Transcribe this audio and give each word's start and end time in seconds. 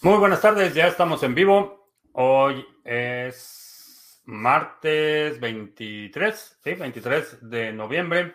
Muy 0.00 0.16
buenas 0.16 0.40
tardes, 0.40 0.74
ya 0.74 0.86
estamos 0.86 1.24
en 1.24 1.34
vivo. 1.34 1.90
Hoy 2.12 2.64
es 2.84 4.22
martes 4.26 5.40
23, 5.40 6.58
sí, 6.62 6.74
23 6.74 7.50
de 7.50 7.72
noviembre. 7.72 8.32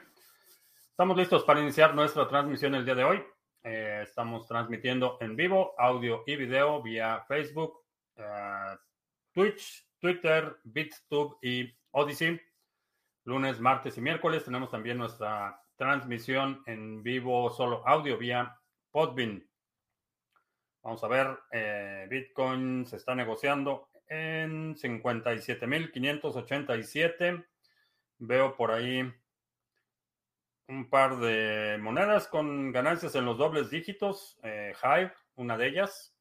Estamos 0.89 1.15
listos 1.15 1.45
para 1.45 1.61
iniciar 1.61 1.95
nuestra 1.95 2.27
transmisión 2.27 2.75
el 2.75 2.83
día 2.83 2.95
de 2.95 3.05
hoy. 3.05 3.23
Eh, 3.63 4.01
estamos 4.03 4.45
transmitiendo 4.45 5.17
en 5.21 5.37
vivo 5.37 5.73
audio 5.77 6.25
y 6.27 6.35
video 6.35 6.81
vía 6.81 7.23
Facebook, 7.29 7.85
uh, 8.17 8.75
Twitch, 9.31 9.87
Twitter, 9.99 10.57
BitTube 10.65 11.37
y 11.41 11.73
Odyssey. 11.91 12.41
Lunes, 13.23 13.61
martes 13.61 13.97
y 13.97 14.01
miércoles 14.01 14.43
tenemos 14.43 14.69
también 14.69 14.97
nuestra 14.97 15.57
transmisión 15.77 16.61
en 16.65 17.01
vivo 17.01 17.49
solo 17.51 17.87
audio 17.87 18.17
vía 18.17 18.53
Podbean. 18.91 19.47
Vamos 20.83 21.01
a 21.01 21.07
ver, 21.07 21.39
eh, 21.49 22.05
Bitcoin 22.09 22.85
se 22.85 22.97
está 22.97 23.15
negociando 23.15 23.87
en 24.05 24.75
57.587. 24.75 27.47
Veo 28.17 28.57
por 28.57 28.71
ahí 28.71 29.09
un 30.67 30.89
par 30.89 31.19
de 31.19 31.77
monedas 31.79 32.27
con 32.27 32.73
ganancias 32.73 33.15
en 33.15 33.23
los 33.23 33.37
dobles 33.37 33.69
dígitos. 33.69 34.37
Eh, 34.43 34.73
Hive, 34.83 35.13
una 35.35 35.57
de 35.57 35.67
ellas. 35.67 36.13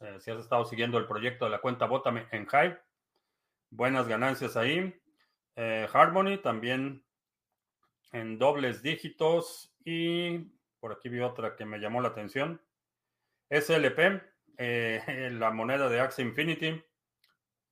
Eh, 0.00 0.16
si 0.18 0.30
has 0.30 0.40
estado 0.40 0.64
siguiendo 0.64 0.96
el 0.96 1.06
proyecto 1.06 1.44
de 1.44 1.50
la 1.50 1.60
cuenta, 1.60 1.84
bótame 1.84 2.26
en 2.30 2.48
Hive. 2.50 2.80
Buenas 3.68 4.08
ganancias 4.08 4.56
ahí. 4.56 4.98
Harmony 5.92 6.38
también 6.38 7.04
en 8.12 8.38
dobles 8.38 8.82
dígitos. 8.82 9.74
Y 9.84 10.38
por 10.80 10.92
aquí 10.92 11.10
vi 11.10 11.20
otra 11.20 11.54
que 11.54 11.66
me 11.66 11.78
llamó 11.78 12.00
la 12.00 12.08
atención. 12.08 12.62
SLP, 13.50 14.22
eh, 14.56 15.30
la 15.32 15.50
moneda 15.50 15.88
de 15.88 16.00
Axie 16.00 16.24
Infinity, 16.24 16.82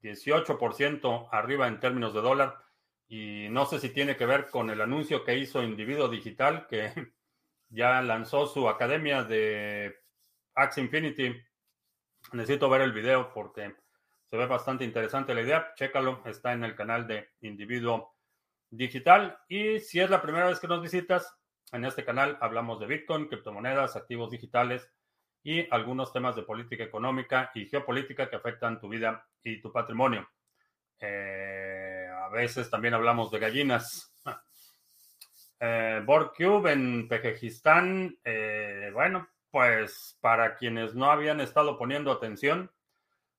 18% 0.03 1.29
arriba 1.33 1.69
en 1.69 1.81
términos 1.81 2.13
de 2.13 2.21
dólar. 2.21 2.57
Y 3.07 3.49
no 3.49 3.65
sé 3.65 3.79
si 3.81 3.89
tiene 3.91 4.17
que 4.17 4.27
ver 4.27 4.49
con 4.49 4.69
el 4.69 4.81
anuncio 4.81 5.25
que 5.25 5.39
hizo 5.39 5.63
Individuo 5.63 6.09
Digital, 6.09 6.67
que 6.67 6.93
ya 7.71 8.03
lanzó 8.03 8.47
su 8.47 8.69
academia 8.69 9.23
de 9.23 9.97
Axie 10.55 10.83
Infinity. 10.83 11.35
Necesito 12.33 12.69
ver 12.69 12.83
el 12.83 12.93
video 12.93 13.33
porque 13.33 13.75
se 14.29 14.37
ve 14.37 14.47
bastante 14.47 14.85
interesante 14.85 15.35
la 15.35 15.43
idea. 15.43 15.73
Chécalo, 15.75 16.23
está 16.27 16.53
en 16.53 16.65
el 16.65 16.75
canal 16.75 17.07
de 17.07 17.31
Individuo 17.41 18.15
Digital. 18.69 19.39
Y 19.49 19.79
si 19.79 20.01
es 20.01 20.11
la 20.11 20.21
primera 20.21 20.47
vez 20.47 20.61
que 20.61 20.69
nos 20.69 20.83
visitas, 20.83 21.35
en 21.73 21.85
este 21.85 22.05
canal 22.05 22.37
hablamos 22.41 22.81
de 22.81 22.87
Bitcoin, 22.87 23.29
criptomonedas, 23.29 23.97
activos 23.97 24.31
digitales 24.31 24.91
y 25.43 25.67
algunos 25.73 26.13
temas 26.13 26.37
de 26.37 26.43
política 26.43 26.85
económica 26.85 27.51
y 27.55 27.67
geopolítica 27.67 28.29
que 28.29 28.37
afectan 28.37 28.81
tu 28.81 28.89
vida 28.89 29.27
y 29.43 29.61
tu 29.61 29.73
patrimonio. 29.73 30.29
Eh, 31.01 32.09
a 32.13 32.29
veces 32.29 32.69
también 32.71 32.95
hablamos 32.95 33.31
de 33.31 33.39
gallinas. 33.39 34.15
Eh, 35.61 36.03
Borcube 36.05 36.71
en 36.71 37.09
Pejejistán, 37.09 38.17
eh, 38.23 38.93
bueno, 38.95 39.29
pues 39.51 40.17
para 40.21 40.55
quienes 40.55 40.95
no 40.95 41.11
habían 41.11 41.41
estado 41.41 41.77
poniendo 41.77 42.13
atención, 42.13 42.71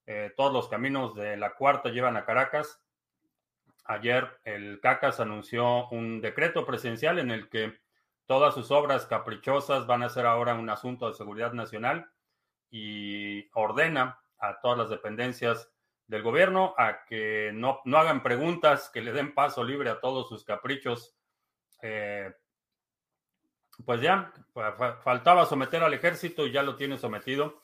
eh, 0.05 0.33
todos 0.35 0.51
los 0.51 0.67
caminos 0.67 1.15
de 1.15 1.37
la 1.37 1.53
cuarta 1.53 1.89
llevan 1.89 2.17
a 2.17 2.25
Caracas. 2.25 2.81
Ayer 3.85 4.27
el 4.43 4.79
CACAS 4.81 5.19
anunció 5.19 5.87
un 5.89 6.19
decreto 6.19 6.65
presidencial 6.65 7.19
en 7.19 7.31
el 7.31 7.47
que 7.47 7.79
Todas 8.29 8.53
sus 8.53 8.69
obras 8.69 9.07
caprichosas 9.07 9.87
van 9.87 10.03
a 10.03 10.09
ser 10.09 10.27
ahora 10.27 10.53
un 10.53 10.69
asunto 10.69 11.07
de 11.07 11.15
seguridad 11.15 11.51
nacional 11.53 12.11
y 12.69 13.49
ordena 13.55 14.21
a 14.37 14.59
todas 14.61 14.77
las 14.77 14.91
dependencias 14.91 15.73
del 16.05 16.21
gobierno 16.21 16.75
a 16.77 17.05
que 17.05 17.49
no, 17.55 17.81
no 17.85 17.97
hagan 17.97 18.21
preguntas, 18.21 18.91
que 18.93 19.01
le 19.01 19.13
den 19.13 19.33
paso 19.33 19.63
libre 19.63 19.89
a 19.89 19.99
todos 19.99 20.29
sus 20.29 20.43
caprichos. 20.43 21.17
Eh, 21.81 22.31
pues 23.83 23.99
ya, 23.99 24.31
faltaba 25.01 25.47
someter 25.47 25.81
al 25.81 25.95
ejército 25.95 26.45
y 26.45 26.51
ya 26.51 26.61
lo 26.61 26.75
tiene 26.75 26.99
sometido. 26.99 27.63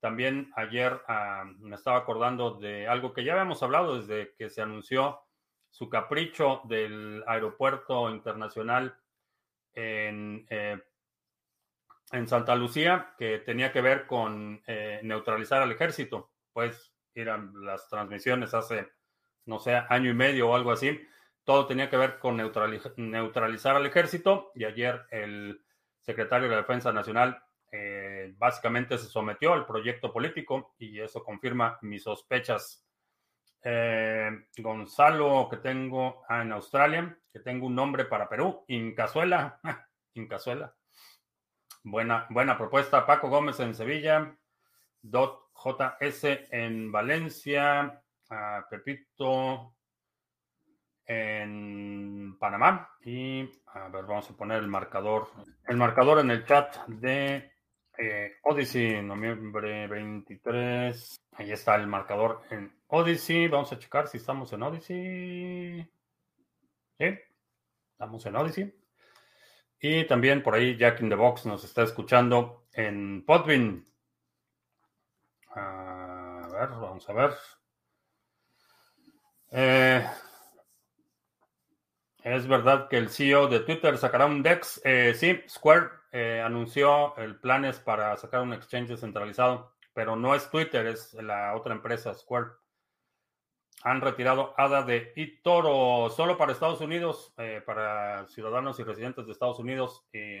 También 0.00 0.50
ayer 0.56 1.00
ah, 1.06 1.44
me 1.60 1.76
estaba 1.76 1.98
acordando 1.98 2.54
de 2.54 2.88
algo 2.88 3.12
que 3.12 3.22
ya 3.22 3.34
habíamos 3.34 3.62
hablado 3.62 4.00
desde 4.00 4.34
que 4.34 4.50
se 4.50 4.60
anunció 4.60 5.20
su 5.68 5.88
capricho 5.88 6.62
del 6.64 7.22
aeropuerto 7.28 8.10
internacional 8.10 8.96
en, 9.74 10.46
eh, 10.50 10.78
en 12.12 12.28
Santa 12.28 12.54
Lucía 12.54 13.14
que 13.18 13.38
tenía 13.38 13.72
que 13.72 13.80
ver 13.80 14.06
con 14.06 14.62
eh, 14.66 15.00
neutralizar 15.02 15.62
al 15.62 15.72
ejército. 15.72 16.32
Pues 16.52 16.92
eran 17.14 17.52
las 17.64 17.88
transmisiones 17.88 18.54
hace, 18.54 18.88
no 19.46 19.58
sé, 19.58 19.74
año 19.88 20.10
y 20.10 20.14
medio 20.14 20.50
o 20.50 20.54
algo 20.54 20.72
así. 20.72 21.00
Todo 21.44 21.66
tenía 21.66 21.88
que 21.88 21.96
ver 21.96 22.18
con 22.18 22.36
neutralizar 22.36 23.76
al 23.76 23.86
ejército 23.86 24.52
y 24.54 24.64
ayer 24.64 25.02
el 25.10 25.64
secretario 26.00 26.48
de 26.48 26.54
la 26.54 26.60
Defensa 26.62 26.92
Nacional 26.92 27.42
eh, 27.72 28.34
básicamente 28.36 28.98
se 28.98 29.06
sometió 29.06 29.52
al 29.52 29.64
proyecto 29.64 30.12
político 30.12 30.74
y 30.78 31.00
eso 31.00 31.22
confirma 31.22 31.78
mis 31.82 32.02
sospechas. 32.02 32.84
Gonzalo, 34.58 35.48
que 35.50 35.58
tengo 35.58 36.22
ah, 36.28 36.42
en 36.42 36.52
Australia, 36.52 37.18
que 37.32 37.40
tengo 37.40 37.66
un 37.66 37.74
nombre 37.74 38.04
para 38.06 38.28
Perú, 38.28 38.64
Incazuela, 38.68 39.60
Incazuela. 40.14 40.74
Buena, 41.82 42.26
buena 42.30 42.56
propuesta. 42.56 43.06
Paco 43.06 43.28
Gómez 43.28 43.60
en 43.60 43.74
Sevilla, 43.74 44.36
Dot 45.02 45.50
JS 45.54 46.48
en 46.50 46.90
Valencia, 46.90 48.02
Pepito 48.68 49.74
en 51.06 52.38
Panamá 52.38 52.88
y 53.00 53.42
a 53.74 53.88
ver, 53.88 54.04
vamos 54.04 54.30
a 54.30 54.36
poner 54.36 54.58
el 54.58 54.68
marcador, 54.68 55.28
el 55.66 55.76
marcador 55.76 56.20
en 56.20 56.30
el 56.30 56.44
chat 56.46 56.76
de 56.86 57.50
eh, 57.98 58.36
Odyssey, 58.44 59.02
noviembre 59.02 59.88
23. 59.88 61.16
Ahí 61.32 61.50
está 61.50 61.74
el 61.74 61.88
marcador 61.88 62.42
en 62.50 62.79
Odyssey. 62.90 63.48
Vamos 63.48 63.72
a 63.72 63.78
checar 63.78 64.08
si 64.08 64.18
estamos 64.18 64.52
en 64.52 64.62
Odyssey. 64.62 65.90
Sí, 66.98 67.18
estamos 67.92 68.26
en 68.26 68.36
Odyssey. 68.36 68.74
Y 69.80 70.06
también 70.06 70.42
por 70.42 70.54
ahí 70.54 70.76
Jack 70.76 71.00
in 71.00 71.08
the 71.08 71.14
Box 71.14 71.46
nos 71.46 71.64
está 71.64 71.82
escuchando 71.82 72.66
en 72.72 73.24
Podbean. 73.24 73.86
A 75.54 76.48
ver, 76.52 76.68
vamos 76.68 77.08
a 77.08 77.12
ver. 77.12 77.30
Eh, 79.52 80.06
es 82.22 82.46
verdad 82.46 82.88
que 82.88 82.98
el 82.98 83.08
CEO 83.08 83.48
de 83.48 83.60
Twitter 83.60 83.96
sacará 83.96 84.26
un 84.26 84.42
DEX. 84.42 84.80
Eh, 84.84 85.14
sí, 85.14 85.40
Square 85.48 85.88
eh, 86.12 86.42
anunció 86.44 87.16
el 87.16 87.40
planes 87.40 87.80
para 87.80 88.16
sacar 88.16 88.42
un 88.42 88.52
exchange 88.52 88.88
descentralizado, 88.88 89.74
pero 89.94 90.16
no 90.16 90.34
es 90.34 90.50
Twitter, 90.50 90.86
es 90.86 91.14
la 91.14 91.54
otra 91.56 91.72
empresa, 91.74 92.14
Square 92.14 92.59
han 93.82 94.00
retirado 94.00 94.54
ADA 94.56 94.82
de 94.82 95.12
eToro 95.16 96.10
solo 96.10 96.36
para 96.36 96.52
Estados 96.52 96.80
Unidos, 96.80 97.32
eh, 97.38 97.62
para 97.64 98.26
ciudadanos 98.28 98.78
y 98.78 98.82
residentes 98.82 99.26
de 99.26 99.32
Estados 99.32 99.58
Unidos. 99.58 100.04
y 100.12 100.40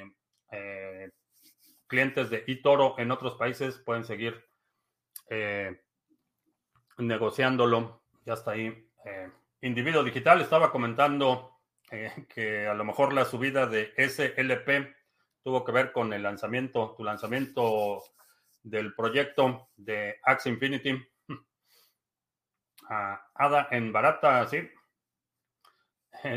eh, 0.52 1.10
clientes 1.86 2.30
de 2.30 2.44
eToro 2.46 2.96
en 2.98 3.10
otros 3.10 3.34
países 3.34 3.78
pueden 3.78 4.04
seguir 4.04 4.44
eh, 5.28 5.80
negociándolo. 6.98 8.02
Ya 8.24 8.34
está 8.34 8.52
ahí. 8.52 8.86
Individuo 9.62 10.04
Digital 10.04 10.40
estaba 10.40 10.70
comentando 10.70 11.60
que 12.28 12.66
a 12.66 12.74
lo 12.74 12.84
mejor 12.84 13.12
la 13.12 13.24
subida 13.24 13.66
de 13.66 13.92
SLP 13.96 14.94
tuvo 15.42 15.64
que 15.64 15.72
ver 15.72 15.92
con 15.92 16.12
el 16.12 16.22
lanzamiento, 16.22 16.94
tu 16.96 17.02
lanzamiento 17.02 18.02
del 18.62 18.94
proyecto 18.94 19.70
de 19.76 20.18
Axe 20.22 20.50
Infinity 20.50 21.09
ADA 22.90 23.68
en 23.70 23.92
barata, 23.92 24.46
sí. 24.48 24.68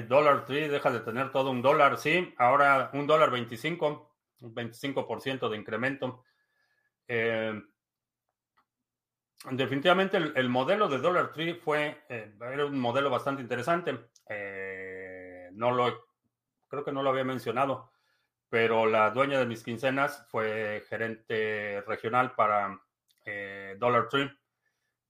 Dollar 0.08 0.46
Tree 0.46 0.70
deja 0.70 0.92
de 0.92 1.00
tener 1.00 1.32
todo 1.32 1.52
un 1.52 1.62
dólar, 1.62 1.98
sí. 1.98 2.34
Ahora 2.38 2.92
un 2.94 3.08
dólar 3.08 3.32
25, 3.32 4.16
un 4.42 4.56
25% 4.56 5.50
de 5.50 5.58
incremento. 5.58 6.24
Eh, 7.08 7.62
definitivamente 9.52 10.18
el, 10.18 10.50
modelo 10.50 10.88
de 10.88 11.00
Dollar 11.00 11.32
Tree 11.34 11.56
fue, 11.56 12.04
eh, 12.08 12.34
era 12.40 12.66
un 12.66 12.80
modelo 12.80 13.10
bastante 13.10 13.42
interesante. 13.42 14.10
Eh, 14.30 15.50
no 15.54 15.72
lo, 15.72 16.06
creo 16.68 16.84
que 16.86 16.92
no 16.92 17.02
lo 17.02 17.10
había 17.10 17.24
mencionado, 17.24 17.92
pero 18.48 18.86
la 18.86 19.10
dueña 19.10 19.40
de 19.40 19.48
mis 19.48 19.64
quincenas 19.64 20.26
fue 20.30 20.86
gerente 20.88 21.82
regional 21.88 22.36
para 22.36 22.80
Dollar 23.78 24.08
Tree 24.10 24.30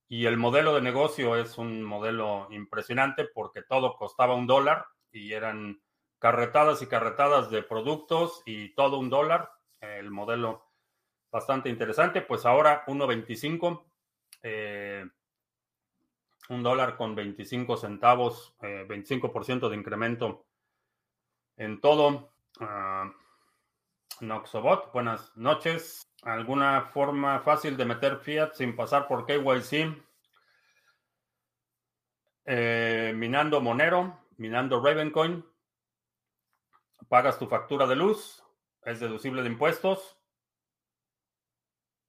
y 0.08 0.26
el 0.26 0.36
modelo 0.36 0.74
de 0.74 0.82
negocio 0.82 1.36
es 1.36 1.58
un 1.58 1.82
modelo 1.82 2.48
impresionante 2.50 3.24
porque 3.24 3.62
todo 3.62 3.96
costaba 3.96 4.34
un 4.34 4.46
dólar 4.46 4.86
y 5.10 5.32
eran 5.32 5.80
carretadas 6.18 6.82
y 6.82 6.86
carretadas 6.86 7.50
de 7.50 7.62
productos 7.62 8.42
y 8.46 8.74
todo 8.74 8.98
un 8.98 9.10
dólar. 9.10 9.50
El 9.80 10.10
modelo 10.10 10.64
bastante 11.30 11.68
interesante. 11.68 12.22
Pues 12.22 12.46
ahora 12.46 12.84
1.25, 12.86 13.84
eh, 14.42 15.04
un 16.48 16.62
dólar 16.62 16.96
con 16.96 17.14
25 17.14 17.76
centavos, 17.76 18.54
25% 18.60 19.68
de 19.68 19.76
incremento 19.76 20.46
en 21.56 21.80
todo. 21.80 22.30
Uh, 22.60 23.23
Noxobot, 24.20 24.92
buenas 24.92 25.36
noches. 25.36 26.08
¿Alguna 26.22 26.82
forma 26.82 27.40
fácil 27.40 27.76
de 27.76 27.84
meter 27.84 28.18
fiat 28.18 28.54
sin 28.54 28.76
pasar 28.76 29.08
por 29.08 29.26
KYC? 29.26 30.02
Eh, 32.46 33.12
minando 33.16 33.60
Monero, 33.60 34.20
minando 34.36 34.80
Ravencoin. 34.82 35.44
Pagas 37.08 37.38
tu 37.38 37.48
factura 37.48 37.86
de 37.86 37.96
luz, 37.96 38.42
es 38.82 39.00
deducible 39.00 39.42
de 39.42 39.48
impuestos. 39.48 40.16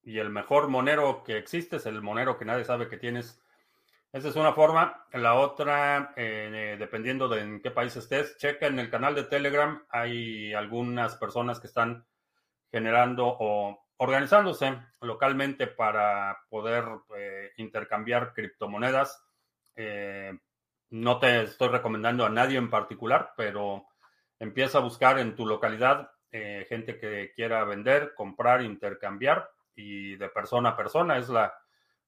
Y 0.04 0.20
el 0.20 0.30
mejor 0.30 0.68
Monero 0.68 1.24
que 1.24 1.38
existe 1.38 1.78
es 1.78 1.88
el 1.88 2.02
Monero 2.02 2.38
que 2.38 2.46
nadie 2.46 2.66
sabe 2.66 2.88
que 2.88 2.98
tienes. 2.98 3.42
Esa 4.16 4.30
es 4.30 4.38
una 4.38 4.54
forma. 4.54 5.06
La 5.12 5.34
otra, 5.36 6.14
eh, 6.16 6.78
dependiendo 6.80 7.28
de 7.28 7.42
en 7.42 7.62
qué 7.62 7.70
país 7.70 7.98
estés, 7.98 8.38
checa 8.38 8.68
en 8.68 8.80
el 8.80 8.90
canal 8.90 9.14
de 9.14 9.26
Telegram. 9.26 9.86
Hay 9.90 10.54
algunas 10.54 11.18
personas 11.18 11.60
que 11.60 11.68
están 11.68 12.08
generando 12.72 13.28
o 13.28 13.78
organizándose 13.98 14.74
localmente 15.02 15.68
para 15.68 16.38
poder 16.48 16.86
eh, 17.18 17.52
intercambiar 17.58 18.32
criptomonedas. 18.34 19.22
Eh, 19.76 20.32
no 20.92 21.20
te 21.20 21.42
estoy 21.42 21.68
recomendando 21.68 22.26
a 22.26 22.30
nadie 22.30 22.58
en 22.58 22.70
particular, 22.70 23.34
pero 23.36 23.86
empieza 24.40 24.78
a 24.78 24.82
buscar 24.82 25.20
en 25.20 25.36
tu 25.36 25.46
localidad 25.46 26.10
gente 26.70 27.00
que 27.00 27.32
quiera 27.34 27.64
vender, 27.66 28.14
comprar, 28.14 28.62
intercambiar 28.62 29.50
y 29.74 30.16
de 30.18 30.28
persona 30.30 30.70
a 30.70 30.78
persona 30.78 31.18
es 31.18 31.30
la 31.30 31.54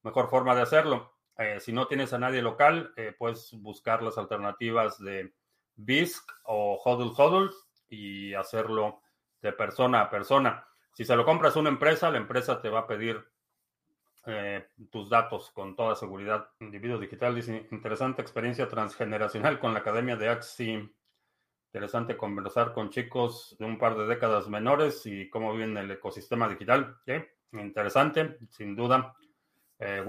mejor 0.03 0.29
forma 0.29 0.53
de 0.53 0.61
hacerlo. 0.61 1.16
Si 1.59 1.71
no 1.71 1.87
tienes 1.87 2.13
a 2.13 2.19
nadie 2.19 2.41
local, 2.41 2.93
puedes 3.17 3.53
buscar 3.53 4.01
las 4.01 4.17
alternativas 4.17 4.99
de 4.99 5.33
BISC 5.75 6.23
o 6.43 6.79
HODL 6.83 7.13
HODL 7.15 7.51
y 7.89 8.33
hacerlo 8.33 9.01
de 9.41 9.53
persona 9.53 10.01
a 10.01 10.09
persona. 10.09 10.67
Si 10.93 11.05
se 11.05 11.15
lo 11.15 11.25
compras 11.25 11.55
a 11.55 11.59
una 11.59 11.69
empresa, 11.69 12.09
la 12.09 12.17
empresa 12.17 12.59
te 12.59 12.69
va 12.69 12.79
a 12.79 12.87
pedir 12.87 13.23
eh, 14.25 14.67
tus 14.91 15.09
datos 15.09 15.51
con 15.51 15.75
toda 15.75 15.95
seguridad. 15.95 16.49
Individuo 16.59 16.97
digital 16.97 17.35
dice, 17.35 17.67
interesante 17.71 18.21
experiencia 18.21 18.67
transgeneracional 18.67 19.59
con 19.59 19.73
la 19.73 19.79
Academia 19.79 20.15
de 20.15 20.29
Axi. 20.29 20.91
Interesante 21.67 22.17
conversar 22.17 22.73
con 22.73 22.89
chicos 22.89 23.55
de 23.59 23.65
un 23.65 23.77
par 23.77 23.95
de 23.95 24.07
décadas 24.07 24.47
menores 24.49 25.05
y 25.05 25.29
cómo 25.29 25.55
viene 25.55 25.81
el 25.81 25.91
ecosistema 25.91 26.49
digital. 26.49 26.97
Interesante, 27.51 28.39
sin 28.49 28.75
duda. 28.75 29.13
Eh, 29.79 30.03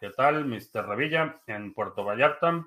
¿qué 0.00 0.10
tal? 0.10 0.46
Mr. 0.46 0.86
Revilla 0.86 1.34
en 1.46 1.74
Puerto 1.74 2.02
Vallarta. 2.02 2.66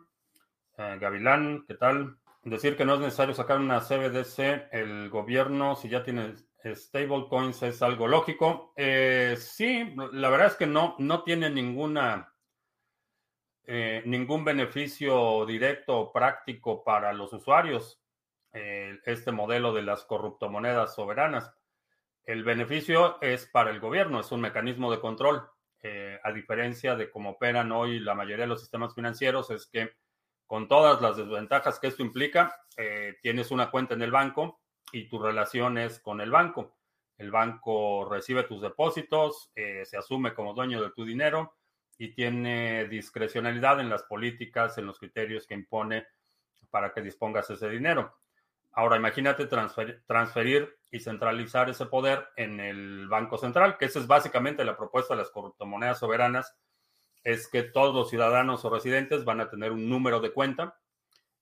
Eh, 0.78 0.98
Gavilán, 1.02 1.66
¿qué 1.68 1.74
tal? 1.74 2.18
Decir 2.44 2.78
que 2.78 2.86
no 2.86 2.94
es 2.94 3.00
necesario 3.00 3.34
sacar 3.34 3.58
una 3.58 3.82
CBDC 3.82 4.70
el 4.72 5.10
gobierno 5.10 5.76
si 5.76 5.90
ya 5.90 6.04
tiene 6.04 6.36
stablecoins 6.64 7.64
es 7.64 7.82
algo 7.82 8.08
lógico. 8.08 8.74
Eh, 8.76 9.38
sí, 9.40 9.96
la 10.12 10.30
verdad 10.30 10.48
es 10.48 10.56
que 10.56 10.68
no, 10.68 10.96
no 11.00 11.24
tiene 11.24 11.50
ninguna, 11.50 12.32
eh, 13.66 14.04
ningún 14.06 14.46
beneficio 14.46 15.48
directo 15.48 15.98
o 15.98 16.14
práctico 16.14 16.84
para 16.84 17.12
los 17.14 17.34
usuarios 17.34 18.02
este 18.52 19.32
modelo 19.32 19.74
de 19.74 19.84
las 19.84 20.06
corruptomonedas 20.06 20.96
soberanas. 20.96 21.54
El 22.24 22.44
beneficio 22.44 23.22
es 23.22 23.46
para 23.46 23.70
el 23.70 23.80
gobierno, 23.80 24.20
es 24.20 24.32
un 24.32 24.42
mecanismo 24.42 24.92
de 24.92 25.00
control. 25.00 25.48
A 25.82 26.32
diferencia 26.32 26.96
de 26.96 27.10
cómo 27.10 27.32
operan 27.32 27.72
hoy 27.72 28.00
la 28.00 28.16
mayoría 28.16 28.46
de 28.46 28.50
los 28.50 28.62
sistemas 28.62 28.94
financieros, 28.94 29.50
es 29.50 29.66
que 29.68 29.94
con 30.46 30.68
todas 30.68 31.02
las 31.02 31.18
desventajas 31.18 31.80
que 31.80 31.88
esto 31.88 32.02
implica, 32.02 32.56
tienes 33.22 33.52
una 33.52 33.72
cuenta 33.72 33.94
en 33.94 34.02
el 34.02 34.12
banco, 34.12 34.60
y 34.92 35.08
tu 35.08 35.20
relación 35.20 35.78
es 35.78 36.00
con 36.00 36.22
el 36.22 36.32
banco. 36.32 36.76
El 37.18 37.32
banco 37.32 38.08
recibe 38.10 38.44
tus 38.44 38.62
depósitos, 38.62 39.52
eh, 39.56 39.84
se 39.86 39.98
asume 39.98 40.34
como 40.34 40.54
dueño 40.54 40.82
de 40.82 40.92
tu 40.92 41.06
dinero 41.06 41.56
y 41.98 42.14
tiene 42.14 42.88
discrecionalidad 42.88 43.80
en 43.80 43.90
las 43.90 44.04
políticas, 44.04 44.78
en 44.78 44.86
los 44.86 45.00
criterios 45.00 45.46
que 45.46 45.54
impone 45.54 46.08
para 46.70 46.94
que 46.94 47.02
dispongas 47.02 47.50
ese 47.50 47.70
dinero. 47.70 48.16
Ahora 48.72 48.98
imagínate 48.98 49.48
transferir, 49.48 50.78
y 50.92 51.00
centralizar 51.00 51.70
ese 51.70 51.86
poder 51.86 52.30
en 52.36 52.60
el 52.60 53.08
Banco 53.08 53.38
Central, 53.38 53.78
que 53.78 53.86
esa 53.86 54.00
es 54.00 54.08
básicamente 54.08 54.66
la 54.66 54.76
propuesta 54.76 55.14
de 55.14 55.22
las 55.22 55.30
criptomonedas 55.30 56.00
soberanas, 56.00 56.56
es 57.24 57.48
que 57.48 57.64
todos 57.64 57.94
los 57.94 58.10
ciudadanos 58.10 58.66
o 58.66 58.70
residentes 58.70 59.26
van 59.26 59.42
a 59.42 59.50
tener 59.50 59.72
un 59.72 59.88
número 59.88 60.20
de 60.20 60.32
cuenta. 60.32 60.80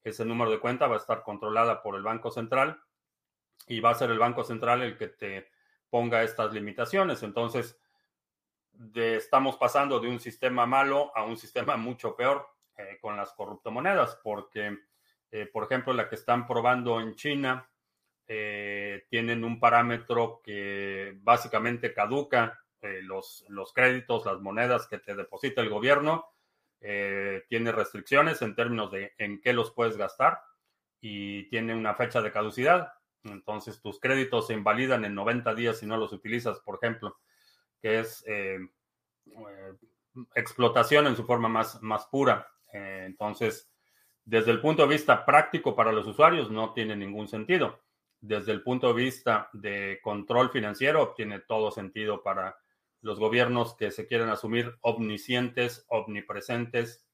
Ese 0.04 0.26
número 0.26 0.52
de 0.52 0.60
cuenta 0.60 0.88
va 0.88 0.96
a 0.96 1.00
estar 1.00 1.24
controlada 1.24 1.82
por 1.82 1.96
el 1.96 2.02
Banco 2.02 2.32
Central 2.32 2.82
y 3.68 3.80
va 3.80 3.92
a 3.92 3.96
ser 3.96 4.12
el 4.12 4.20
Banco 4.20 4.44
Central 4.44 4.82
el 4.82 4.98
que 4.98 5.08
te 5.08 5.50
ponga 5.90 6.24
estas 6.24 6.52
limitaciones. 6.54 7.24
Entonces, 7.24 7.80
estamos 8.96 9.58
pasando 9.58 10.00
de 10.00 10.10
un 10.10 10.20
sistema 10.20 10.66
malo 10.66 11.12
a 11.16 11.24
un 11.24 11.38
sistema 11.38 11.78
mucho 11.78 12.16
peor 12.16 12.48
eh, 12.78 12.98
con 13.02 13.18
las 13.18 13.34
corruptomonedas, 13.34 14.20
porque, 14.24 14.78
eh, 15.32 15.50
por 15.52 15.66
ejemplo, 15.66 15.94
la 15.94 16.10
que 16.10 16.16
están 16.16 16.48
probando 16.48 17.00
en 17.00 17.16
China, 17.16 17.70
eh, 18.28 19.06
tienen 19.10 19.44
un 19.44 19.60
parámetro 19.60 20.42
que 20.44 21.18
básicamente 21.22 21.94
caduca 21.94 22.62
los, 23.02 23.44
los 23.50 23.74
créditos, 23.74 24.26
las 24.26 24.40
monedas 24.40 24.88
que 24.88 25.00
te 25.00 25.16
deposita 25.16 25.62
el 25.62 25.70
gobierno, 25.70 26.28
tiene 26.80 27.72
restricciones 27.72 28.42
en 28.42 28.56
términos 28.56 28.92
de 28.92 29.14
en 29.18 29.42
qué 29.42 29.52
los 29.52 29.72
puedes 29.72 29.98
gastar 29.98 30.40
y 31.02 31.50
tiene 31.50 31.76
una 31.76 31.96
fecha 31.96 32.22
de 32.22 32.32
caducidad. 32.32 32.94
Entonces 33.24 33.82
tus 33.82 34.00
créditos 34.00 34.48
se 34.48 34.54
invalidan 34.54 35.06
en 35.06 35.16
90 35.16 35.54
días 35.56 35.80
si 35.80 35.86
no 35.86 35.98
los 35.98 36.14
utilizas, 36.14 36.60
por 36.60 36.80
ejemplo, 36.82 37.18
que 37.82 38.00
es 38.00 38.24
eh, 38.28 38.60
eh, 39.26 39.74
explotación 40.36 41.08
en 41.08 41.16
su 41.16 41.26
forma 41.26 41.50
más, 41.50 41.82
más 41.82 42.06
pura. 42.08 42.48
Eh, 42.74 43.04
entonces, 43.06 43.70
desde 44.28 44.52
el 44.52 44.60
punto 44.60 44.82
de 44.82 44.90
vista 44.90 45.26
práctico 45.26 45.74
para 45.74 45.94
los 45.94 46.06
usuarios 46.06 46.52
no 46.52 46.74
tiene 46.74 46.98
ningún 46.98 47.30
sentido. 47.30 47.80
Desde 48.20 48.52
el 48.52 48.62
punto 48.62 48.88
de 48.90 49.02
vista 49.02 49.50
de 49.54 50.02
control 50.04 50.50
financiero 50.50 51.14
tiene 51.16 51.40
todo 51.40 51.72
sentido 51.72 52.22
para 52.22 52.58
los 53.02 53.20
gobiernos 53.20 53.74
que 53.78 53.90
se 53.90 54.06
quieren 54.06 54.28
asumir 54.28 54.78
omniscientes, 54.82 55.86
omnipresentes 55.88 57.08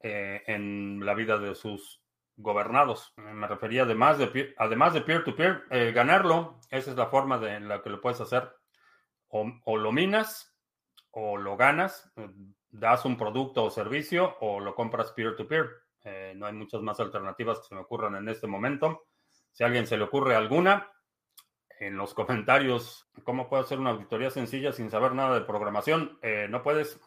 en 0.00 1.04
la 1.04 1.12
vida 1.12 1.36
de 1.36 1.54
sus 1.54 2.02
gobernados. 2.36 3.12
Me 3.18 3.46
refería 3.46 3.82
además 3.82 4.16
de, 4.16 4.54
además 4.56 4.94
de 4.94 5.02
peer-to-peer, 5.02 5.64
eh, 5.70 5.92
ganarlo, 5.92 6.58
esa 6.70 6.90
es 6.90 6.96
la 6.96 7.08
forma 7.08 7.36
de 7.38 7.54
en 7.54 7.68
la 7.68 7.82
que 7.82 7.90
lo 7.90 8.00
puedes 8.00 8.22
hacer. 8.22 8.50
O, 9.28 9.76
lo 9.76 9.92
minas, 9.92 10.58
o 11.10 11.36
lo 11.36 11.58
ganas, 11.58 12.10
das 12.70 13.04
un 13.04 13.18
producto 13.18 13.64
o 13.64 13.70
servicio, 13.70 14.38
o 14.40 14.58
lo 14.58 14.74
compras 14.74 15.12
peer-to-peer. 15.12 15.81
Eh, 16.04 16.32
no 16.36 16.46
hay 16.46 16.52
muchas 16.52 16.82
más 16.82 16.98
alternativas 17.00 17.60
que 17.60 17.68
se 17.68 17.74
me 17.74 17.82
ocurran 17.82 18.16
en 18.16 18.28
este 18.28 18.46
momento. 18.46 19.04
Si 19.52 19.62
a 19.62 19.66
alguien 19.66 19.86
se 19.86 19.96
le 19.96 20.04
ocurre 20.04 20.34
alguna, 20.34 20.90
en 21.78 21.96
los 21.96 22.14
comentarios, 22.14 23.10
¿cómo 23.24 23.48
puedo 23.48 23.62
hacer 23.62 23.78
una 23.78 23.90
auditoría 23.90 24.30
sencilla 24.30 24.72
sin 24.72 24.90
saber 24.90 25.14
nada 25.14 25.34
de 25.34 25.44
programación? 25.44 26.18
Eh, 26.22 26.46
no 26.48 26.62
puedes 26.62 27.00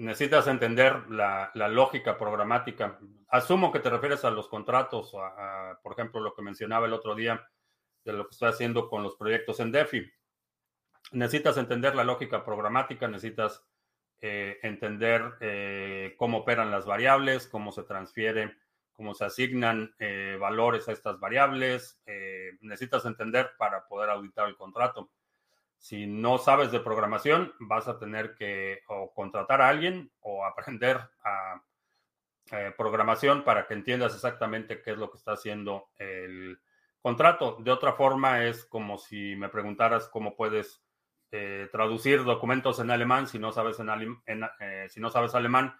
necesitas 0.00 0.46
entender 0.46 1.10
la, 1.10 1.52
lógica 1.54 2.16
programática. 2.16 2.98
Asumo 3.28 3.70
que 3.70 3.80
te 3.80 3.90
refieres 3.90 4.24
a 4.24 4.30
los 4.30 4.48
contratos, 4.48 5.14
por 5.82 5.92
ejemplo, 5.92 6.20
lo 6.20 6.34
que 6.34 6.42
mencionaba 6.42 6.86
el 6.86 6.94
otro 6.94 7.14
día 7.14 7.48
de 8.04 8.12
lo 8.14 8.26
que 8.26 8.32
estoy 8.32 8.48
haciendo 8.48 8.88
con 8.88 9.02
los 9.02 9.16
proyectos 9.16 9.60
en 9.60 9.72
DeFi. 9.72 10.10
Necesitas 11.12 11.58
entender 11.58 11.94
la 11.94 12.04
lógica 12.04 12.44
programática, 12.44 13.08
necesitas 13.08 13.64
eh, 14.20 14.58
entender 14.62 15.34
eh, 15.40 16.14
cómo 16.18 16.38
operan 16.38 16.70
las 16.70 16.86
variables, 16.86 17.46
cómo 17.46 17.72
se 17.72 17.82
transfieren, 17.82 18.56
cómo 18.92 19.14
se 19.14 19.24
asignan 19.24 19.94
eh, 19.98 20.36
valores 20.38 20.88
a 20.88 20.92
estas 20.92 21.18
variables. 21.18 22.00
necesitas 22.60 23.04
entender 23.04 23.50
para 23.58 23.86
poder 23.88 24.10
auditar 24.10 24.48
el 24.48 24.56
contrato. 24.56 25.10
Si 25.78 26.06
no 26.06 26.36
sabes 26.36 26.70
de 26.72 26.80
programación, 26.80 27.54
vas 27.58 27.88
a 27.88 27.98
tener 27.98 28.34
que 28.34 28.82
o 28.88 29.14
contratar 29.14 29.62
a 29.62 29.68
alguien 29.68 30.12
o 30.20 30.44
aprender 30.44 30.98
a, 31.24 31.62
eh, 32.52 32.74
programación 32.76 33.44
para 33.44 33.66
que 33.68 33.74
entiendas 33.74 34.12
exactamente 34.12 34.82
qué 34.82 34.90
es 34.90 34.98
lo 34.98 35.08
que 35.08 35.18
está 35.18 35.32
haciendo 35.32 35.90
el 35.98 36.60
contrato. 37.00 37.56
De 37.60 37.70
otra 37.70 37.92
forma, 37.92 38.44
es 38.44 38.64
como 38.64 38.98
si 38.98 39.36
me 39.36 39.48
preguntaras 39.48 40.08
cómo 40.08 40.34
puedes 40.34 40.82
eh, 41.32 41.68
traducir 41.70 42.24
documentos 42.24 42.80
en 42.80 42.90
alemán 42.90 43.28
si 43.28 43.38
no 43.38 43.52
sabes, 43.52 43.78
en, 43.78 44.42
eh, 44.60 44.86
si 44.88 45.00
no 45.00 45.10
sabes 45.10 45.34
alemán, 45.34 45.76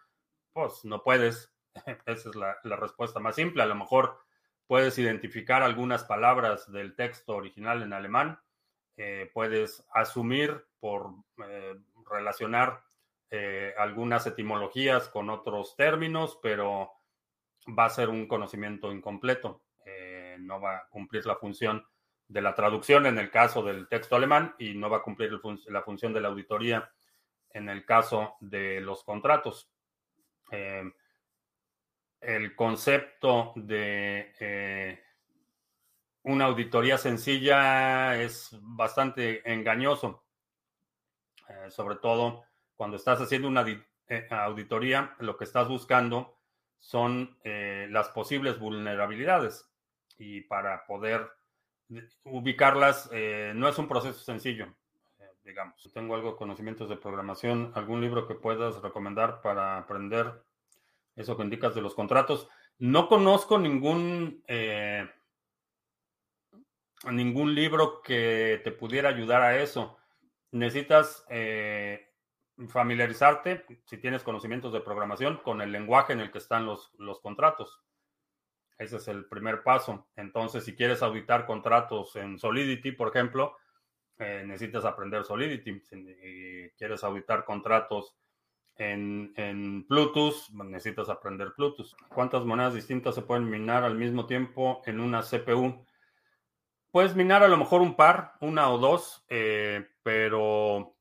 pues 0.52 0.85
no 0.85 1.02
puedes. 1.02 1.52
Esa 2.07 2.28
es 2.30 2.37
la, 2.37 2.57
la 2.62 2.76
respuesta 2.76 3.19
más 3.19 3.35
simple. 3.35 3.62
A 3.62 3.66
lo 3.66 3.75
mejor 3.75 4.19
puedes 4.66 4.97
identificar 4.99 5.62
algunas 5.62 6.04
palabras 6.04 6.71
del 6.71 6.95
texto 6.95 7.35
original 7.35 7.83
en 7.83 7.92
alemán 7.92 8.40
puedes 9.33 9.83
asumir 9.95 10.62
por 10.78 11.14
relacionar 12.11 12.85
algunas 13.78 14.26
etimologías 14.26 15.09
con 15.09 15.30
otros 15.30 15.75
términos, 15.75 16.38
pero 16.42 16.92
va 17.66 17.87
a 17.87 17.90
ser 17.90 18.11
un 18.11 18.28
conocimiento 18.28 18.92
incompleto. 18.92 19.62
no 20.40 20.61
va 20.61 20.76
a 20.76 20.88
cumplir 20.90 21.25
la 21.25 21.37
función 21.37 21.83
de 22.30 22.40
la 22.40 22.54
traducción 22.54 23.06
en 23.06 23.18
el 23.18 23.28
caso 23.28 23.60
del 23.60 23.88
texto 23.88 24.14
alemán 24.14 24.54
y 24.56 24.75
no 24.75 24.88
va 24.88 24.99
a 24.99 25.02
cumplir 25.02 25.32
la 25.66 25.82
función 25.82 26.12
de 26.12 26.20
la 26.20 26.28
auditoría 26.28 26.88
en 27.52 27.68
el 27.68 27.84
caso 27.84 28.37
de 28.38 28.80
los 28.80 29.02
contratos. 29.02 29.68
Eh, 30.52 30.84
el 32.20 32.54
concepto 32.54 33.52
de 33.56 34.32
eh, 34.38 35.02
una 36.22 36.44
auditoría 36.44 36.99
sencilla 36.99 38.22
es 38.22 38.56
bastante 38.60 39.52
engañoso, 39.52 40.22
eh, 41.49 41.68
sobre 41.68 41.96
todo 41.96 42.44
cuando 42.76 42.96
estás 42.96 43.20
haciendo 43.20 43.49
una 43.49 43.66
auditoría, 44.30 45.16
lo 45.18 45.37
que 45.37 45.44
estás 45.44 45.66
buscando 45.66 46.38
son 46.78 47.38
las 47.44 48.08
posibles 48.08 48.58
vulnerabilidades 48.58 49.68
y 50.16 50.40
para 50.42 50.87
poder 50.87 51.39
ubicarlas 52.25 53.11
no 53.54 53.68
es 53.68 53.78
un 53.78 53.88
proceso 53.88 54.18
sencillo 54.20 54.75
digamos. 55.44 55.90
Tengo 55.92 56.14
algo 56.14 56.32
de 56.32 56.37
conocimientos 56.37 56.88
de 56.88 56.97
programación, 56.97 57.73
algún 57.75 58.00
libro 58.00 58.26
que 58.26 58.35
puedas 58.35 58.80
recomendar 58.82 59.40
para 59.42 59.78
aprender 59.78 60.42
eso 61.16 61.37
que 61.37 61.42
indicas 61.42 61.75
de 61.75 61.82
los 61.82 61.94
contratos. 61.94 62.49
No 62.78 63.09
conozco 63.09 63.59
ningún 63.59 64.42
eh, 64.47 65.09
ningún 67.11 67.54
libro 67.54 68.02
que 68.02 68.61
te 68.64 68.73
pudiera 68.73 69.09
ayudar 69.09 69.42
a 69.42 69.61
eso. 69.61 69.99
Necesitas 70.52 71.25
eh, 71.28 72.09
familiarizarte, 72.68 73.64
si 73.85 73.99
tienes 73.99 74.23
conocimientos 74.23 74.73
de 74.73 74.80
programación, 74.80 75.38
con 75.38 75.61
el 75.61 75.73
lenguaje 75.73 76.12
en 76.12 76.20
el 76.20 76.30
que 76.30 76.38
están 76.38 76.66
los, 76.66 76.92
los 76.99 77.20
contratos. 77.20 77.80
Ese 78.80 78.96
es 78.96 79.08
el 79.08 79.26
primer 79.26 79.62
paso. 79.62 80.06
Entonces, 80.16 80.64
si 80.64 80.75
quieres 80.75 81.02
auditar 81.02 81.44
contratos 81.44 82.16
en 82.16 82.38
Solidity, 82.38 82.92
por 82.92 83.08
ejemplo, 83.08 83.58
eh, 84.18 84.42
necesitas 84.46 84.87
aprender 84.87 85.22
Solidity. 85.22 85.80
Si 85.80 86.72
quieres 86.78 87.04
auditar 87.04 87.44
contratos 87.44 88.16
en, 88.76 89.34
en 89.37 89.87
Plutus, 89.87 90.50
necesitas 90.54 91.10
aprender 91.10 91.52
Plutus. 91.54 91.94
¿Cuántas 92.08 92.46
monedas 92.46 92.72
distintas 92.72 93.14
se 93.14 93.20
pueden 93.20 93.50
minar 93.50 93.84
al 93.84 93.96
mismo 93.96 94.25
tiempo 94.25 94.80
en 94.87 94.99
una 94.99 95.20
CPU? 95.20 95.84
Puedes 96.90 97.14
minar 97.14 97.42
a 97.42 97.49
lo 97.49 97.58
mejor 97.58 97.82
un 97.82 97.96
par, 97.96 98.32
una 98.40 98.70
o 98.70 98.78
dos, 98.78 99.26
eh, 99.28 99.90
pero 100.02 100.96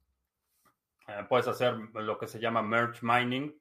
eh, 1.07 1.25
puedes 1.29 1.47
hacer 1.47 1.75
lo 1.93 2.17
que 2.17 2.27
se 2.27 2.41
llama 2.41 2.61
merge 2.61 2.99
mining, 3.03 3.57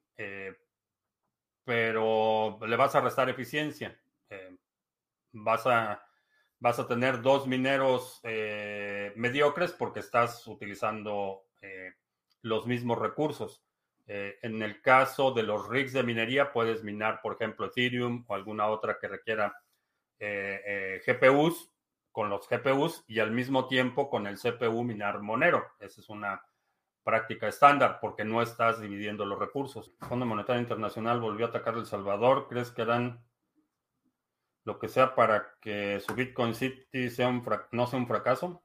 pero 1.64 2.58
le 2.66 2.74
vas 2.74 2.96
a 2.96 3.00
restar 3.00 3.28
eficiencia. 3.28 3.96
Vas 5.32 5.66
a 5.66 6.02
vas 6.60 6.78
a 6.78 6.86
tener 6.86 7.22
dos 7.22 7.46
mineros 7.46 8.20
eh, 8.24 9.12
mediocres 9.16 9.72
porque 9.72 10.00
estás 10.00 10.46
utilizando 10.46 11.44
eh, 11.60 11.94
los 12.42 12.66
mismos 12.66 12.98
recursos. 12.98 13.62
Eh, 14.06 14.38
en 14.42 14.62
el 14.62 14.80
caso 14.80 15.32
de 15.32 15.42
los 15.42 15.68
rigs 15.68 15.92
de 15.92 16.02
minería, 16.02 16.52
puedes 16.52 16.82
minar, 16.82 17.20
por 17.22 17.34
ejemplo, 17.34 17.66
Ethereum 17.66 18.24
o 18.26 18.34
alguna 18.34 18.66
otra 18.66 18.98
que 18.98 19.08
requiera 19.08 19.54
GPUs 20.20 21.70
con 22.10 22.28
los 22.28 22.48
GPUs 22.48 23.04
y 23.06 23.20
al 23.20 23.30
mismo 23.30 23.68
tiempo 23.68 24.10
con 24.10 24.26
el 24.26 24.36
CPU 24.36 24.82
minar 24.82 25.20
Monero. 25.20 25.64
Esa 25.78 26.00
es 26.00 26.08
una 26.08 26.42
práctica 27.04 27.46
estándar 27.46 27.98
porque 28.00 28.24
no 28.24 28.42
estás 28.42 28.80
dividiendo 28.80 29.24
los 29.24 29.38
recursos. 29.38 29.94
El 30.00 30.08
Fondo 30.08 30.26
Monetario 30.26 30.60
Internacional 30.60 31.20
volvió 31.20 31.46
a 31.46 31.48
atacar 31.50 31.74
El 31.74 31.86
Salvador. 31.86 32.48
¿Crees 32.48 32.72
que 32.72 32.82
harán 32.82 33.22
lo 34.68 34.78
que 34.78 34.88
sea 34.88 35.14
para 35.14 35.54
que 35.62 35.98
su 35.98 36.14
Bitcoin 36.14 36.54
City 36.54 37.08
sea 37.08 37.26
un 37.26 37.42
no 37.72 37.86
sea 37.86 37.98
un 37.98 38.06
fracaso. 38.06 38.62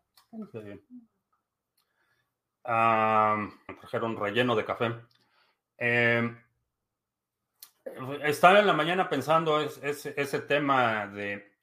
Ah, 2.66 3.50
me 3.68 3.74
trajeron 3.76 4.18
relleno 4.18 4.54
de 4.58 4.66
café. 4.66 4.96
Eh, 5.78 6.30
estaba 8.24 8.60
en 8.60 8.68
la 8.68 8.74
mañana 8.74 9.08
pensando 9.08 9.62
ese 9.62 10.40
tema 10.42 11.08
de 11.08 11.54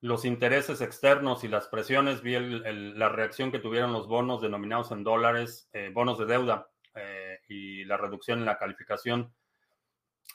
los 0.00 0.24
intereses 0.24 0.80
externos 0.80 1.44
y 1.44 1.48
las 1.48 1.68
presiones. 1.68 2.22
Vi 2.22 2.38
la 2.38 3.10
reacción 3.10 3.52
que 3.52 3.58
tuvieron 3.58 3.92
los 3.92 4.08
bonos 4.08 4.40
denominados 4.40 4.92
en 4.92 5.04
dólares, 5.04 5.68
eh, 5.74 5.90
bonos 5.92 6.18
de 6.18 6.24
deuda 6.24 6.70
eh, 6.94 7.40
y 7.48 7.84
la 7.84 7.98
reducción 7.98 8.38
en 8.38 8.46
la 8.46 8.58
calificación 8.58 9.34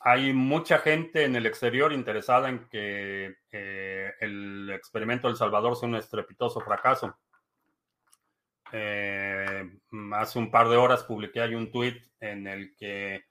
hay 0.01 0.33
mucha 0.33 0.79
gente 0.79 1.23
en 1.25 1.35
el 1.35 1.45
exterior 1.45 1.91
interesada 1.91 2.49
en 2.49 2.67
que 2.69 3.35
eh, 3.51 4.11
el 4.19 4.69
experimento 4.69 5.27
del 5.27 5.37
Salvador 5.37 5.75
sea 5.75 5.89
un 5.89 5.95
estrepitoso 5.95 6.61
fracaso. 6.61 7.17
Eh, 8.71 9.79
hace 10.13 10.39
un 10.39 10.51
par 10.51 10.69
de 10.69 10.77
horas 10.77 11.03
publiqué 11.03 11.41
ahí 11.41 11.55
un 11.55 11.71
tweet 11.71 12.01
en 12.19 12.47
el 12.47 12.75
que 12.75 13.25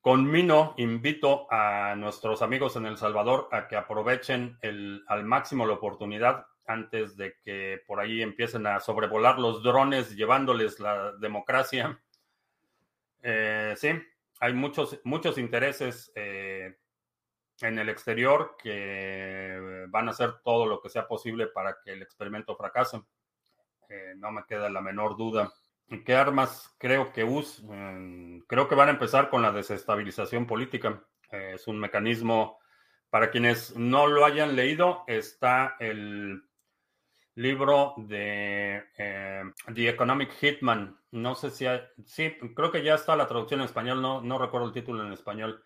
conmino, 0.00 0.74
invito 0.76 1.46
a 1.50 1.94
nuestros 1.96 2.42
amigos 2.42 2.76
en 2.76 2.86
El 2.86 2.96
Salvador 2.96 3.48
a 3.52 3.68
que 3.68 3.76
aprovechen 3.76 4.58
al 5.06 5.24
máximo 5.24 5.66
la 5.66 5.74
oportunidad 5.74 6.46
antes 6.66 7.16
de 7.16 7.36
que 7.42 7.82
por 7.86 7.98
ahí 7.98 8.22
empiecen 8.22 8.66
a 8.66 8.80
sobrevolar 8.80 9.38
los 9.38 9.62
drones 9.62 10.14
llevándoles 10.14 10.78
la 10.78 11.12
democracia. 11.12 12.00
Eh, 13.22 13.74
sí, 13.76 13.90
hay 14.40 14.52
muchos, 14.54 15.00
muchos 15.04 15.38
intereses 15.38 16.12
eh, 16.14 16.76
en 17.60 17.78
el 17.78 17.88
exterior 17.88 18.56
que 18.62 19.86
van 19.88 20.08
a 20.08 20.12
hacer 20.12 20.34
todo 20.44 20.66
lo 20.66 20.80
que 20.80 20.88
sea 20.88 21.08
posible 21.08 21.48
para 21.48 21.78
que 21.84 21.92
el 21.92 22.02
experimento 22.02 22.56
fracase. 22.56 23.02
Eh, 23.88 24.14
no 24.16 24.30
me 24.30 24.44
queda 24.46 24.68
la 24.68 24.80
menor 24.80 25.16
duda. 25.16 25.52
¿Qué 26.04 26.14
armas 26.14 26.74
creo 26.78 27.12
que 27.12 27.24
usan? 27.24 28.44
creo 28.46 28.68
que 28.68 28.74
van 28.74 28.88
a 28.88 28.92
empezar 28.92 29.30
con 29.30 29.42
la 29.42 29.52
desestabilización 29.52 30.46
política. 30.46 31.02
Eh, 31.32 31.52
es 31.54 31.66
un 31.66 31.80
mecanismo, 31.80 32.58
para 33.10 33.30
quienes 33.30 33.74
no 33.76 34.06
lo 34.06 34.24
hayan 34.24 34.54
leído, 34.54 35.04
está 35.06 35.76
el 35.80 36.42
libro 37.38 37.94
de 37.96 38.82
eh, 38.98 39.42
The 39.72 39.88
Economic 39.88 40.32
Hitman. 40.40 40.98
No 41.12 41.36
sé 41.36 41.50
si 41.50 41.66
sí, 42.04 42.36
creo 42.54 42.72
que 42.72 42.82
ya 42.82 42.96
está 42.96 43.14
la 43.14 43.28
traducción 43.28 43.60
en 43.60 43.66
español, 43.66 44.02
no, 44.02 44.20
no 44.20 44.38
recuerdo 44.38 44.66
el 44.66 44.72
título 44.72 45.06
en 45.06 45.12
español, 45.12 45.64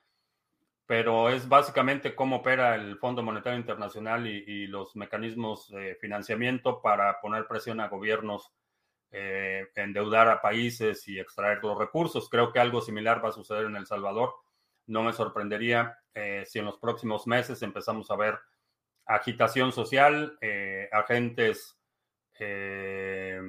pero 0.85 1.31
es 1.31 1.49
básicamente 1.49 2.14
cómo 2.14 2.37
opera 2.37 2.75
el 2.75 2.99
Fondo 2.99 3.23
Monetario 3.23 3.59
Internacional 3.59 4.26
y, 4.26 4.67
los 4.67 4.95
mecanismos 4.97 5.71
de 5.71 5.97
financiamiento 5.97 6.83
para 6.83 7.19
poner 7.23 7.47
presión 7.47 7.81
a 7.81 7.88
gobiernos, 7.88 8.52
eh, 9.11 9.69
endeudar 9.75 10.29
a 10.29 10.43
países 10.43 11.09
y 11.09 11.19
extraer 11.19 11.61
los 11.62 11.79
recursos. 11.79 12.29
Creo 12.29 12.52
que 12.52 12.61
algo 12.61 12.83
similar 12.83 13.25
va 13.25 13.31
a 13.31 13.33
suceder 13.33 13.64
en 13.64 13.76
El 13.76 13.87
Salvador. 13.87 14.35
No 14.87 15.02
me 15.02 15.14
sorprendería 15.14 15.99
eh, 16.12 16.45
si 16.47 16.59
en 16.59 16.67
los 16.67 16.76
próximos 16.76 17.26
meses 17.26 17.62
empezamos 17.62 18.11
a 18.11 18.17
ver 18.17 18.38
agitación 19.06 19.73
social, 19.73 20.38
eh, 20.40 20.88
agentes 20.92 21.78
eh, 22.38 23.40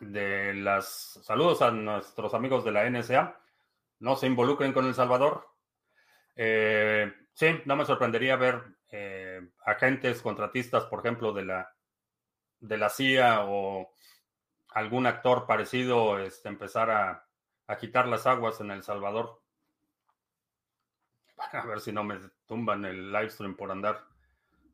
de 0.00 0.54
las 0.54 1.20
saludos 1.22 1.62
a 1.62 1.70
nuestros 1.70 2.34
amigos 2.34 2.64
de 2.64 2.72
la 2.72 2.88
NSA, 2.88 3.38
no 4.00 4.16
se 4.16 4.26
involucren 4.26 4.72
con 4.72 4.86
El 4.86 4.94
Salvador. 4.94 5.48
Eh, 6.34 7.12
sí, 7.34 7.60
no 7.66 7.76
me 7.76 7.84
sorprendería 7.84 8.36
ver 8.36 8.62
agentes 9.64 10.20
contratistas, 10.20 10.84
por 10.84 11.00
ejemplo, 11.00 11.32
de 11.32 11.46
la, 11.46 11.74
de 12.60 12.76
la 12.76 12.90
CIA 12.90 13.44
o 13.46 13.90
algún 14.68 15.06
actor 15.06 15.46
parecido 15.46 16.18
este, 16.18 16.48
empezar 16.48 16.90
a 16.90 17.26
agitar 17.66 18.06
las 18.06 18.26
aguas 18.26 18.60
en 18.60 18.70
El 18.70 18.82
Salvador. 18.82 19.41
a 21.52 21.66
ver 21.66 21.80
si 21.80 21.92
no 21.92 22.04
me 22.04 22.18
tumban 22.46 22.84
el 22.84 23.12
live 23.12 23.30
stream 23.30 23.56
por 23.56 23.70
andar 23.70 24.04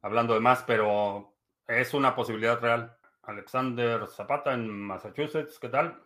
hablando 0.02 0.34
de 0.34 0.40
más, 0.40 0.62
pero 0.64 1.34
es 1.66 1.94
una 1.94 2.14
posibilidad 2.14 2.60
real. 2.60 2.96
Alexander 3.22 4.06
Zapata 4.06 4.54
en 4.54 4.68
Massachusetts, 4.70 5.58
¿qué 5.58 5.68
tal? 5.68 6.02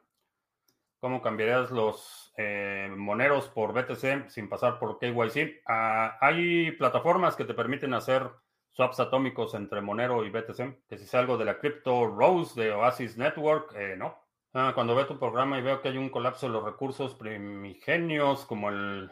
¿Cómo 0.98 1.20
cambiarías 1.20 1.70
los 1.70 2.32
eh, 2.36 2.88
moneros 2.96 3.48
por 3.48 3.72
BTC 3.72 4.28
sin 4.28 4.48
pasar 4.48 4.78
por 4.78 4.98
KYC? 4.98 5.62
Ah, 5.66 6.16
hay 6.20 6.72
plataformas 6.72 7.36
que 7.36 7.44
te 7.44 7.54
permiten 7.54 7.94
hacer 7.94 8.30
swaps 8.70 9.00
atómicos 9.00 9.54
entre 9.54 9.80
Monero 9.80 10.24
y 10.24 10.30
BTC. 10.30 10.86
Que 10.88 10.98
si 10.98 11.06
salgo 11.06 11.36
de 11.36 11.44
la 11.44 11.58
Crypto 11.58 12.06
Rose 12.06 12.60
de 12.60 12.72
Oasis 12.72 13.16
Network, 13.16 13.74
eh, 13.76 13.96
no. 13.96 14.16
Ah, 14.54 14.72
cuando 14.74 14.94
veo 14.94 15.06
tu 15.06 15.18
programa 15.18 15.58
y 15.58 15.62
veo 15.62 15.80
que 15.80 15.88
hay 15.88 15.98
un 15.98 16.10
colapso 16.10 16.46
de 16.46 16.52
los 16.52 16.64
recursos 16.64 17.14
primigenios, 17.14 18.44
como 18.46 18.68
el 18.68 19.10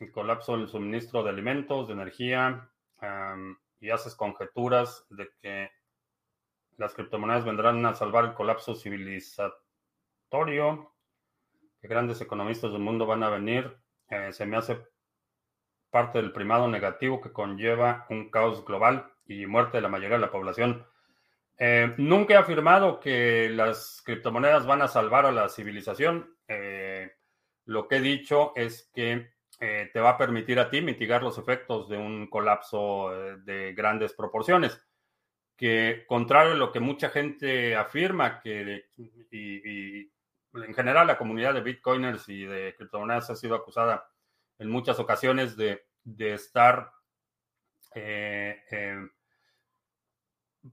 el 0.00 0.10
colapso 0.10 0.56
del 0.56 0.68
suministro 0.68 1.22
de 1.22 1.30
alimentos, 1.30 1.86
de 1.86 1.92
energía, 1.92 2.68
y 3.80 3.90
haces 3.90 4.14
conjeturas 4.14 5.04
de 5.10 5.30
que 5.40 5.70
las 6.76 6.94
criptomonedas 6.94 7.44
vendrán 7.44 7.84
a 7.86 7.94
salvar 7.94 8.24
el 8.24 8.34
colapso 8.34 8.74
civilizatorio, 8.74 10.92
que 11.80 11.88
grandes 11.88 12.20
economistas 12.20 12.72
del 12.72 12.82
mundo 12.82 13.06
van 13.06 13.22
a 13.22 13.30
venir. 13.30 13.78
Eh, 14.08 14.32
se 14.32 14.46
me 14.46 14.56
hace 14.56 14.78
parte 15.90 16.20
del 16.20 16.32
primado 16.32 16.66
negativo 16.68 17.20
que 17.20 17.32
conlleva 17.32 18.06
un 18.10 18.30
caos 18.30 18.64
global 18.64 19.12
y 19.26 19.46
muerte 19.46 19.78
de 19.78 19.82
la 19.82 19.88
mayoría 19.88 20.16
de 20.16 20.22
la 20.22 20.30
población. 20.30 20.86
Eh, 21.58 21.94
nunca 21.98 22.34
he 22.34 22.38
afirmado 22.38 23.00
que 23.00 23.50
las 23.50 24.02
criptomonedas 24.04 24.66
van 24.66 24.82
a 24.82 24.88
salvar 24.88 25.26
a 25.26 25.32
la 25.32 25.48
civilización. 25.48 26.36
Eh, 26.48 27.12
lo 27.66 27.88
que 27.88 27.96
he 27.96 28.00
dicho 28.00 28.52
es 28.56 28.90
que 28.94 29.30
eh, 29.60 29.90
te 29.92 30.00
va 30.00 30.10
a 30.10 30.18
permitir 30.18 30.58
a 30.58 30.70
ti 30.70 30.80
mitigar 30.80 31.22
los 31.22 31.36
efectos 31.36 31.88
de 31.88 31.98
un 31.98 32.28
colapso 32.28 33.10
de 33.44 33.74
grandes 33.74 34.14
proporciones. 34.14 34.80
Que 35.54 36.04
contrario 36.08 36.52
a 36.52 36.56
lo 36.56 36.72
que 36.72 36.80
mucha 36.80 37.10
gente 37.10 37.76
afirma, 37.76 38.40
que 38.40 38.86
y, 39.30 40.10
en 40.54 40.74
general 40.74 41.06
la 41.06 41.18
comunidad 41.18 41.52
de 41.52 41.60
bitcoiners 41.60 42.28
y 42.30 42.44
de 42.44 42.74
criptomonedas 42.76 43.28
ha 43.28 43.36
sido 43.36 43.54
acusada 43.54 44.10
en 44.58 44.70
muchas 44.70 44.98
ocasiones 44.98 45.56
de, 45.56 45.84
de 46.04 46.32
estar 46.32 46.90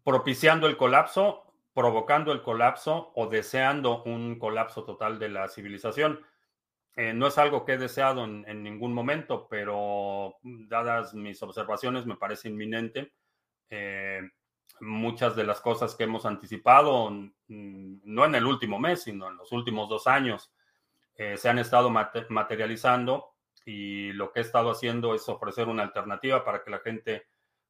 propiciando 0.03 0.67
el 0.67 0.77
colapso, 0.77 1.53
provocando 1.73 2.31
el 2.31 2.41
colapso 2.41 3.11
o 3.15 3.27
deseando 3.27 4.03
un 4.03 4.39
colapso 4.39 4.83
total 4.83 5.19
de 5.19 5.29
la 5.29 5.47
civilización. 5.47 6.25
Eh, 6.97 7.13
no 7.13 7.27
es 7.27 7.37
algo 7.37 7.63
que 7.63 7.73
he 7.73 7.77
deseado 7.77 8.25
en, 8.25 8.63
ningún 8.63 8.91
momento, 8.91 9.47
pero 9.47 10.39
dadas 10.41 11.13
mis 11.13 11.41
observaciones 11.43 12.07
me 12.07 12.15
parece 12.15 12.49
inminente. 12.49 13.13
Eh, 13.69 14.21
muchas 14.79 15.35
de 15.35 15.43
las 15.43 15.61
cosas 15.61 15.93
que 15.93 16.05
hemos 16.05 16.25
anticipado, 16.25 17.11
no 17.49 18.25
en 18.25 18.35
el 18.35 18.45
último 18.47 18.79
mes, 18.79 19.03
sino 19.03 19.29
en 19.29 19.37
los 19.37 19.51
últimos 19.51 19.87
dos 19.89 20.07
años, 20.07 20.51
eh, 21.15 21.37
se 21.37 21.49
han 21.49 21.59
estado 21.59 21.91
materializando 21.91 23.35
y 23.63 24.11
lo 24.13 24.31
que 24.31 24.39
he 24.39 24.43
estado 24.43 24.71
haciendo 24.71 25.13
es 25.13 25.29
ofrecer 25.29 25.67
una 25.67 25.83
alternativa 25.83 26.43
para 26.43 26.63
que 26.63 26.71
la 26.71 26.79
gente 26.79 27.27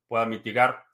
pueda 0.07 0.25
mitigar 0.25 0.86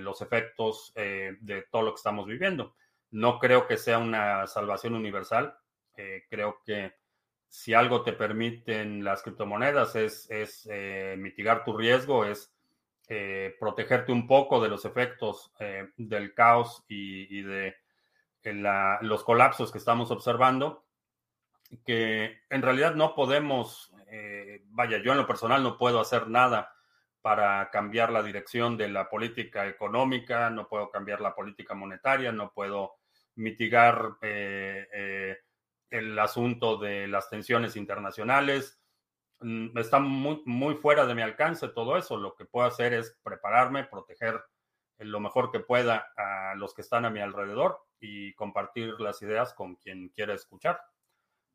los 0.00 0.22
efectos 0.22 0.92
de 0.94 1.66
todo 1.70 1.82
lo 1.82 1.92
que 1.92 1.98
estamos 1.98 2.26
viviendo. 2.26 2.74
No 3.10 3.38
creo 3.38 3.66
que 3.66 3.76
sea 3.76 3.98
una 3.98 4.46
salvación 4.46 4.94
universal. 4.94 5.56
Creo 6.28 6.60
que 6.64 6.94
si 7.48 7.74
algo 7.74 8.02
te 8.02 8.12
permiten 8.12 9.04
las 9.04 9.22
criptomonedas 9.22 9.96
es, 9.96 10.30
es 10.30 10.68
mitigar 11.18 11.64
tu 11.64 11.76
riesgo, 11.76 12.24
es 12.24 12.52
protegerte 13.60 14.12
un 14.12 14.26
poco 14.26 14.60
de 14.60 14.68
los 14.68 14.84
efectos 14.84 15.52
del 15.96 16.34
caos 16.34 16.84
y, 16.88 17.42
de 17.42 17.76
los 19.02 19.24
colapsos 19.24 19.72
que 19.72 19.78
estamos 19.78 20.10
observando, 20.10 20.84
que 21.84 22.40
en 22.50 22.62
realidad 22.62 22.94
no 22.94 23.14
podemos, 23.14 23.92
vaya, 24.70 24.98
yo 25.02 25.12
en 25.12 25.18
lo 25.18 25.26
personal 25.26 25.62
no 25.62 25.78
puedo 25.78 26.00
hacer 26.00 26.28
nada 26.28 26.76
para 27.26 27.70
cambiar 27.70 28.12
la 28.12 28.22
dirección 28.22 28.76
de 28.76 28.88
la 28.88 29.10
política 29.10 29.66
económica, 29.66 30.48
no 30.48 30.68
puedo 30.68 30.90
cambiar 30.90 31.20
la 31.20 31.34
política 31.34 31.74
monetaria, 31.74 32.30
no 32.30 32.52
puedo 32.52 32.98
mitigar 33.34 34.12
eh, 34.22 34.86
eh, 34.92 35.15
el 35.90 36.18
asunto 36.18 36.76
de 36.76 37.06
las 37.08 37.28
tensiones 37.30 37.76
internacionales. 37.76 38.80
Mm, 39.40 39.76
está 39.78 39.98
muy, 39.98 40.74
fuera 40.76 41.06
de 41.06 41.14
mi 41.14 41.22
alcance 41.22 41.68
todo 41.68 41.96
eso. 41.96 42.16
Lo 42.16 42.34
que 42.34 42.44
puedo 42.44 42.66
hacer 42.66 42.94
es 42.94 43.18
prepararme, 43.22 43.84
proteger 43.84 44.42
lo 44.98 45.20
mejor 45.20 45.50
que 45.50 45.60
pueda 45.60 46.12
a 46.16 46.54
los 46.56 46.74
que 46.74 46.82
están 46.82 47.04
a 47.04 47.10
mi 47.10 47.20
alrededor 47.20 47.78
y 48.00 48.34
compartir 48.34 48.98
las 48.98 49.20
ideas 49.22 49.52
con 49.54 49.76
quien 49.76 50.08
quiera 50.08 50.34
escuchar. 50.34 50.80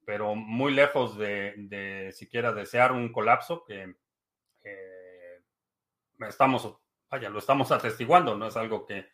Pero 0.06 0.36
muy 0.36 0.74
lejos 0.74 1.18
de, 1.18 2.12
siquiera 2.14 2.54
desear 2.54 2.92
un 2.92 3.12
colapso 3.12 3.64
que 3.66 3.96
estamos, 6.28 6.78
vaya, 7.10 7.30
lo 7.30 7.40
estamos 7.40 7.72
atestiguando, 7.72 8.36
no 8.36 8.48
es 8.48 8.58
algo 8.58 8.86
que 8.86 9.10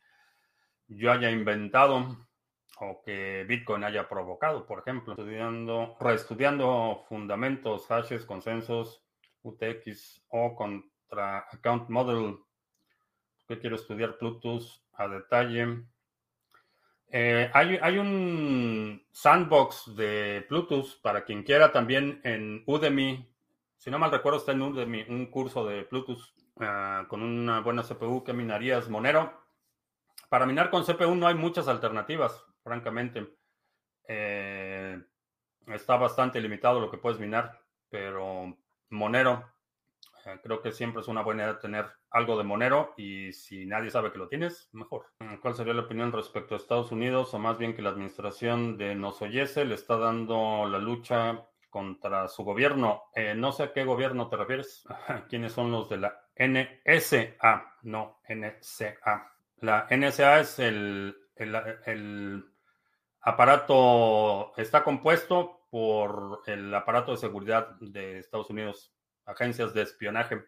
yo 0.88 1.12
haya 1.12 1.30
inventado 1.30 2.27
o 2.80 3.02
que 3.02 3.46
Bitcoin 3.48 3.84
haya 3.84 4.08
provocado, 4.08 4.66
por 4.66 4.80
ejemplo, 4.80 5.14
estudiando, 5.14 5.96
reestudiando 6.00 7.06
fundamentos, 7.08 7.88
hashes, 7.88 8.26
consensos, 8.26 9.04
UTX 9.44 10.24
o 10.30 10.56
contra 10.56 11.48
account 11.52 11.90
model, 11.90 12.38
que 13.48 13.60
quiero 13.60 13.76
estudiar 13.76 14.18
Plutus 14.18 14.84
a 14.94 15.08
detalle. 15.08 15.84
Eh, 17.10 17.50
hay, 17.54 17.80
hay, 17.82 17.98
un 17.98 19.02
sandbox 19.12 19.96
de 19.96 20.46
Plutus 20.50 20.96
para 20.96 21.24
quien 21.24 21.44
quiera 21.44 21.72
también 21.72 22.20
en 22.24 22.64
Udemy. 22.68 23.28
Si 23.78 23.90
no 23.90 23.98
mal 23.98 24.12
recuerdo, 24.12 24.40
está 24.40 24.52
en 24.52 24.62
Udemy 24.62 25.06
un 25.08 25.28
curso 25.28 25.66
de 25.66 25.84
Plutus 25.84 26.36
Ah, 26.60 27.06
con 27.08 27.22
una 27.22 27.62
buena 27.62 27.84
CPU, 27.84 28.24
¿qué 28.24 28.34
minarías? 28.34 28.90
Monero. 28.90 29.32
Para 30.30 30.46
minar 30.46 30.70
con 30.70 30.84
CPU 30.84 31.16
no 31.16 31.28
hay 31.28 31.36
muchas 31.36 31.68
alternativas, 31.68 32.44
francamente. 32.68 33.28
Eh, 34.08 35.02
está 35.68 35.96
bastante 35.96 36.40
limitado 36.40 36.80
lo 36.80 36.92
que 36.92 36.98
puedes 36.98 37.20
minar, 37.20 37.60
pero 37.90 38.58
Monero, 38.90 39.50
eh, 40.26 40.40
creo 40.44 40.62
que 40.62 40.72
siempre 40.72 41.02
es 41.02 41.08
una 41.08 41.24
buena 41.24 41.44
idea 41.44 41.60
tener 41.60 41.86
algo 42.12 42.38
de 42.38 42.44
Monero 42.44 42.94
y 42.98 43.34
si 43.34 43.66
nadie 43.66 43.90
sabe 43.90 44.12
que 44.12 44.18
lo 44.18 44.28
tienes, 44.28 44.70
mejor. 44.74 45.08
¿Cuál 45.42 45.56
sería 45.56 45.74
la 45.74 45.84
opinión 45.84 46.12
respecto 46.12 46.54
a 46.54 46.58
Estados 46.58 46.92
Unidos 46.92 47.34
o 47.34 47.40
más 47.40 47.58
bien 47.58 47.76
que 47.76 47.82
la 47.82 47.90
administración 47.90 48.78
de 48.78 48.96
Nosoyese 48.96 49.66
le 49.66 49.76
está 49.76 49.98
dando 49.98 50.68
la 50.68 50.80
lucha 50.80 51.48
contra 51.70 52.28
su 52.28 52.44
gobierno. 52.44 53.04
Eh, 53.14 53.36
no 53.36 53.52
sé 53.52 53.64
a 53.64 53.74
qué 53.74 53.84
gobierno 53.84 54.30
te 54.30 54.38
refieres. 54.38 54.84
¿Quiénes 55.30 55.54
son 55.54 55.72
los 55.72 55.90
de 55.90 55.98
la 55.98 56.20
NSA? 56.36 57.76
No, 57.84 58.20
NCA. 58.28 59.32
La 59.58 59.88
NSA 59.90 60.40
es 60.40 60.60
el, 60.60 61.16
el, 61.36 62.46
aparato, 63.28 64.54
está 64.56 64.86
compuesto 64.86 65.68
por 65.70 66.44
el 66.46 66.74
aparato 66.74 67.12
de 67.12 67.18
seguridad 67.18 67.76
de 67.82 68.20
Estados 68.20 68.50
Unidos, 68.50 68.94
agencias 69.26 69.74
de 69.74 69.82
espionaje, 69.82 70.46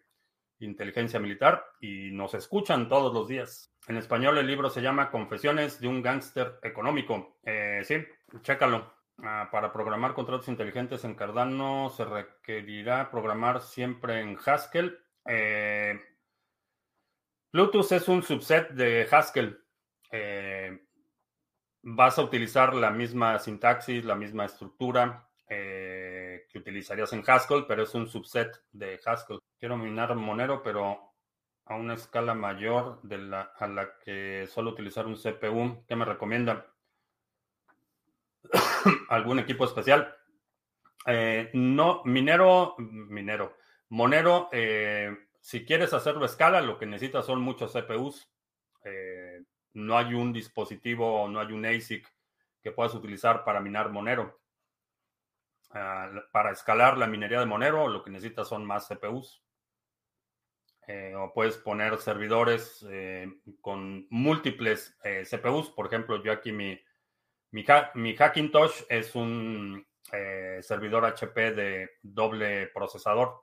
inteligencia 0.60 1.20
militar, 1.20 1.66
y 1.82 2.12
nos 2.12 2.34
escuchan 2.36 2.88
todos 2.88 3.14
los 3.14 3.28
días. 3.28 3.76
En 3.88 3.98
español 3.98 4.38
el 4.38 4.48
libro 4.48 4.70
se 4.70 4.82
llama 4.82 5.12
Confesiones 5.12 5.82
de 5.82 5.90
un 5.90 6.02
gángster 6.02 6.58
económico. 6.64 7.40
Eh, 7.44 7.82
sí, 7.84 7.98
chécalo. 8.44 8.94
Ah, 9.22 9.50
para 9.52 9.74
programar 9.74 10.14
contratos 10.14 10.48
inteligentes 10.48 11.04
en 11.04 11.16
Cardano 11.16 11.90
se 11.90 12.06
requerirá 12.06 13.12
programar 13.12 13.60
siempre 13.60 14.22
en 14.22 14.38
Haskell. 14.46 14.98
Eh, 15.26 16.00
Bluetooth 17.52 17.92
es 17.92 18.08
un 18.08 18.24
subset 18.24 18.70
de 18.70 19.06
Haskell. 19.12 19.62
Eh, 20.14 20.89
vas 21.82 22.18
a 22.18 22.24
utilizar 22.24 22.74
la 22.74 22.92
misma 22.92 23.40
sintaxis, 23.40 24.06
la 24.06 24.16
misma 24.16 24.46
estructura 24.46 25.28
eh, 25.48 26.46
que 26.50 26.60
utilizarías 26.60 27.12
en 27.14 27.24
Haskell, 27.26 27.66
pero 27.68 27.84
es 27.84 27.94
un 27.96 28.08
subset 28.08 28.62
de 28.72 29.00
Haskell. 29.06 29.40
Quiero 29.58 29.78
minar 29.78 30.16
Monero, 30.16 30.62
pero 30.64 31.14
a 31.66 31.76
una 31.76 31.94
escala 31.94 32.34
mayor 32.34 33.00
de 33.04 33.18
la, 33.20 33.42
a 33.58 33.68
la 33.68 33.98
que 34.00 34.48
solo 34.48 34.72
utilizar 34.72 35.06
un 35.06 35.16
CPU. 35.16 35.84
¿Qué 35.88 35.96
me 35.96 36.06
recomienda? 36.06 36.66
algún 39.10 39.40
equipo 39.40 39.66
especial. 39.66 40.16
Eh, 41.06 41.50
no, 41.54 42.02
minero, 42.06 42.76
minero, 42.78 43.58
monero, 43.90 44.50
eh, 44.52 45.16
si 45.40 45.66
quieres 45.66 45.94
hacerlo 45.94 46.24
a 46.24 46.26
escala, 46.26 46.62
lo 46.62 46.78
que 46.78 46.86
necesitas 46.86 47.26
son 47.26 47.42
muchos 47.42 47.74
CPUs. 47.74 48.30
No 49.74 49.98
hay 49.98 50.14
un 50.14 50.34
dispositivo, 50.34 51.28
no 51.28 51.40
hay 51.40 51.52
un 51.52 51.66
ASIC 51.66 52.08
que 52.62 52.72
puedas 52.72 52.94
utilizar 52.94 53.44
para 53.44 53.62
minar 53.62 53.90
Monero. 53.90 54.40
Ah, 55.72 56.10
para 56.32 56.52
escalar 56.52 56.98
la 56.98 57.08
minería 57.08 57.40
de 57.40 57.46
Monero, 57.46 57.88
lo 57.88 58.04
que 58.04 58.10
necesitas 58.10 58.48
son 58.48 58.66
más 58.66 58.88
CPUs. 58.88 59.44
o 61.18 61.32
puedes 61.34 61.58
poner 61.58 61.98
servidores 62.00 62.86
con 63.62 64.08
múltiples 64.10 64.98
CPUs. 65.30 65.70
Por 65.70 65.86
ejemplo, 65.86 66.24
yo 66.24 66.32
aquí 66.32 66.52
mi, 66.52 66.80
mi, 67.52 68.16
Hackintosh 68.16 68.84
es 68.90 69.16
un 69.16 69.86
eh, 70.12 70.60
servidor 70.62 71.06
HP 71.06 71.52
de 71.54 71.90
doble 72.02 72.68
procesador. 72.68 73.42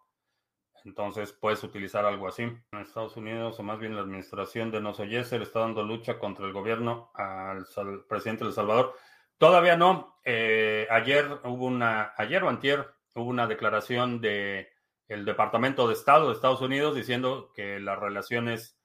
Entonces 0.87 1.33
puedes 1.33 1.65
utilizar 1.65 2.05
algo 2.05 2.29
así. 2.29 2.49
Estados 2.71 3.17
Unidos, 3.17 3.59
o 3.59 3.63
más 3.65 3.81
bien 3.81 3.97
la 3.97 4.03
administración 4.03 4.71
de 4.71 4.81
Nosoyese, 4.81 5.37
le 5.37 5.45
está 5.45 5.59
dando 5.59 5.83
lucha 5.83 6.17
contra 6.17 6.47
el 6.47 6.53
gobierno 6.53 7.11
al 7.15 7.67
presidente 8.09 8.45
de 8.45 8.51
El 8.51 8.55
Salvador. 8.55 8.95
Todavía 9.37 9.77
no. 9.77 10.21
Eh, 10.25 10.87
ayer 10.89 11.41
hubo 11.43 11.67
una, 11.67 12.15
ayer 12.17 12.45
o 12.45 12.49
antier, 12.49 12.87
hubo 13.15 13.29
una 13.29 13.49
declaración 13.49 14.21
de 14.21 14.69
el 15.09 15.25
Departamento 15.25 15.89
de 15.89 15.95
Estado 15.95 16.29
de 16.29 16.35
Estados 16.35 16.61
Unidos 16.61 16.95
diciendo 16.95 17.51
que 17.53 17.81
las 17.81 17.99
relaciones 17.99 18.81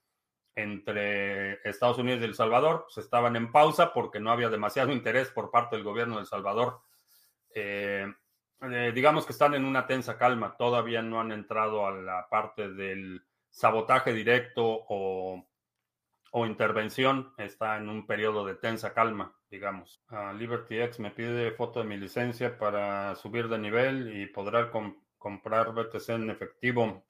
entre 0.56 1.68
Estados 1.70 2.00
Unidos 2.00 2.22
y 2.22 2.26
El 2.26 2.36
Salvador. 2.36 2.88
Se 2.90 3.02
estaban 3.02 3.36
en 3.36 3.52
pausa 3.52 3.94
porque 3.94 4.20
no 4.20 4.32
había 4.32 4.50
demasiado 4.50 4.92
interés 4.92 5.30
por 5.30 5.52
parte 5.52 5.76
del 5.76 5.86
gobierno 5.86 6.16
de 6.16 6.22
El 6.22 6.28
Salvador. 6.28 6.82
Eh, 7.54 8.12
eh, 8.62 8.92
digamos 8.94 9.26
que 9.26 9.32
están 9.32 9.54
en 9.54 9.66
una 9.66 9.88
tensa 9.88 10.18
calma. 10.18 10.56
Todavía 10.58 11.02
no 11.02 11.20
han 11.20 11.32
entrado 11.32 11.86
a 11.86 11.92
la 11.92 12.28
parte 12.30 12.70
del 12.70 13.24
sabotaje 13.50 14.14
directo 14.14 14.64
o, 14.90 15.46
intervención. 16.46 17.34
Está 17.38 17.78
en 17.78 17.90
un 17.90 18.06
periodo 18.06 18.46
de 18.46 18.56
tensa 18.56 18.94
calma, 18.94 19.34
digamos. 19.50 20.02
LibertyX 20.38 21.00
me 21.00 21.12
pide 21.12 21.52
foto 21.52 21.80
de 21.80 21.86
mi 21.86 21.98
licencia 21.98 22.58
para 22.58 23.16
subir 23.16 23.48
de 23.50 23.58
nivel 23.58 24.16
y 24.16 24.28
podrá 24.28 24.72
comprar 25.18 25.74
BTC 25.74 26.10
en 26.10 26.30
efectivo. 26.30 27.04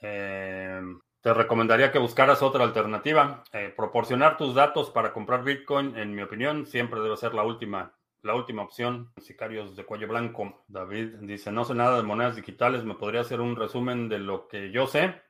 Eh, 0.00 0.80
te 1.20 1.34
recomendaría 1.34 1.90
que 1.90 1.98
buscaras 1.98 2.42
otra 2.42 2.64
alternativa. 2.64 3.42
Eh, 3.52 3.72
proporcionar 3.76 4.36
tus 4.36 4.54
datos 4.54 4.90
para 4.90 5.12
comprar 5.12 5.42
Bitcoin, 5.42 5.96
en 5.96 6.14
mi 6.14 6.22
opinión, 6.22 6.66
siempre 6.66 7.00
debe 7.00 7.16
ser 7.16 7.34
la 7.34 7.42
última, 7.42 7.92
la 8.28 8.34
última 8.34 8.62
opción. 8.62 9.10
Sicarios 9.16 9.74
de 9.74 9.84
cuello 9.84 10.06
blanco. 10.06 10.62
David 10.68 11.16
dice, 11.22 11.50
no 11.50 11.64
sé 11.64 11.74
nada 11.74 11.96
de 11.96 12.02
monedas 12.02 12.36
digitales, 12.36 12.84
¿me 12.84 12.94
podría 12.94 13.22
hacer 13.22 13.40
un 13.40 13.56
resumen 13.56 14.08
de 14.08 14.18
lo 14.18 14.46
que 14.48 14.70
yo 14.70 14.86
sé? 14.86 15.22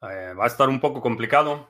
Eh, 0.00 0.34
va 0.34 0.44
a 0.44 0.48
estar 0.48 0.68
un 0.68 0.80
poco 0.80 1.02
complicado, 1.02 1.68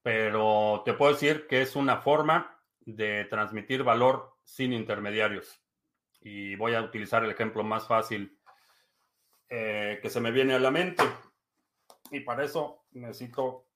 pero 0.00 0.82
te 0.84 0.94
puedo 0.94 1.12
decir 1.12 1.48
que 1.48 1.60
es 1.60 1.74
una 1.74 1.98
forma 1.98 2.60
de 2.80 3.24
transmitir 3.24 3.82
valor 3.82 4.36
sin 4.44 4.72
intermediarios. 4.72 5.60
Y 6.20 6.54
voy 6.54 6.74
a 6.74 6.82
utilizar 6.82 7.24
el 7.24 7.30
ejemplo 7.32 7.64
más 7.64 7.86
fácil 7.88 8.38
eh, 9.48 9.98
que 10.00 10.08
se 10.08 10.20
me 10.20 10.30
viene 10.30 10.54
a 10.54 10.60
la 10.60 10.70
mente. 10.70 11.02
Y 12.12 12.20
para 12.20 12.44
eso 12.44 12.84
necesito 12.92 13.67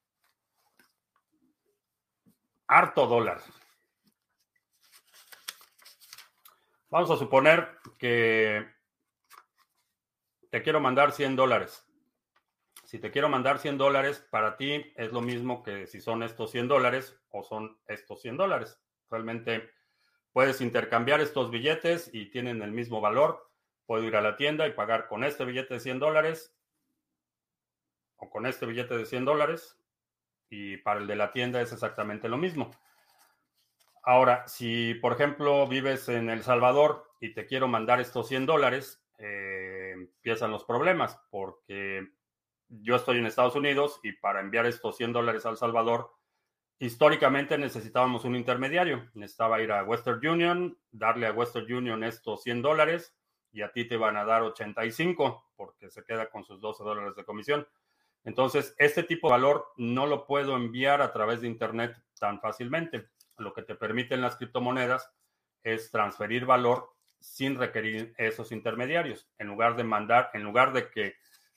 harto 2.72 3.06
dólar. 3.06 3.40
Vamos 6.88 7.10
a 7.10 7.16
suponer 7.16 7.68
que 7.98 8.66
te 10.50 10.62
quiero 10.62 10.80
mandar 10.80 11.12
100 11.12 11.36
dólares. 11.36 11.86
Si 12.84 12.98
te 12.98 13.10
quiero 13.10 13.28
mandar 13.28 13.58
100 13.58 13.76
dólares, 13.78 14.26
para 14.30 14.56
ti 14.56 14.92
es 14.96 15.12
lo 15.12 15.20
mismo 15.20 15.62
que 15.62 15.86
si 15.86 16.00
son 16.00 16.22
estos 16.22 16.50
100 16.50 16.68
dólares 16.68 17.18
o 17.30 17.42
son 17.42 17.78
estos 17.86 18.22
100 18.22 18.38
dólares. 18.38 18.80
Realmente 19.10 19.70
puedes 20.32 20.62
intercambiar 20.62 21.20
estos 21.20 21.50
billetes 21.50 22.10
y 22.12 22.30
tienen 22.30 22.62
el 22.62 22.72
mismo 22.72 23.02
valor. 23.02 23.50
Puedo 23.84 24.04
ir 24.04 24.16
a 24.16 24.22
la 24.22 24.36
tienda 24.36 24.66
y 24.66 24.72
pagar 24.72 25.08
con 25.08 25.24
este 25.24 25.44
billete 25.44 25.74
de 25.74 25.80
100 25.80 25.98
dólares 25.98 26.54
o 28.16 28.30
con 28.30 28.46
este 28.46 28.64
billete 28.64 28.96
de 28.96 29.04
100 29.04 29.26
dólares 29.26 29.81
y 30.52 30.76
para 30.76 31.00
el 31.00 31.06
de 31.06 31.16
la 31.16 31.32
tienda 31.32 31.62
es 31.62 31.72
exactamente 31.72 32.28
lo 32.28 32.36
mismo. 32.36 32.70
Ahora, 34.04 34.46
si 34.46 34.92
por 34.94 35.14
ejemplo 35.14 35.66
vives 35.66 36.10
en 36.10 36.28
El 36.28 36.42
Salvador 36.42 37.10
y 37.20 37.32
te 37.32 37.46
quiero 37.46 37.68
mandar 37.68 38.02
estos 38.02 38.28
100 38.28 38.44
dólares, 38.44 39.02
eh, 39.16 39.92
empiezan 39.94 40.50
los 40.50 40.64
problemas 40.64 41.18
porque 41.30 42.06
yo 42.68 42.96
estoy 42.96 43.16
en 43.16 43.26
Estados 43.26 43.56
Unidos 43.56 43.98
y 44.02 44.12
para 44.12 44.40
enviar 44.40 44.66
estos 44.66 44.98
100 44.98 45.14
dólares 45.14 45.46
al 45.46 45.56
Salvador, 45.56 46.10
históricamente 46.78 47.56
necesitábamos 47.56 48.26
un 48.26 48.36
intermediario. 48.36 49.08
Necesitaba 49.14 49.62
ir 49.62 49.72
a 49.72 49.84
Western 49.84 50.26
Union, 50.26 50.78
darle 50.90 51.28
a 51.28 51.32
Western 51.32 51.72
Union 51.72 52.04
estos 52.04 52.42
100 52.42 52.60
dólares 52.60 53.16
y 53.52 53.62
a 53.62 53.72
ti 53.72 53.88
te 53.88 53.96
van 53.96 54.18
a 54.18 54.26
dar 54.26 54.42
85 54.42 55.52
porque 55.56 55.88
se 55.88 56.04
queda 56.04 56.28
con 56.28 56.44
sus 56.44 56.60
12 56.60 56.84
dólares 56.84 57.16
de 57.16 57.24
comisión. 57.24 57.66
Entonces, 58.24 58.74
este 58.78 59.02
tipo 59.02 59.28
de 59.28 59.32
valor 59.32 59.72
no 59.76 60.06
lo 60.06 60.26
puedo 60.26 60.56
enviar 60.56 61.02
a 61.02 61.12
través 61.12 61.40
de 61.40 61.48
Internet 61.48 61.96
tan 62.18 62.40
fácilmente. 62.40 63.08
Lo 63.36 63.52
que 63.52 63.62
te 63.62 63.74
permiten 63.74 64.20
las 64.20 64.36
criptomonedas 64.36 65.10
es 65.64 65.90
transferir 65.90 66.46
valor 66.46 66.92
sin 67.20 67.56
requerir 67.56 68.14
esos 68.18 68.52
intermediarios. 68.52 69.28
En 69.38 69.48
lugar 69.48 69.76
de 69.76 69.84
mandar, 69.84 70.30
en 70.34 70.42
lugar 70.42 70.72
de 70.72 70.90
que 70.90 71.16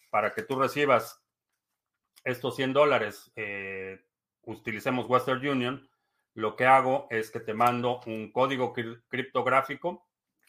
para 0.10 0.34
que 0.34 0.44
tú 0.44 0.60
recibas 0.60 1.24
estos 2.24 2.56
100 2.56 2.74
dólares, 2.74 3.32
eh, 3.36 4.04
utilicemos 4.44 5.08
Western 5.08 5.46
Union, 5.48 5.90
lo 6.34 6.56
que 6.56 6.66
hago 6.66 7.08
es 7.10 7.32
que 7.32 7.40
te 7.40 7.54
mando 7.54 8.02
un 8.06 8.32
código 8.32 8.74
criptográfico 9.08 10.08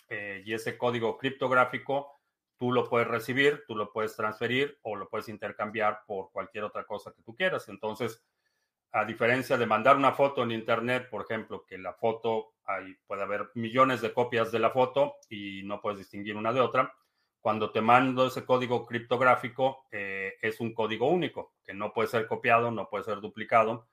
eh, 0.08 0.42
y 0.44 0.52
ese 0.52 0.76
código 0.76 1.16
criptográfico 1.18 2.15
tú 2.58 2.72
lo 2.72 2.88
puedes 2.88 3.08
recibir, 3.08 3.64
tú 3.66 3.76
lo 3.76 3.92
puedes 3.92 4.16
transferir 4.16 4.78
o 4.82 4.96
lo 4.96 5.08
puedes 5.08 5.28
intercambiar 5.28 6.00
por 6.06 6.30
cualquier 6.30 6.64
otra 6.64 6.84
cosa 6.84 7.12
que 7.12 7.22
tú 7.22 7.34
quieras. 7.34 7.68
Entonces, 7.68 8.24
a 8.92 9.04
diferencia 9.04 9.56
de 9.56 9.66
mandar 9.66 9.96
una 9.96 10.12
foto 10.12 10.42
en 10.42 10.52
Internet, 10.52 11.08
por 11.10 11.22
ejemplo, 11.22 11.64
que 11.66 11.78
la 11.78 11.92
foto, 11.92 12.54
ahí 12.64 12.96
puede 13.06 13.22
haber 13.22 13.50
millones 13.54 14.00
de 14.00 14.12
copias 14.12 14.50
de 14.52 14.58
la 14.58 14.70
foto 14.70 15.16
y 15.28 15.62
no 15.64 15.80
puedes 15.80 15.98
distinguir 15.98 16.36
una 16.36 16.52
de 16.52 16.60
otra, 16.60 16.94
cuando 17.40 17.70
te 17.70 17.80
mando 17.80 18.26
ese 18.26 18.44
código 18.44 18.84
criptográfico, 18.84 19.86
eh, 19.92 20.34
es 20.40 20.60
un 20.60 20.74
código 20.74 21.08
único, 21.08 21.54
que 21.62 21.74
no 21.74 21.92
puede 21.92 22.08
ser 22.08 22.26
copiado, 22.26 22.70
no 22.70 22.88
puede 22.88 23.04
ser 23.04 23.20
duplicado, 23.20 23.86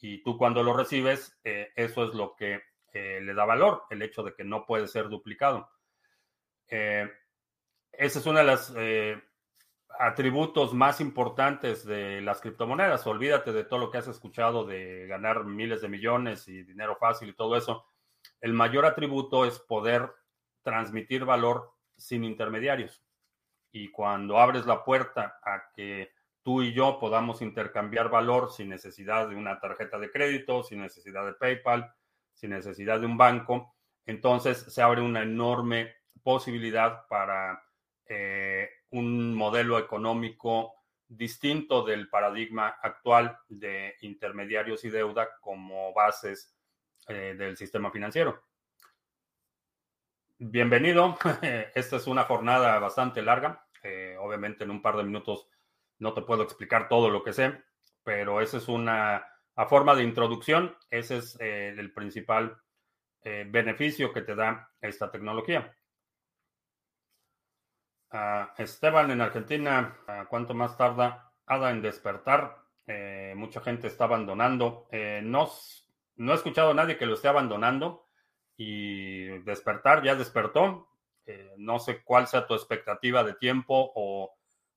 y 0.00 0.22
tú 0.22 0.36
cuando 0.36 0.62
lo 0.62 0.76
recibes, 0.76 1.38
eh, 1.44 1.70
eso 1.76 2.04
es 2.04 2.14
lo 2.14 2.34
que 2.34 2.62
le 2.94 3.34
da 3.34 3.44
valor, 3.44 3.82
el 3.90 4.00
hecho 4.00 4.22
de 4.22 4.32
que 4.34 4.42
no 4.42 4.64
puede 4.64 4.88
ser 4.88 5.10
duplicado. 5.10 5.68
Eh, 6.68 7.08
ese 7.98 8.18
es 8.18 8.26
uno 8.26 8.38
de 8.38 8.44
los 8.44 8.72
eh, 8.76 9.22
atributos 9.98 10.74
más 10.74 11.00
importantes 11.00 11.84
de 11.84 12.20
las 12.20 12.40
criptomonedas. 12.40 13.06
Olvídate 13.06 13.52
de 13.52 13.64
todo 13.64 13.80
lo 13.80 13.90
que 13.90 13.98
has 13.98 14.08
escuchado 14.08 14.64
de 14.64 15.06
ganar 15.06 15.44
miles 15.44 15.80
de 15.80 15.88
millones 15.88 16.48
y 16.48 16.62
dinero 16.62 16.96
fácil 16.96 17.28
y 17.28 17.34
todo 17.34 17.56
eso. 17.56 17.86
El 18.40 18.52
mayor 18.52 18.84
atributo 18.84 19.44
es 19.44 19.58
poder 19.58 20.10
transmitir 20.62 21.24
valor 21.24 21.72
sin 21.96 22.24
intermediarios. 22.24 23.02
Y 23.72 23.90
cuando 23.90 24.38
abres 24.38 24.66
la 24.66 24.84
puerta 24.84 25.38
a 25.42 25.70
que 25.74 26.12
tú 26.42 26.62
y 26.62 26.72
yo 26.72 26.98
podamos 26.98 27.42
intercambiar 27.42 28.08
valor 28.08 28.52
sin 28.52 28.68
necesidad 28.68 29.28
de 29.28 29.36
una 29.36 29.58
tarjeta 29.60 29.98
de 29.98 30.10
crédito, 30.10 30.62
sin 30.62 30.80
necesidad 30.80 31.26
de 31.26 31.34
PayPal, 31.34 31.92
sin 32.32 32.50
necesidad 32.50 33.00
de 33.00 33.06
un 33.06 33.16
banco, 33.16 33.74
entonces 34.04 34.58
se 34.58 34.82
abre 34.82 35.02
una 35.02 35.22
enorme 35.22 35.94
posibilidad 36.22 37.06
para 37.08 37.65
eh, 38.08 38.68
un 38.90 39.34
modelo 39.34 39.78
económico 39.78 40.74
distinto 41.08 41.84
del 41.84 42.08
paradigma 42.08 42.76
actual 42.80 43.38
de 43.48 43.96
intermediarios 44.00 44.84
y 44.84 44.90
deuda 44.90 45.28
como 45.40 45.92
bases 45.92 46.54
eh, 47.08 47.34
del 47.36 47.56
sistema 47.56 47.90
financiero. 47.90 48.44
Bienvenido. 50.38 51.18
Esta 51.74 51.96
es 51.96 52.06
una 52.06 52.24
jornada 52.24 52.78
bastante 52.78 53.22
larga. 53.22 53.66
Eh, 53.82 54.16
obviamente 54.20 54.64
en 54.64 54.70
un 54.70 54.82
par 54.82 54.96
de 54.96 55.04
minutos 55.04 55.48
no 55.98 56.14
te 56.14 56.22
puedo 56.22 56.42
explicar 56.42 56.88
todo 56.88 57.10
lo 57.10 57.24
que 57.24 57.32
sé, 57.32 57.60
pero 58.04 58.40
esa 58.40 58.58
es 58.58 58.68
una 58.68 59.26
forma 59.68 59.94
de 59.94 60.02
introducción, 60.02 60.76
ese 60.90 61.16
es 61.16 61.38
el 61.40 61.92
principal 61.94 62.60
beneficio 63.22 64.12
que 64.12 64.20
te 64.20 64.34
da 64.34 64.70
esta 64.82 65.10
tecnología. 65.10 65.74
Esteban 68.56 69.10
en 69.10 69.20
Argentina, 69.20 69.98
ah, 70.06 70.26
¿cuánto 70.28 70.54
más 70.54 70.76
tarda 70.76 71.32
Ada 71.46 71.70
en 71.70 71.82
despertar? 71.82 72.58
Eh, 72.86 73.34
mucha 73.36 73.60
gente 73.60 73.88
está 73.88 74.04
abandonando. 74.04 74.88
no, 75.22 75.50
no 76.16 76.32
he 76.32 76.34
escuchado 76.34 76.70
a 76.70 76.74
nadie 76.74 76.96
que 76.98 77.06
lo 77.06 77.14
esté 77.14 77.28
abandonando 77.28 78.06
y 78.56 79.26
despertar 79.40 80.02
ya 80.02 80.14
despertó. 80.14 80.88
no 81.58 81.78
sé 81.78 82.02
cuál 82.02 82.26
sea 82.26 82.46
tu 82.46 82.54
expectativa 82.54 83.24
de 83.24 83.34
tiempo 83.34 83.92
o, 83.94 84.36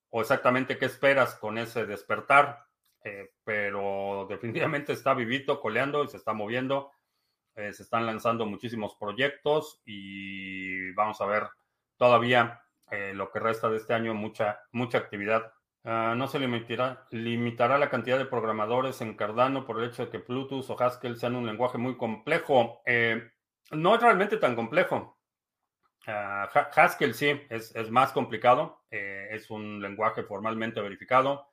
o 0.10 0.22
exactamente 0.22 0.78
qué 0.78 0.86
esperas 0.86 1.36
con 1.36 1.58
ese 1.58 1.86
despertar. 1.86 2.70
Eh, 3.04 3.32
pero 3.44 4.28
definitivamente 4.30 4.94
está 4.94 5.14
vivito, 5.14 5.62
coleando 5.62 6.04
y 6.04 6.08
se 6.08 6.18
está 6.18 6.34
moviendo. 6.34 6.92
Eh, 7.56 7.74
se 7.74 7.84
están 7.84 8.06
lanzando 8.06 8.46
muchísimos 8.46 8.96
proyectos 8.96 9.82
y 9.86 10.92
vamos 10.94 11.20
a 11.22 11.26
ver 11.26 11.48
todavía 11.98 12.62
eh, 12.92 13.14
lo 13.14 13.32
que 13.32 13.40
resta 13.40 13.70
de 13.70 13.78
este 13.78 13.94
año, 13.94 14.14
mucha, 14.14 14.62
mucha 14.72 14.98
actividad. 14.98 15.54
Ah, 15.84 16.14
no 16.18 16.28
se 16.28 16.40
limitará, 16.40 17.08
limitará 17.12 17.78
la 17.78 17.90
cantidad 17.90 18.18
de 18.18 18.26
programadores 18.26 19.02
en 19.02 19.16
Cardano 19.16 19.66
por 19.66 19.80
el 19.80 19.90
hecho 19.90 20.06
de 20.06 20.12
que 20.12 20.20
Plutus 20.20 20.70
o 20.70 20.82
Haskell 20.82 21.18
sean 21.18 21.36
un 21.36 21.46
lenguaje 21.46 21.78
muy 21.78 21.98
complejo. 21.98 22.82
no 23.72 23.96
es 23.96 24.02
realmente 24.02 24.38
tan 24.38 24.56
complejo. 24.56 25.20
Ah, 26.08 26.50
Haskell 26.76 27.14
sí, 27.14 27.42
es, 27.50 27.76
es 27.76 27.92
más 27.92 28.12
complicado. 28.12 28.84
es 28.90 29.50
un 29.52 29.82
lenguaje 29.82 30.24
formalmente 30.24 30.82
verificado 30.82 31.50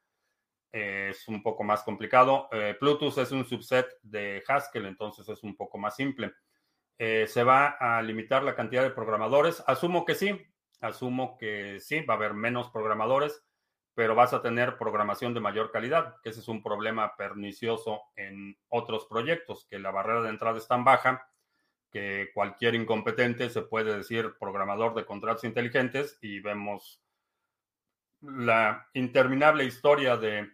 es 0.76 1.26
un 1.28 1.42
poco 1.42 1.64
más 1.64 1.82
complicado. 1.82 2.48
Eh, 2.52 2.76
Plutus 2.78 3.18
es 3.18 3.32
un 3.32 3.44
subset 3.44 3.86
de 4.02 4.42
Haskell, 4.46 4.86
entonces 4.86 5.28
es 5.28 5.42
un 5.42 5.56
poco 5.56 5.78
más 5.78 5.96
simple. 5.96 6.32
Eh, 6.98 7.26
¿Se 7.26 7.42
va 7.42 7.76
a 7.80 8.02
limitar 8.02 8.42
la 8.42 8.54
cantidad 8.54 8.82
de 8.82 8.90
programadores? 8.90 9.62
Asumo 9.66 10.04
que 10.04 10.14
sí, 10.14 10.38
asumo 10.80 11.36
que 11.38 11.80
sí, 11.80 12.00
va 12.00 12.14
a 12.14 12.16
haber 12.16 12.34
menos 12.34 12.70
programadores, 12.70 13.44
pero 13.94 14.14
vas 14.14 14.34
a 14.34 14.42
tener 14.42 14.76
programación 14.76 15.32
de 15.32 15.40
mayor 15.40 15.70
calidad, 15.70 16.16
que 16.22 16.30
ese 16.30 16.40
es 16.40 16.48
un 16.48 16.62
problema 16.62 17.16
pernicioso 17.16 18.02
en 18.14 18.58
otros 18.68 19.06
proyectos, 19.06 19.66
que 19.70 19.78
la 19.78 19.90
barrera 19.90 20.22
de 20.22 20.30
entrada 20.30 20.58
es 20.58 20.68
tan 20.68 20.84
baja 20.84 21.28
que 21.90 22.30
cualquier 22.34 22.74
incompetente 22.74 23.48
se 23.48 23.62
puede 23.62 23.96
decir 23.96 24.34
programador 24.38 24.94
de 24.94 25.06
contratos 25.06 25.44
inteligentes 25.44 26.18
y 26.20 26.40
vemos 26.40 27.02
la 28.20 28.88
interminable 28.92 29.64
historia 29.64 30.16
de 30.16 30.50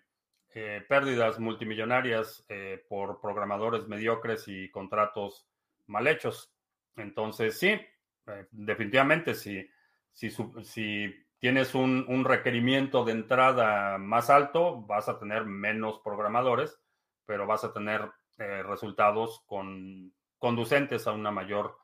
eh, 0.54 0.84
pérdidas 0.88 1.38
multimillonarias 1.38 2.44
eh, 2.48 2.84
por 2.88 3.20
programadores 3.20 3.88
mediocres 3.88 4.46
y 4.48 4.70
contratos 4.70 5.48
mal 5.86 6.06
hechos. 6.06 6.54
Entonces, 6.96 7.58
sí, 7.58 7.70
eh, 7.70 8.46
definitivamente, 8.50 9.34
si, 9.34 9.66
si, 10.12 11.14
tienes 11.38 11.74
un, 11.74 12.24
requerimiento 12.24 13.04
de 13.04 13.12
entrada 13.12 13.98
más 13.98 14.30
alto, 14.30 14.82
vas 14.82 15.08
a 15.08 15.18
tener 15.18 15.44
menos 15.44 16.00
programadores, 16.00 16.80
pero 17.26 17.46
vas 17.46 17.64
a 17.64 17.72
tener 17.72 18.10
resultados 18.36 19.42
con, 19.46 20.12
conducentes 20.38 21.06
a 21.06 21.12
una 21.12 21.30
mayor 21.30 21.76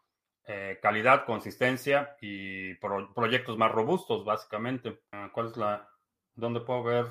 calidad, 0.81 1.27
consistencia 1.27 2.17
y 2.21 2.75
proyectos 2.75 3.59
más 3.59 3.71
robustos, 3.71 4.25
básicamente. 4.25 5.01
Ah, 5.12 5.29
¿Cuál 5.33 5.49
es 5.49 5.57
la, 5.57 5.88
dónde 6.35 6.61
puedo 6.61 6.85
ver 6.85 7.07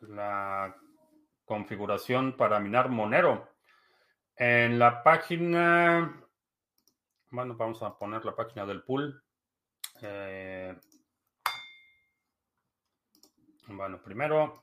la 0.00 0.76
configuración 1.46 2.36
para 2.36 2.60
minar 2.60 2.90
Monero. 2.90 3.48
En 4.36 4.78
la 4.78 5.02
página, 5.02 6.22
bueno, 7.30 7.54
vamos 7.56 7.82
a 7.82 7.96
poner 7.96 8.24
la 8.24 8.36
página 8.36 8.66
del 8.66 8.82
pool. 8.82 9.22
Eh, 10.02 10.76
bueno, 13.68 14.00
primero, 14.02 14.60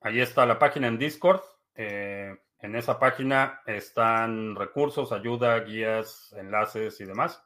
ahí 0.00 0.20
está 0.20 0.46
la 0.46 0.58
página 0.58 0.88
en 0.88 0.98
Discord. 0.98 1.40
Eh, 1.74 2.36
en 2.60 2.76
esa 2.76 2.98
página 2.98 3.60
están 3.66 4.56
recursos, 4.56 5.12
ayuda, 5.12 5.58
guías, 5.60 6.32
enlaces 6.38 7.00
y 7.00 7.04
demás. 7.04 7.42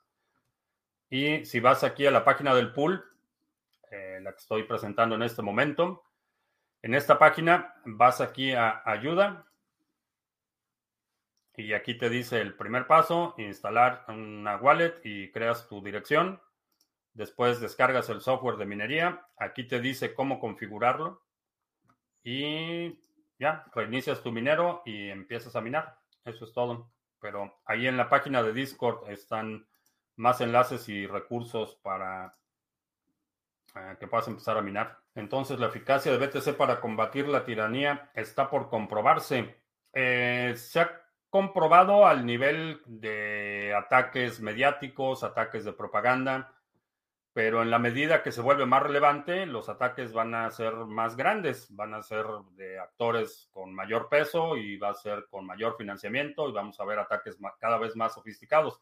Y 1.11 1.44
si 1.44 1.61
vas 1.61 1.83
aquí 1.85 2.07
a 2.07 2.11
la 2.11 2.25
página 2.25 2.55
del 2.55 2.73
pool, 2.73 3.05
eh, 3.90 4.21
la 4.23 4.33
que 4.33 4.38
estoy 4.38 4.62
presentando 4.64 5.14
en 5.16 5.23
este 5.23 5.42
momento, 5.42 6.05
en 6.83 6.94
esta 6.94 7.18
página 7.18 7.75
vas 7.85 8.21
aquí 8.21 8.53
a 8.53 8.83
ayuda 8.85 9.49
y 11.59 11.73
aquí 11.73 11.99
te 11.99 12.09
dice 12.09 12.40
el 12.40 12.55
primer 12.55 12.87
paso, 12.87 13.35
instalar 13.37 14.05
una 14.07 14.57
wallet 14.59 15.01
y 15.03 15.33
creas 15.33 15.66
tu 15.68 15.83
dirección. 15.83 16.40
Después 17.19 17.59
descargas 17.59 18.09
el 18.11 18.21
software 18.21 18.59
de 18.59 18.65
minería. 18.65 19.27
Aquí 19.39 19.65
te 19.65 19.81
dice 19.81 20.15
cómo 20.15 20.39
configurarlo. 20.39 21.21
Y 22.23 22.97
ya, 23.41 23.67
reinicias 23.75 24.23
tu 24.23 24.31
minero 24.31 24.83
y 24.87 25.09
empiezas 25.09 25.57
a 25.57 25.61
minar. 25.61 25.99
Eso 26.25 26.45
es 26.45 26.53
todo. 26.53 26.93
Pero 27.21 27.59
ahí 27.65 27.89
en 27.89 27.97
la 27.97 28.09
página 28.09 28.41
de 28.45 28.53
Discord 28.53 29.11
están 29.11 29.67
más 30.15 30.41
enlaces 30.41 30.89
y 30.89 31.09
recursos 31.09 31.75
para 31.83 32.33
eh, 33.75 33.97
que 33.99 34.07
puedas 34.07 34.29
empezar 34.29 34.57
a 34.57 34.63
minar. 34.63 35.01
Entonces, 35.17 35.59
la 35.59 35.67
eficacia 35.67 36.17
de 36.17 36.25
BTC 36.25 36.57
para 36.57 36.81
combatir 36.81 37.27
la 37.27 37.45
tiranía 37.45 38.13
está 38.15 38.49
por 38.49 38.69
comprobarse. 38.69 39.57
Eh, 39.93 40.55
se 40.57 40.81
ha 40.83 41.03
comprobado 41.31 42.07
al 42.07 42.25
nivel 42.25 42.81
de 42.87 43.75
ataques 43.77 44.41
mediáticos, 44.41 45.25
ataques 45.25 45.65
de 45.65 45.73
propaganda, 45.73 46.55
pero 47.38 47.62
en 47.62 47.70
la 47.70 47.79
medida 47.79 48.24
que 48.24 48.33
se 48.33 48.40
vuelve 48.40 48.66
más 48.66 48.83
relevante, 48.83 49.46
los 49.46 49.68
ataques 49.68 50.12
van 50.12 50.35
a 50.35 50.51
ser 50.51 50.74
más 50.74 51.16
grandes, 51.16 51.68
van 51.70 51.94
a 51.94 52.03
ser 52.03 52.27
de 52.57 52.81
actores 52.81 53.48
con 53.53 53.72
mayor 53.72 54.09
peso 54.09 54.57
y 54.57 54.77
va 54.77 54.88
a 54.88 54.94
ser 54.94 55.29
con 55.31 55.46
mayor 55.46 55.77
financiamiento 55.77 56.48
y 56.48 56.53
vamos 56.53 56.81
a 56.81 56.85
ver 56.85 56.98
ataques 56.98 57.38
cada 57.61 57.79
vez 57.79 57.94
más 57.94 58.14
sofisticados 58.14 58.81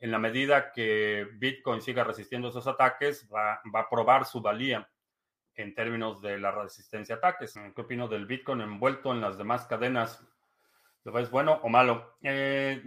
en 0.00 0.10
la 0.10 0.18
medida 0.18 0.70
que 0.70 1.28
Bitcoin 1.36 1.80
siga 1.80 2.04
resistiendo 2.04 2.50
esos 2.50 2.66
ataques, 2.66 3.26
va, 3.34 3.62
a 3.72 3.88
probar 3.88 4.26
su 4.26 4.42
valía 4.42 4.86
en 5.54 5.74
términos 5.74 6.20
de 6.20 6.38
la 6.38 6.50
resistencia 6.50 7.14
a 7.14 7.18
ataques. 7.18 7.58
¿Qué 7.74 7.80
opino 7.80 8.06
del 8.06 8.26
Bitcoin 8.26 8.60
envuelto 8.60 9.12
en 9.12 9.22
las 9.22 9.38
demás 9.38 9.64
cadenas? 9.64 10.22
¿Es 11.06 11.30
bueno 11.30 11.58
o 11.62 11.70
malo? 11.70 12.18
Eh, 12.20 12.84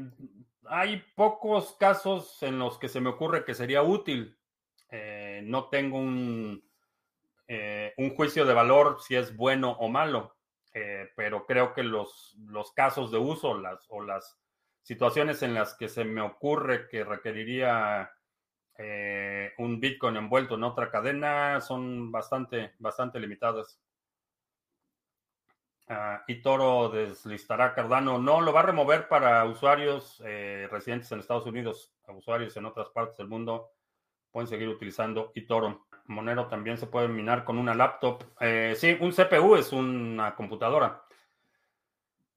hay 0.67 1.03
pocos 1.15 1.75
casos 1.79 2.43
en 2.43 2.59
los 2.59 2.77
que 2.77 2.87
se 2.87 3.01
me 3.01 3.09
ocurre 3.09 3.43
que 3.43 3.55
sería 3.55 3.81
útil. 3.81 4.37
Eh, 4.91 5.41
no 5.45 5.69
tengo 5.69 5.97
un, 5.97 6.63
eh, 7.47 7.93
un, 7.97 8.15
juicio 8.15 8.45
de 8.45 8.53
valor 8.53 8.97
si 9.01 9.15
es 9.15 9.35
bueno 9.35 9.71
o 9.71 9.89
malo, 9.89 10.35
pero 11.15 11.45
creo 11.45 11.73
que 11.73 11.83
los, 11.83 12.37
los 12.47 12.71
casos 12.71 13.11
de 13.11 13.17
uso 13.17 13.57
las, 13.57 13.85
o 13.89 14.01
las 14.01 14.39
situaciones 14.83 15.43
en 15.43 15.53
las 15.53 15.73
que 15.75 15.89
se 15.89 16.03
me 16.03 16.21
ocurre 16.21 16.87
que 16.87 17.03
requeriría 17.03 18.11
eh, 18.77 19.53
un 19.59 19.79
Bitcoin 19.79 20.17
envuelto 20.17 20.55
en 20.55 20.63
otra 20.63 20.89
cadena 20.89 21.61
son 21.61 22.11
bastante, 22.11 22.73
bastante 22.79 23.19
limitadas. 23.19 23.79
Ah, 25.87 26.23
y 26.27 26.41
Toro 26.41 26.89
deslistará 26.89 27.73
Cardano. 27.73 28.17
No, 28.17 28.41
lo 28.41 28.53
va 28.53 28.61
a 28.61 28.63
remover 28.63 29.07
para 29.07 29.45
usuarios 29.45 30.21
eh, 30.25 30.67
residentes 30.71 31.11
en 31.11 31.19
Estados 31.19 31.45
Unidos, 31.45 31.93
usuarios 32.07 32.55
en 32.57 32.65
otras 32.65 32.89
partes 32.89 33.17
del 33.17 33.27
mundo. 33.27 33.71
Pueden 34.31 34.47
seguir 34.47 34.69
utilizando 34.69 35.31
Toro. 35.47 35.87
Monero 36.07 36.47
también 36.47 36.77
se 36.77 36.87
puede 36.87 37.07
minar 37.07 37.43
con 37.43 37.57
una 37.57 37.75
laptop. 37.75 38.23
Eh, 38.39 38.73
sí, 38.77 38.97
un 38.99 39.11
CPU 39.11 39.55
es 39.55 39.71
una 39.73 40.35
computadora. 40.35 41.03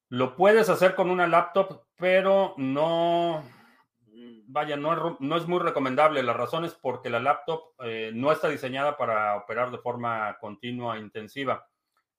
Lo 0.08 0.36
puedes 0.36 0.68
hacer 0.68 0.94
con 0.94 1.10
una 1.10 1.26
laptop, 1.26 1.86
pero 1.96 2.54
no, 2.56 3.42
vaya, 4.46 4.76
no 4.76 5.36
es, 5.36 5.46
muy 5.46 5.60
recomendable. 5.60 6.22
La 6.22 6.32
razón 6.32 6.64
es 6.64 6.74
porque 6.74 7.10
la 7.10 7.20
laptop 7.20 7.74
eh, 7.84 8.10
no 8.14 8.30
está 8.32 8.48
diseñada 8.48 8.96
para 8.96 9.36
operar 9.36 9.70
de 9.70 9.78
forma 9.78 10.36
continua 10.40 10.96
e 10.96 11.00
intensiva. 11.00 11.66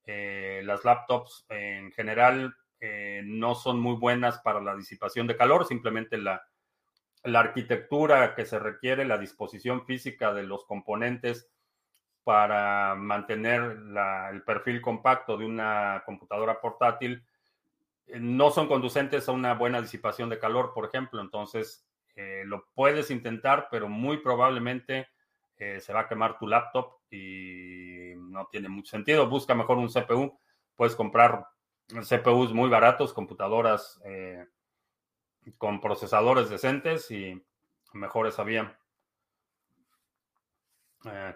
Eh, 0.06 0.62
las 0.66 0.84
laptops 0.84 1.46
en 1.50 1.92
general 1.92 2.56
no 3.24 3.56
son 3.56 3.80
muy 3.80 3.96
buenas 3.96 4.38
para 4.42 4.62
la 4.62 4.76
disipación 4.76 5.26
de 5.26 5.36
calor, 5.36 5.66
simplemente 5.66 6.20
la, 6.20 6.46
la 7.26 7.40
arquitectura 7.40 8.36
que 8.36 8.46
se 8.46 8.60
requiere, 8.60 9.06
la 9.06 9.18
disposición 9.18 9.86
física 9.86 10.34
de 10.34 10.44
los 10.44 10.66
componentes 10.66 11.50
para 12.24 12.96
mantener 12.96 13.78
el 14.32 14.42
perfil 14.44 14.82
compacto 14.82 15.38
de 15.38 15.46
una 15.46 16.02
computadora 16.06 16.60
portátil 16.60 17.24
eh, 18.08 18.20
no 18.20 18.52
son 18.52 18.68
conducentes 18.68 19.28
a 19.30 19.32
una 19.32 19.54
buena 19.54 19.82
disipación 19.82 20.30
de 20.30 20.40
calor, 20.40 20.74
por 20.74 20.86
ejemplo. 20.86 21.22
Entonces, 21.22 21.88
eh, 22.16 22.44
lo 22.46 22.66
puedes 22.74 23.12
intentar, 23.12 23.68
pero 23.70 23.90
muy 23.90 24.18
probablemente 24.18 25.08
eh, 25.58 25.80
se 25.80 25.94
va 25.94 26.02
a 26.02 26.08
quemar 26.08 26.38
tu 26.38 26.48
laptop 26.48 27.00
y 27.12 28.14
no 28.18 28.48
tiene 28.52 28.70
mucho 28.70 28.92
sentido. 28.92 29.28
Busca 29.30 29.54
mejor 29.54 29.78
un 29.78 29.90
CPU. 29.90 30.40
Puedes 30.76 30.96
comprar 30.96 31.46
CPUs 31.88 32.54
muy 32.54 32.70
baratos, 32.70 33.14
computadoras 33.14 34.02
con 35.58 35.82
procesadores 35.82 36.50
decentes 36.50 37.10
y 37.12 37.44
mejor 37.94 38.28
esa 38.28 38.44
vía. 38.44 38.78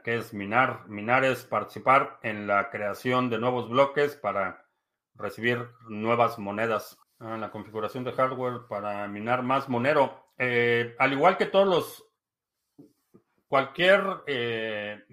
¿Qué 0.03 0.15
es 0.15 0.33
minar? 0.33 0.87
Minar 0.87 1.23
es 1.23 1.43
participar 1.43 2.19
en 2.23 2.47
la 2.47 2.71
creación 2.71 3.29
de 3.29 3.37
nuevos 3.37 3.69
bloques 3.69 4.15
para 4.15 4.65
recibir 5.13 5.69
nuevas 5.87 6.39
monedas. 6.39 6.97
Ah, 7.19 7.37
la 7.37 7.51
configuración 7.51 8.03
de 8.03 8.13
hardware 8.13 8.61
para 8.67 9.07
minar 9.07 9.43
más 9.43 9.67
Monero. 9.67 10.31
Eh, 10.37 10.95
al 10.97 11.11
igual 11.11 11.37
que 11.37 11.45
todos 11.45 11.67
los, 11.67 12.09
cualquier 13.49 14.23
eh, 14.25 15.03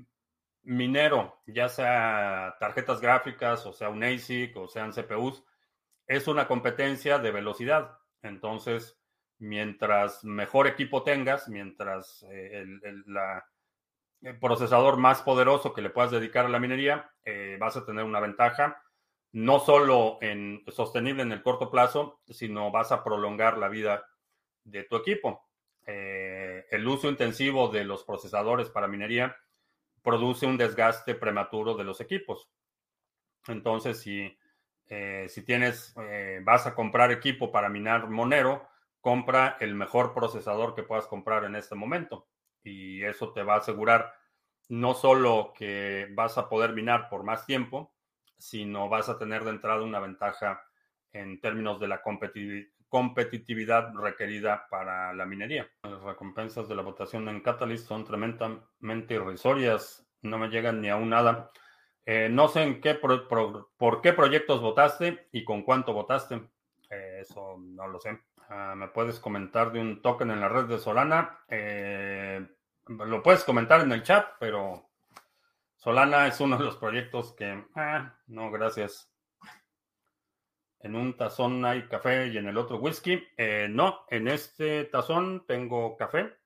minero, 0.62 1.40
ya 1.46 1.68
sea 1.68 2.56
tarjetas 2.60 3.00
gráficas, 3.00 3.66
o 3.66 3.72
sea 3.72 3.88
un 3.88 4.04
ASIC, 4.04 4.56
o 4.56 4.68
sean 4.68 4.92
CPUs, 4.92 5.42
es 6.06 6.28
una 6.28 6.46
competencia 6.46 7.18
de 7.18 7.32
velocidad. 7.32 7.98
Entonces, 8.26 8.98
mientras 9.38 10.24
mejor 10.24 10.66
equipo 10.66 11.02
tengas, 11.02 11.48
mientras 11.48 12.24
eh, 12.30 12.64
el, 12.82 13.04
procesador 14.40 14.96
más 14.96 15.22
poderoso 15.22 15.72
que 15.72 15.82
le 15.82 15.90
puedas 15.90 16.10
dedicar 16.10 16.46
a 16.46 16.48
la 16.48 16.58
minería, 16.58 17.10
vas 17.60 17.76
a 17.76 17.84
tener 17.84 18.02
una 18.04 18.18
ventaja 18.18 18.82
no 19.36 19.60
solo 19.60 20.16
en 20.22 20.64
sostenible 20.68 21.22
en 21.22 21.30
el 21.30 21.42
corto 21.42 21.70
plazo, 21.70 22.22
sino 22.26 22.70
vas 22.70 22.90
a 22.90 23.04
prolongar 23.04 23.58
la 23.58 23.68
vida 23.68 24.08
de 24.64 24.84
tu 24.84 24.96
equipo. 24.96 25.46
Eh, 25.86 26.64
el 26.70 26.88
uso 26.88 27.10
intensivo 27.10 27.68
de 27.68 27.84
los 27.84 28.02
procesadores 28.04 28.70
para 28.70 28.88
minería 28.88 29.36
produce 30.02 30.46
un 30.46 30.56
desgaste 30.56 31.14
prematuro 31.14 31.74
de 31.74 31.84
los 31.84 32.00
equipos. 32.00 32.48
Entonces, 33.46 34.00
si, 34.00 34.34
eh, 34.88 35.26
si 35.28 35.42
tienes, 35.42 35.94
eh, 35.96 36.40
vas 36.42 36.66
a 36.66 36.74
comprar 36.74 37.10
equipo 37.10 37.50
para 37.50 37.68
minar 37.68 38.08
Monero, 38.08 38.68
compra 39.00 39.56
el 39.60 39.74
mejor 39.74 40.14
procesador 40.14 40.74
que 40.74 40.82
puedas 40.82 41.06
comprar 41.06 41.44
en 41.44 41.56
este 41.56 41.74
momento. 41.74 42.28
Y 42.62 43.02
eso 43.02 43.32
te 43.32 43.42
va 43.42 43.54
a 43.54 43.58
asegurar 43.58 44.12
no 44.68 44.94
solo 44.94 45.52
que 45.56 46.08
vas 46.12 46.38
a 46.38 46.48
poder 46.48 46.72
minar 46.72 47.08
por 47.08 47.22
más 47.22 47.46
tiempo, 47.46 47.94
sino 48.38 48.88
vas 48.88 49.08
a 49.08 49.18
tener 49.18 49.44
de 49.44 49.50
entrada 49.50 49.82
una 49.82 50.00
ventaja 50.00 50.62
en 51.12 51.40
términos 51.40 51.80
de 51.80 51.88
la 51.88 52.02
competitividad 52.88 53.94
requerida 53.94 54.66
para 54.68 55.14
la 55.14 55.24
minería. 55.24 55.68
Las 55.84 56.02
recompensas 56.02 56.68
de 56.68 56.74
la 56.74 56.82
votación 56.82 57.28
en 57.28 57.40
Catalyst 57.40 57.86
son 57.86 58.04
tremendamente 58.04 59.14
irrisorias, 59.14 60.06
no 60.22 60.38
me 60.38 60.48
llegan 60.48 60.80
ni 60.80 60.90
a 60.90 60.98
nada. 60.98 61.50
Eh, 62.08 62.28
no 62.30 62.46
sé 62.46 62.62
en 62.62 62.80
qué 62.80 62.94
por 62.94 64.00
qué 64.00 64.12
proyectos 64.12 64.60
votaste 64.60 65.28
y 65.32 65.42
con 65.42 65.62
cuánto 65.62 65.92
votaste. 65.92 66.40
Eh, 66.88 67.18
eso 67.20 67.56
no 67.58 67.88
lo 67.88 67.98
sé. 67.98 68.20
Ah, 68.48 68.74
¿Me 68.76 68.86
puedes 68.86 69.18
comentar 69.18 69.72
de 69.72 69.80
un 69.80 70.00
token 70.02 70.30
en 70.30 70.40
la 70.40 70.48
red 70.48 70.66
de 70.66 70.78
Solana? 70.78 71.40
Eh, 71.48 72.46
lo 72.86 73.22
puedes 73.24 73.42
comentar 73.42 73.80
en 73.80 73.90
el 73.90 74.04
chat, 74.04 74.24
pero 74.38 74.88
Solana 75.74 76.28
es 76.28 76.40
uno 76.40 76.56
de 76.56 76.64
los 76.64 76.76
proyectos 76.76 77.34
que... 77.34 77.64
Ah, 77.74 78.14
no, 78.28 78.52
gracias. 78.52 79.10
En 80.78 80.94
un 80.94 81.16
tazón 81.16 81.64
hay 81.64 81.88
café 81.88 82.28
y 82.28 82.38
en 82.38 82.46
el 82.46 82.56
otro 82.56 82.76
whisky. 82.78 83.20
no, 83.70 84.04
en 84.10 84.28
este 84.28 84.84
tazón 84.84 85.44
tengo 85.44 85.96
café. 85.96 86.36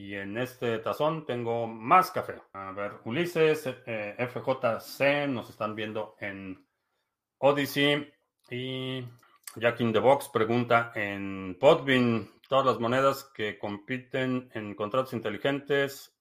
Y 0.00 0.14
en 0.14 0.38
este 0.38 0.78
tazón 0.78 1.26
tengo 1.26 1.66
más 1.66 2.10
café. 2.10 2.40
A 2.54 2.72
ver, 2.72 2.92
Ulises, 3.04 3.68
eh, 3.84 4.14
FJC, 4.16 5.28
nos 5.28 5.50
están 5.50 5.74
viendo 5.74 6.16
en 6.20 6.66
Odyssey. 7.36 8.10
Y 8.48 9.06
Jack 9.56 9.80
in 9.82 9.92
the 9.92 9.98
Box 9.98 10.30
pregunta 10.30 10.90
en 10.94 11.54
Podbean, 11.60 12.30
todas 12.48 12.64
las 12.64 12.80
monedas 12.80 13.30
que 13.34 13.58
compiten 13.58 14.50
en 14.54 14.74
contratos 14.74 15.12
inteligentes, 15.12 16.18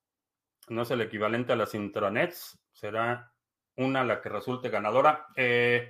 ¿no 0.68 0.82
es 0.82 0.92
el 0.92 1.00
equivalente 1.00 1.54
a 1.54 1.56
las 1.56 1.74
intranets? 1.74 2.60
¿Será 2.74 3.32
una 3.78 4.04
la 4.04 4.20
que 4.22 4.28
resulte 4.28 4.68
ganadora? 4.68 5.28
Eh, 5.38 5.90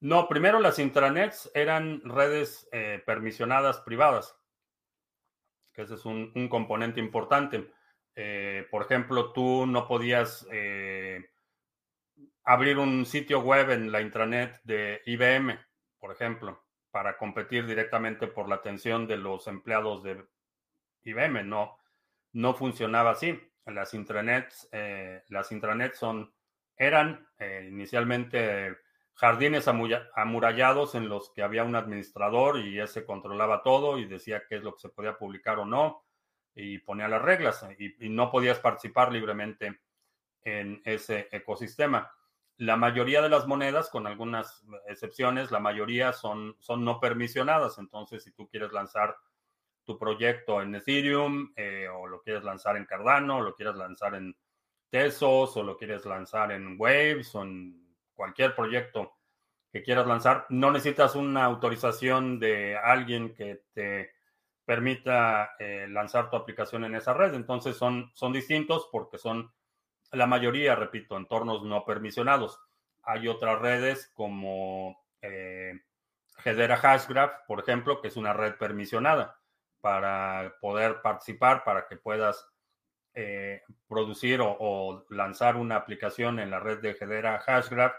no, 0.00 0.26
primero 0.26 0.58
las 0.58 0.78
intranets 0.78 1.50
eran 1.52 2.00
redes 2.02 2.66
eh, 2.72 3.02
permisionadas 3.04 3.80
privadas 3.80 4.39
que 5.72 5.82
ese 5.82 5.94
es 5.94 6.04
un, 6.04 6.48
componente 6.48 7.00
importante. 7.00 7.70
Eh, 8.14 8.66
por 8.70 8.82
ejemplo, 8.82 9.32
tú 9.32 9.66
no 9.66 9.86
podías 9.86 10.46
eh, 10.50 11.30
abrir 12.44 12.78
un 12.78 13.06
sitio 13.06 13.40
web 13.40 13.70
en 13.70 13.92
la 13.92 14.00
intranet 14.00 14.60
de 14.64 15.00
IBM, 15.06 15.58
por 15.98 16.12
ejemplo, 16.12 16.64
para 16.90 17.16
competir 17.16 17.66
directamente 17.66 18.26
por 18.26 18.48
la 18.48 18.56
atención 18.56 19.06
de 19.06 19.16
los 19.16 19.46
empleados 19.46 20.02
de 20.02 20.24
IBM. 21.02 21.44
No, 21.44 21.78
no 22.32 22.54
funcionaba 22.54 23.10
así. 23.10 23.38
Las 23.66 23.94
intranets, 23.94 24.68
eh, 24.72 25.22
las 25.28 25.52
intranets 25.52 25.98
son, 25.98 26.34
eran 26.76 27.28
inicialmente 27.68 28.76
jardines 29.20 29.68
amurallados 29.68 30.94
en 30.94 31.10
los 31.10 31.30
que 31.30 31.42
había 31.42 31.62
un 31.62 31.76
administrador 31.76 32.58
y 32.58 32.80
ese 32.80 33.04
controlaba 33.04 33.62
todo 33.62 33.98
y 33.98 34.06
decía 34.06 34.44
qué 34.48 34.56
es 34.56 34.62
lo 34.62 34.72
que 34.72 34.80
se 34.80 34.88
podía 34.88 35.18
publicar 35.18 35.58
o 35.58 35.66
no 35.66 36.06
y 36.54 36.78
ponía 36.78 37.06
las 37.06 37.20
reglas 37.20 37.66
y, 37.78 38.08
no 38.08 38.30
podías 38.30 38.60
participar 38.60 39.12
libremente 39.12 39.82
en 40.42 40.80
ese 40.86 41.28
ecosistema. 41.32 42.10
La 42.56 42.76
mayoría 42.76 43.20
de 43.20 43.28
las 43.28 43.46
monedas, 43.46 43.90
con 43.90 44.06
algunas 44.06 44.64
excepciones, 44.88 45.50
la 45.50 45.60
mayoría 45.60 46.14
son, 46.14 46.56
son 46.58 46.82
no 46.82 46.98
permisionadas. 46.98 47.76
Entonces, 47.76 48.24
si 48.24 48.32
tú 48.32 48.48
quieres 48.48 48.72
lanzar 48.72 49.16
tu 49.84 49.98
proyecto 49.98 50.62
en 50.62 50.74
Ethereum 50.74 51.52
eh, 51.56 51.88
o 51.92 52.06
lo 52.06 52.22
quieres 52.22 52.42
lanzar 52.42 52.78
en 52.78 52.86
Cardano, 52.86 53.38
o 53.38 53.42
lo 53.42 53.54
quieres 53.54 53.76
lanzar 53.76 54.14
en 54.14 54.34
Tesos 54.88 55.56
o 55.56 55.62
lo 55.62 55.76
quieres 55.76 56.06
lanzar 56.06 56.52
en 56.52 56.76
Waves 56.78 57.34
o 57.34 57.42
en 57.42 57.89
cualquier 58.20 58.54
proyecto 58.54 59.16
que 59.72 59.82
quieras 59.82 60.06
lanzar, 60.06 60.44
no 60.50 60.70
necesitas 60.70 61.14
una 61.14 61.44
autorización 61.44 62.38
de 62.38 62.76
alguien 62.76 63.34
que 63.34 63.62
te 63.72 64.10
permita 64.66 65.52
eh, 65.58 65.86
lanzar 65.88 66.28
tu 66.28 66.36
aplicación 66.36 66.84
en 66.84 66.96
esa 66.96 67.14
red. 67.14 67.32
Entonces 67.32 67.78
son, 67.78 68.10
son 68.12 68.34
distintos 68.34 68.90
porque 68.92 69.16
son 69.16 69.50
la 70.12 70.26
mayoría, 70.26 70.74
repito, 70.74 71.16
entornos 71.16 71.62
no 71.62 71.86
permisionados. 71.86 72.60
Hay 73.04 73.26
otras 73.26 73.58
redes 73.58 74.12
como 74.12 75.02
eh, 75.22 75.80
Hedera 76.44 76.76
Hashgraph, 76.76 77.46
por 77.46 77.60
ejemplo, 77.60 78.02
que 78.02 78.08
es 78.08 78.18
una 78.18 78.34
red 78.34 78.56
permisionada 78.56 79.40
para 79.80 80.56
poder 80.60 81.00
participar, 81.00 81.64
para 81.64 81.88
que 81.88 81.96
puedas 81.96 82.46
eh, 83.14 83.62
producir 83.88 84.42
o, 84.42 84.54
o, 84.60 85.06
lanzar 85.08 85.56
una 85.56 85.76
aplicación 85.76 86.38
en 86.38 86.50
la 86.50 86.60
red 86.60 86.80
de 86.80 86.90
Hedera 87.00 87.38
Hashgraph 87.38 87.94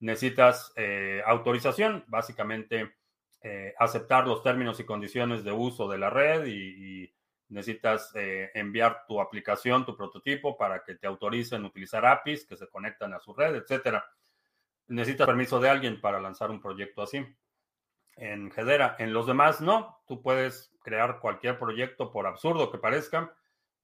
necesitas 0.00 0.72
eh, 0.76 1.22
autorización, 1.26 2.04
básicamente 2.06 2.94
eh, 3.42 3.74
aceptar 3.78 4.26
los 4.26 4.42
términos 4.42 4.80
y 4.80 4.84
condiciones 4.84 5.44
de 5.44 5.52
uso 5.52 5.88
de 5.88 5.98
la 5.98 6.10
red 6.10 6.46
y, 6.46 7.12
necesitas 7.48 8.10
eh, 8.16 8.50
enviar 8.54 9.04
tu 9.06 9.20
aplicación, 9.20 9.86
tu 9.86 9.96
prototipo 9.96 10.56
para 10.56 10.82
que 10.82 10.96
te 10.96 11.06
autoricen 11.06 11.64
utilizar 11.64 12.04
APIs 12.04 12.44
que 12.44 12.56
se 12.56 12.66
conectan 12.66 13.14
a 13.14 13.20
su 13.20 13.32
red, 13.34 13.54
etcétera. 13.54 14.04
Necesitas 14.88 15.28
permiso 15.28 15.60
de 15.60 15.70
alguien 15.70 16.00
para 16.00 16.18
lanzar 16.18 16.50
un 16.50 16.60
proyecto 16.60 17.02
así. 17.02 17.24
En 18.16 18.50
Hedera, 18.56 18.96
en 18.98 19.12
los 19.12 19.28
demás 19.28 19.60
no, 19.60 20.02
tú 20.08 20.22
puedes 20.22 20.76
crear 20.82 21.20
cualquier 21.20 21.56
proyecto 21.56 22.10
por 22.10 22.26
absurdo 22.26 22.72
que 22.72 22.78
parezca 22.78 23.32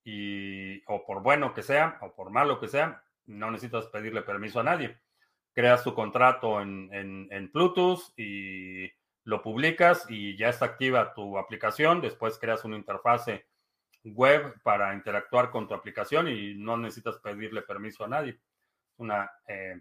y 0.02 0.82
o 0.88 1.06
por 1.06 1.22
bueno 1.22 1.54
que 1.54 1.62
sea 1.62 1.98
o 2.00 2.16
por 2.16 2.30
malo 2.30 2.58
que 2.58 2.66
sea, 2.66 3.04
no 3.26 3.52
necesitas 3.52 3.86
pedirle 3.86 4.22
permiso 4.22 4.58
a 4.58 4.64
nadie 4.64 4.98
creas 5.52 5.84
tu 5.84 5.94
contrato 5.94 6.60
en, 6.60 6.88
en, 6.92 7.50
Bluetooth 7.52 8.12
y 8.16 8.90
lo 9.24 9.42
publicas 9.42 10.06
y 10.08 10.36
ya 10.36 10.48
está 10.48 10.66
activa 10.66 11.14
tu 11.14 11.38
aplicación. 11.38 12.00
Después 12.00 12.38
creas 12.38 12.64
una 12.64 12.76
interfase 12.76 13.46
web 14.04 14.60
para 14.62 14.94
interactuar 14.94 15.50
con 15.50 15.68
tu 15.68 15.74
aplicación 15.74 16.28
y 16.28 16.54
no 16.54 16.76
necesitas 16.76 17.18
pedirle 17.18 17.62
permiso 17.62 18.04
a 18.04 18.08
nadie. 18.08 18.38
Una 18.96 19.30
eh, 19.46 19.80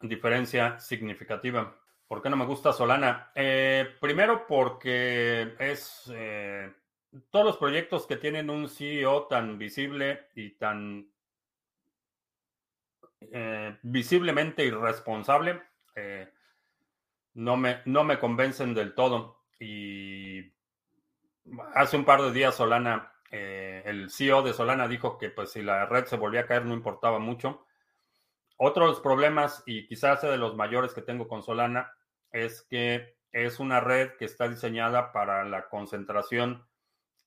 diferencia 0.00 0.78
significativa. 0.78 1.76
¿Por 2.06 2.22
qué 2.22 2.30
no 2.30 2.36
me 2.36 2.44
gusta 2.44 2.72
Solana? 2.72 3.30
Eh, 3.34 3.96
primero 4.00 4.46
porque 4.46 5.54
es 5.58 6.10
eh, 6.14 6.72
todos 7.30 7.46
los 7.46 7.56
proyectos 7.56 8.06
que 8.06 8.16
tienen 8.16 8.50
un 8.50 8.68
CEO 8.68 9.26
tan 9.26 9.58
visible 9.58 10.28
y 10.34 10.50
tan 10.50 11.08
eh, 13.32 13.78
visiblemente 13.82 14.64
irresponsable, 14.64 15.62
eh, 15.94 16.32
no, 17.34 17.56
me, 17.56 17.80
no 17.84 18.04
me 18.04 18.18
convencen 18.18 18.74
del 18.74 18.94
todo. 18.94 19.44
Y 19.58 20.52
hace 21.74 21.96
un 21.96 22.04
par 22.04 22.22
de 22.22 22.32
días 22.32 22.54
Solana, 22.54 23.12
eh, 23.30 23.82
el 23.86 24.10
CEO 24.10 24.42
de 24.42 24.52
Solana 24.52 24.88
dijo 24.88 25.18
que 25.18 25.30
pues 25.30 25.52
si 25.52 25.62
la 25.62 25.86
red 25.86 26.06
se 26.06 26.16
volvía 26.16 26.40
a 26.40 26.46
caer 26.46 26.64
no 26.64 26.74
importaba 26.74 27.18
mucho. 27.18 27.66
Otros 28.56 29.00
problemas, 29.00 29.62
y 29.66 29.86
quizás 29.86 30.22
de 30.22 30.36
los 30.36 30.54
mayores 30.54 30.94
que 30.94 31.02
tengo 31.02 31.26
con 31.26 31.42
Solana, 31.42 31.92
es 32.30 32.62
que 32.62 33.16
es 33.32 33.58
una 33.58 33.80
red 33.80 34.12
que 34.16 34.24
está 34.24 34.48
diseñada 34.48 35.12
para 35.12 35.44
la 35.44 35.68
concentración 35.68 36.64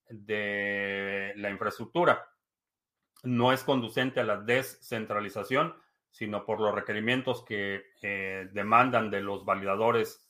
de 0.09 1.33
la 1.35 1.49
infraestructura. 1.49 2.29
No 3.23 3.51
es 3.51 3.63
conducente 3.63 4.21
a 4.21 4.23
la 4.23 4.37
descentralización 4.37 5.75
sino 6.17 6.43
por 6.43 6.59
los 6.59 6.73
requerimientos 6.73 7.43
que 7.43 7.91
eh, 8.01 8.49
demandan 8.51 9.11
de 9.11 9.21
los 9.21 9.45
validadores 9.45 10.27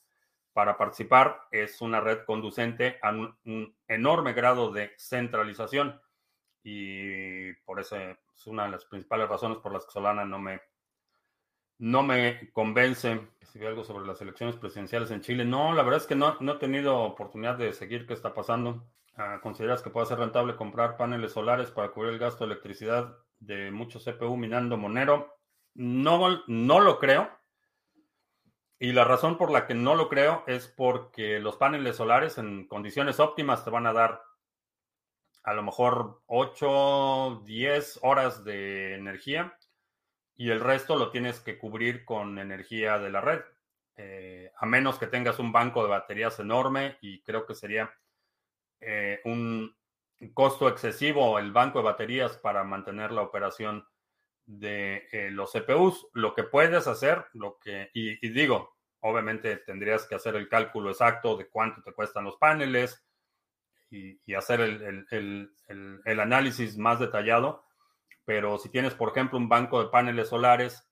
para 0.51 0.77
participar. 0.77 1.47
Es 1.49 1.79
una 1.79 2.01
red 2.01 2.25
conducente 2.25 2.99
a 3.01 3.11
un, 3.11 3.73
enorme 3.87 4.33
grado 4.33 4.69
de 4.73 4.91
centralización 4.97 6.01
y 6.61 7.53
por 7.63 7.79
eso 7.79 7.95
es 7.95 8.47
una 8.47 8.65
de 8.65 8.71
las 8.71 8.83
principales 8.83 9.29
razones 9.29 9.59
por 9.59 9.71
las 9.71 9.85
que 9.85 9.91
Solana 9.91 10.25
no 10.25 10.39
me, 10.39 10.59
no 11.77 12.03
me 12.03 12.51
convence. 12.51 13.21
Si 13.43 13.65
algo 13.65 13.85
sobre 13.85 14.05
las 14.05 14.19
elecciones 14.19 14.57
presidenciales 14.57 15.09
en 15.11 15.21
Chile. 15.21 15.45
No, 15.45 15.73
la 15.73 15.83
verdad 15.83 16.01
es 16.01 16.07
que 16.07 16.15
no, 16.15 16.35
no 16.41 16.53
he 16.53 16.57
tenido 16.57 16.99
oportunidad 16.99 17.57
de 17.57 17.71
seguir 17.71 18.05
qué 18.05 18.13
está 18.13 18.33
pasando. 18.33 18.85
Ah, 19.15 19.39
¿Consideras 19.41 19.81
que 19.81 19.89
puede 19.89 20.05
ser 20.05 20.19
rentable 20.19 20.57
comprar 20.57 20.97
paneles 20.97 21.31
solares 21.31 21.71
para 21.71 21.91
cubrir 21.91 22.11
el 22.11 22.19
gasto 22.19 22.45
de 22.45 22.51
electricidad 22.51 23.17
de 23.39 23.71
muchos 23.71 24.03
CPU 24.03 24.35
minando 24.35 24.75
Monero? 24.75 25.36
No, 25.77 26.43
no 26.47 26.79
lo 26.79 26.97
creo. 26.97 27.29
Y 28.79 28.93
la 28.93 29.03
razón 29.03 29.37
por 29.37 29.51
la 29.51 29.67
que 29.67 29.75
no 29.75 29.93
lo 29.93 30.09
creo 30.09 30.43
es 30.47 30.67
porque 30.67 31.39
los 31.39 31.57
paneles 31.57 31.97
solares 31.97 32.39
en 32.39 32.67
condiciones 32.67 33.19
óptimas 33.19 33.63
te 33.63 33.69
van 33.69 33.85
a 33.85 33.93
dar 33.93 34.23
a 35.43 35.53
lo 35.53 35.61
mejor 35.61 36.23
8, 36.25 37.43
10 37.45 37.99
horas 38.01 38.43
de 38.43 38.95
energía 38.95 39.55
y 40.35 40.49
el 40.49 40.61
resto 40.61 40.95
lo 40.95 41.11
tienes 41.11 41.39
que 41.39 41.59
cubrir 41.59 42.05
con 42.05 42.39
energía 42.39 42.97
de 42.97 43.11
la 43.11 43.21
red. 43.21 43.41
Eh, 43.97 44.51
a 44.57 44.65
menos 44.65 44.97
que 44.97 45.07
tengas 45.07 45.37
un 45.37 45.51
banco 45.51 45.83
de 45.83 45.89
baterías 45.89 46.39
enorme 46.39 46.97
y 47.01 47.21
creo 47.21 47.45
que 47.45 47.53
sería 47.53 47.91
eh, 48.79 49.21
un 49.25 49.75
costo 50.33 50.67
excesivo 50.69 51.37
el 51.37 51.51
banco 51.51 51.79
de 51.79 51.85
baterías 51.85 52.35
para 52.37 52.63
mantener 52.63 53.11
la 53.11 53.21
operación 53.21 53.87
de 54.47 55.07
eh, 55.11 55.29
los 55.29 55.51
CPUs. 55.51 56.07
Lo 56.13 56.33
que 56.33 56.43
puedes 56.43 56.87
hacer, 56.87 57.25
lo 57.33 57.59
que, 57.59 57.91
y, 57.93 58.15
digo, 58.29 58.77
obviamente 59.01 59.57
tendrías 59.57 60.07
que 60.07 60.15
hacer 60.15 60.35
el 60.35 60.49
cálculo 60.49 60.89
exacto 60.89 61.37
de 61.37 61.47
cuánto 61.47 61.83
te 61.83 61.93
cuestan 61.93 62.23
los 62.23 62.37
paneles 62.37 63.05
y, 63.91 64.33
hacer 64.33 64.61
el, 64.61 66.19
análisis 66.19 66.77
más 66.77 66.99
detallado. 66.99 67.63
Pero 68.25 68.57
si 68.57 68.69
tienes, 68.69 68.93
por 68.93 69.09
ejemplo, 69.09 69.37
un 69.37 69.47
banco 69.47 69.83
de 69.83 69.89
paneles 69.89 70.29
solares 70.29 70.83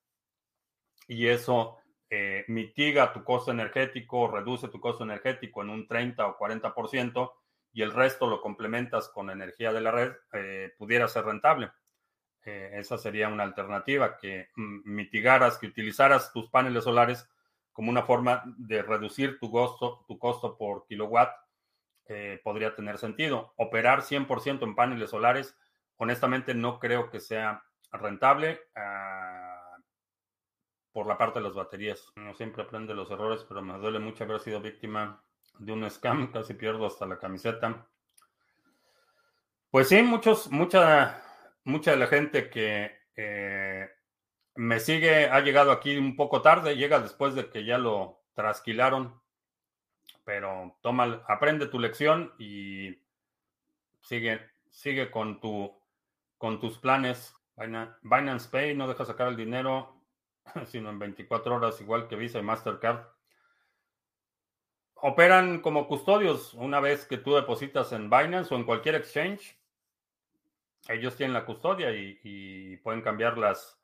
y 1.07 1.27
eso 1.27 1.77
eh, 2.09 2.45
mitiga 2.47 3.11
tu 3.11 3.23
costo 3.23 3.51
energético, 3.51 4.29
reduce 4.29 4.67
tu 4.67 4.79
costo 4.79 5.03
energético 5.03 5.61
en 5.61 5.69
un 5.69 5.87
30 5.87 6.27
o 6.27 6.37
40%, 6.37 7.31
y 7.73 7.81
el 7.81 7.91
resto 7.91 8.27
lo 8.27 8.39
complementas 8.39 9.09
con 9.09 9.29
energía 9.29 9.73
de 9.73 9.81
la 9.81 9.91
red, 9.91 10.13
eh, 10.31 10.73
pudiera 10.77 11.09
ser 11.09 11.25
rentable. 11.25 11.71
Eh, 12.45 12.71
esa 12.75 12.97
sería 12.97 13.27
una 13.27 13.43
alternativa, 13.43 14.17
que 14.17 14.49
mm, 14.55 14.81
mitigaras, 14.85 15.57
que 15.57 15.67
utilizaras 15.67 16.31
tus 16.31 16.49
paneles 16.49 16.83
solares 16.83 17.27
como 17.73 17.89
una 17.89 18.03
forma 18.03 18.43
de 18.57 18.81
reducir 18.83 19.39
tu 19.39 19.51
costo, 19.51 20.05
tu 20.07 20.17
costo 20.17 20.57
por 20.57 20.85
kilowatt, 20.85 21.35
eh, 22.07 22.39
podría 22.43 22.75
tener 22.75 22.99
sentido. 22.99 23.53
Operar 23.57 24.03
100% 24.03 24.63
en 24.63 24.75
paneles 24.75 25.09
solares, 25.09 25.57
honestamente 25.97 26.53
no 26.53 26.79
creo 26.79 27.09
que 27.09 27.19
sea 27.19 27.63
rentable 27.91 28.61
ah, 28.75 29.77
por 30.91 31.07
la 31.07 31.17
parte 31.17 31.39
de 31.39 31.45
las 31.45 31.55
baterías. 31.55 32.13
No 32.15 32.33
siempre 32.35 32.63
aprende 32.63 32.93
los 32.93 33.09
errores, 33.09 33.43
pero 33.47 33.61
me 33.61 33.77
duele 33.79 33.99
mucho 33.99 34.23
haber 34.23 34.39
sido 34.39 34.61
víctima 34.61 35.21
de 35.57 35.73
un 35.73 35.89
scam, 35.89 36.27
casi 36.31 36.53
pierdo 36.53 36.85
hasta 36.85 37.07
la 37.07 37.17
camiseta. 37.17 37.87
Pues 39.71 39.89
sí, 39.89 40.01
muchos, 40.01 40.49
mucha, 40.51 41.21
mucha 41.65 41.91
de 41.91 41.97
la 41.97 42.07
gente 42.07 42.49
que 42.49 42.91
eh, 43.15 43.89
me 44.55 44.79
sigue 44.79 45.25
ha 45.25 45.41
llegado 45.41 45.71
aquí 45.71 45.97
un 45.97 46.15
poco 46.15 46.41
tarde, 46.41 46.77
llega 46.77 46.99
después 46.99 47.35
de 47.35 47.49
que 47.49 47.65
ya 47.65 47.77
lo 47.77 48.23
trasquilaron, 48.33 49.21
pero 50.23 50.77
toma, 50.81 51.23
aprende 51.27 51.67
tu 51.67 51.79
lección 51.79 52.33
y 52.39 52.97
sigue, 54.01 54.39
sigue 54.69 55.11
con 55.11 55.41
tu, 55.41 55.77
con 56.37 56.59
tus 56.59 56.77
planes. 56.77 57.33
Binance 58.01 58.49
Pay 58.49 58.75
no 58.75 58.87
deja 58.87 59.05
sacar 59.05 59.27
el 59.27 59.37
dinero, 59.37 60.01
sino 60.65 60.89
en 60.89 60.99
24 60.99 61.55
horas, 61.55 61.81
igual 61.81 62.07
que 62.07 62.15
Visa 62.15 62.39
y 62.39 62.43
Mastercard 62.43 63.15
operan 64.95 65.61
como 65.61 65.87
custodios. 65.87 66.53
Una 66.55 66.79
vez 66.79 67.05
que 67.05 67.17
tú 67.17 67.35
depositas 67.35 67.91
en 67.91 68.09
Binance 68.09 68.53
o 68.53 68.57
en 68.57 68.63
cualquier 68.63 68.95
exchange, 68.95 69.57
ellos 70.87 71.15
tienen 71.15 71.33
la 71.33 71.45
custodia 71.45 71.91
y, 71.91 72.77
pueden 72.83 73.01
cambiar 73.01 73.37
las, 73.37 73.81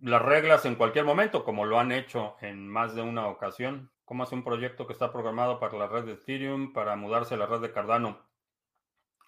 las 0.00 0.22
reglas 0.22 0.64
en 0.64 0.76
cualquier 0.76 1.04
momento, 1.04 1.44
como 1.44 1.66
lo 1.66 1.78
han 1.78 1.92
hecho 1.92 2.36
en 2.40 2.68
más 2.68 2.94
de 2.94 3.02
una 3.02 3.26
ocasión. 3.26 3.90
¿Cómo 4.04 4.22
hace 4.22 4.34
un 4.34 4.44
proyecto 4.44 4.86
que 4.86 4.92
está 4.92 5.12
programado 5.12 5.58
para 5.58 5.78
la 5.78 5.86
red 5.86 6.04
de 6.04 6.12
Ethereum 6.12 6.72
para 6.72 6.96
mudarse 6.96 7.34
a 7.34 7.38
la 7.38 7.46
red 7.46 7.60
de 7.60 7.72
Cardano? 7.72 8.18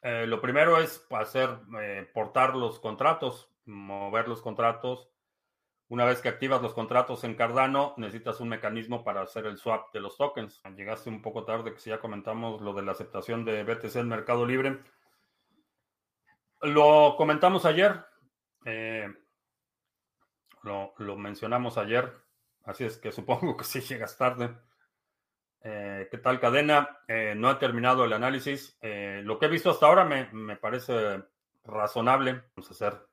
Eh, 0.03 0.27
lo 0.27 0.41
primero 0.41 0.79
es 0.79 1.07
hacer, 1.11 1.51
eh, 1.81 2.09
portar 2.12 2.57
los 2.57 2.79
contratos, 2.81 3.51
mover 3.64 4.29
los 4.29 4.43
contratos 4.43 5.11
una 5.89 6.07
vez 6.07 6.20
que 6.22 6.29
activas 6.29 6.62
los 6.62 6.72
contratos 6.72 7.25
en 7.25 7.35
Cardano, 7.35 7.95
necesitas 7.99 8.41
un 8.41 8.49
mecanismo 8.49 9.05
para 9.05 9.20
hacer 9.20 9.45
el 9.47 9.59
swap 9.59 9.93
de 9.93 10.01
los 10.01 10.16
tokens. 10.16 10.62
Llegaste 10.77 11.11
un 11.11 11.20
poco 11.20 11.45
tarde, 11.45 11.72
que 11.72 11.79
si 11.79 11.91
ya 11.91 12.01
comentamos 12.01 12.62
lo 12.62 12.72
de 12.72 12.83
la 12.83 12.93
aceptación 12.93 13.45
de 13.45 13.62
BTC 13.64 13.97
en 13.97 14.09
Mercado 14.09 14.47
Libre. 14.47 14.81
Lo 16.65 17.15
comentamos 17.17 17.67
ayer. 17.67 18.05
Eh, 18.65 19.07
lo, 20.62 21.17
mencionamos 21.17 21.77
ayer. 21.77 22.12
Así 22.65 22.85
es 22.85 22.97
que 22.97 23.12
supongo 23.12 23.57
que 23.57 23.65
sí 23.65 23.81
llegas 23.81 24.17
tarde. 24.17 24.57
Eh, 25.61 26.09
¿Qué 26.11 26.19
tal 26.19 26.41
cadena? 26.41 27.01
Eh, 27.07 27.35
no 27.37 27.51
he 27.51 27.55
terminado 27.57 28.05
el 28.05 28.12
análisis. 28.12 28.79
lo 28.81 29.39
que 29.39 29.47
he 29.47 29.51
visto 29.51 29.71
hasta 29.71 29.87
ahora 29.87 30.05
me, 30.05 30.31
me 30.33 30.57
parece 30.57 31.23
razonable. 31.65 32.45
Vamos 32.57 32.71
a 32.71 32.75
hacer 32.75 33.07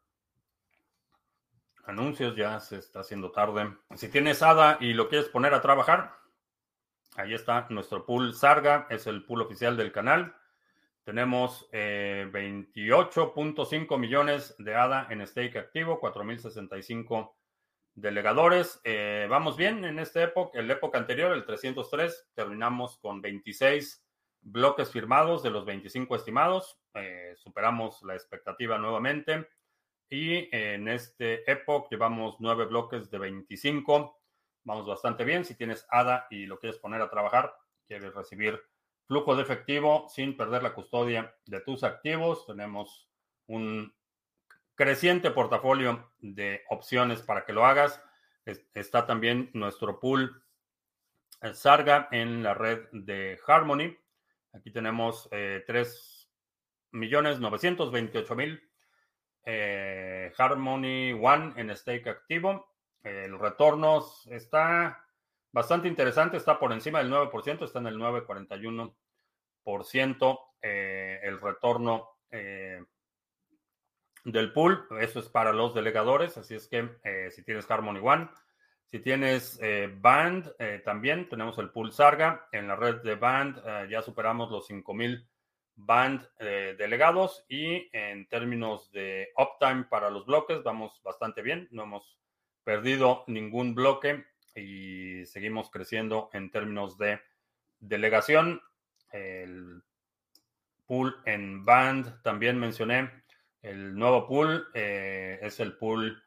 anuncios, 1.86 2.36
ya 2.36 2.60
se 2.60 2.78
está 2.78 3.02
haciendo 3.02 3.32
tarde. 3.32 3.76
Si 3.96 4.10
tienes 4.10 4.42
ADA 4.42 4.78
y 4.80 4.94
lo 4.94 5.10
quieres 5.10 5.28
poner 5.30 5.54
a 5.54 5.62
trabajar, 5.62 6.16
ahí 7.16 7.34
está 7.34 7.68
nuestro 7.70 8.06
pool 8.06 8.34
Sarga, 8.34 8.88
es 8.90 9.08
el 9.08 9.26
pool 9.26 9.42
oficial 9.42 9.76
del 9.76 9.92
canal. 9.92 10.36
Tenemos 11.04 11.68
28.5 11.72 13.96
eh, 13.96 13.98
millones 13.98 14.56
de 14.60 14.76
ADA 14.76 15.08
en 15.10 15.26
stake 15.26 15.58
activo, 15.58 16.00
4.065 16.00 17.34
delegadores. 17.96 18.80
Eh, 18.84 19.26
vamos 19.30 19.58
bien 19.58 19.84
en 19.84 19.98
esta 19.98 20.22
época, 20.22 20.60
en 20.60 20.68
la 20.68 20.74
época 20.74 21.00
anterior, 21.00 21.32
el 21.32 21.46
303, 21.46 22.30
terminamos 22.36 23.00
con 23.00 23.22
26 23.22 24.06
bloques 24.42 24.92
firmados 24.92 25.44
de 25.44 25.50
los 25.50 25.66
25 25.66 26.16
estimados. 26.16 26.80
Eh, 26.94 27.34
superamos 27.36 28.04
la 28.04 28.14
expectativa 28.14 28.78
nuevamente. 28.78 29.48
Y 30.10 30.50
en 30.56 30.88
este 30.90 31.50
Epoch 31.50 31.90
llevamos 31.90 32.36
nueve 32.40 32.66
bloques 32.66 33.10
de 33.10 33.18
25. 33.18 34.20
Vamos 34.66 34.86
bastante 34.86 35.24
bien. 35.24 35.46
Si 35.46 35.56
tienes 35.56 35.88
ADA 35.90 36.28
y 36.30 36.46
lo 36.46 36.60
quieres 36.60 36.80
poner 36.80 37.02
a 37.02 37.10
trabajar, 37.10 37.56
quieres 37.88 38.14
recibir 38.14 38.62
flujo 39.12 39.36
de 39.36 39.44
efectivo 39.44 40.08
sin 40.08 40.38
perder 40.38 40.64
la 40.64 40.74
custodia 40.74 41.36
de 41.46 41.60
tus 41.60 41.84
activos, 41.84 42.46
tenemos 42.46 43.10
un 43.48 43.94
creciente 44.74 45.32
portafolio 45.32 46.14
de 46.20 46.62
opciones 46.70 47.22
para 47.22 47.44
que 47.44 47.52
lo 47.52 47.66
hagas. 47.66 48.02
Está 48.74 49.06
también 49.06 49.50
nuestro 49.54 50.00
pool 50.00 50.42
eh, 51.42 51.54
Sarga 51.54 52.08
en 52.14 52.42
la 52.42 52.54
red 52.54 52.88
de 52.94 53.38
Harmony. 53.46 53.98
Aquí 54.54 54.72
tenemos 54.72 55.28
eh, 55.32 55.66
3.928.000 55.68 58.62
eh, 59.44 60.32
Harmony 60.38 61.12
One 61.22 61.52
en 61.58 61.76
stake 61.76 62.08
activo. 62.08 62.78
El 63.04 63.38
retorno 63.38 64.06
está 64.30 65.06
bastante 65.52 65.88
interesante, 65.88 66.38
está 66.38 66.60
por 66.60 66.72
encima 66.72 67.00
del 67.00 67.12
9%, 67.12 67.64
está 67.64 67.80
en 67.80 67.88
el 67.88 67.98
9,41% 67.98 70.40
eh, 70.62 71.20
el 71.24 71.40
retorno 71.40 72.20
eh, 72.30 72.84
del 74.26 74.54
pool. 74.54 74.86
Eso 75.00 75.20
es 75.20 75.30
para 75.30 75.54
los 75.54 75.74
delegadores, 75.74 76.38
así 76.38 76.54
es 76.56 76.68
que 76.68 76.90
si 77.32 77.44
tienes 77.44 77.70
Harmony 77.70 78.00
One, 78.02 78.30
si 78.86 79.00
tienes 79.00 79.60
Band, 80.00 80.54
también 80.84 81.28
tenemos 81.30 81.58
el 81.58 81.72
pool 81.72 81.92
Sarga. 81.92 82.48
En 82.52 82.68
la 82.68 82.76
red 82.76 83.02
de 83.02 83.16
Band 83.16 83.90
ya 83.90 84.02
superamos 84.02 84.52
los 84.52 84.68
5000 84.68 85.28
band 85.76 86.28
eh, 86.40 86.76
delegados 86.78 87.46
y 87.48 87.90
en 87.94 88.28
términos 88.28 88.92
de 88.92 89.30
uptime 89.38 89.86
para 89.86 90.10
los 90.10 90.26
bloques 90.26 90.64
vamos 90.64 91.02
bastante 91.04 91.42
bien, 91.42 91.68
no 91.72 91.84
hemos 91.84 92.18
perdido 92.64 93.24
ningún 93.28 93.74
bloque 93.74 94.26
y 94.56 95.26
seguimos 95.26 95.70
creciendo 95.70 96.30
en 96.34 96.52
términos 96.52 96.98
de 96.98 97.20
delegación. 97.80 98.62
El 99.12 99.84
pool 100.86 101.22
en 101.26 101.66
band 101.66 102.22
también 102.22 102.60
mencioné. 102.60 103.24
El 103.62 103.96
nuevo 103.96 104.28
pool 104.28 104.68
eh, 104.74 105.40
es 105.42 105.60
el 105.60 105.78
pool, 105.78 106.22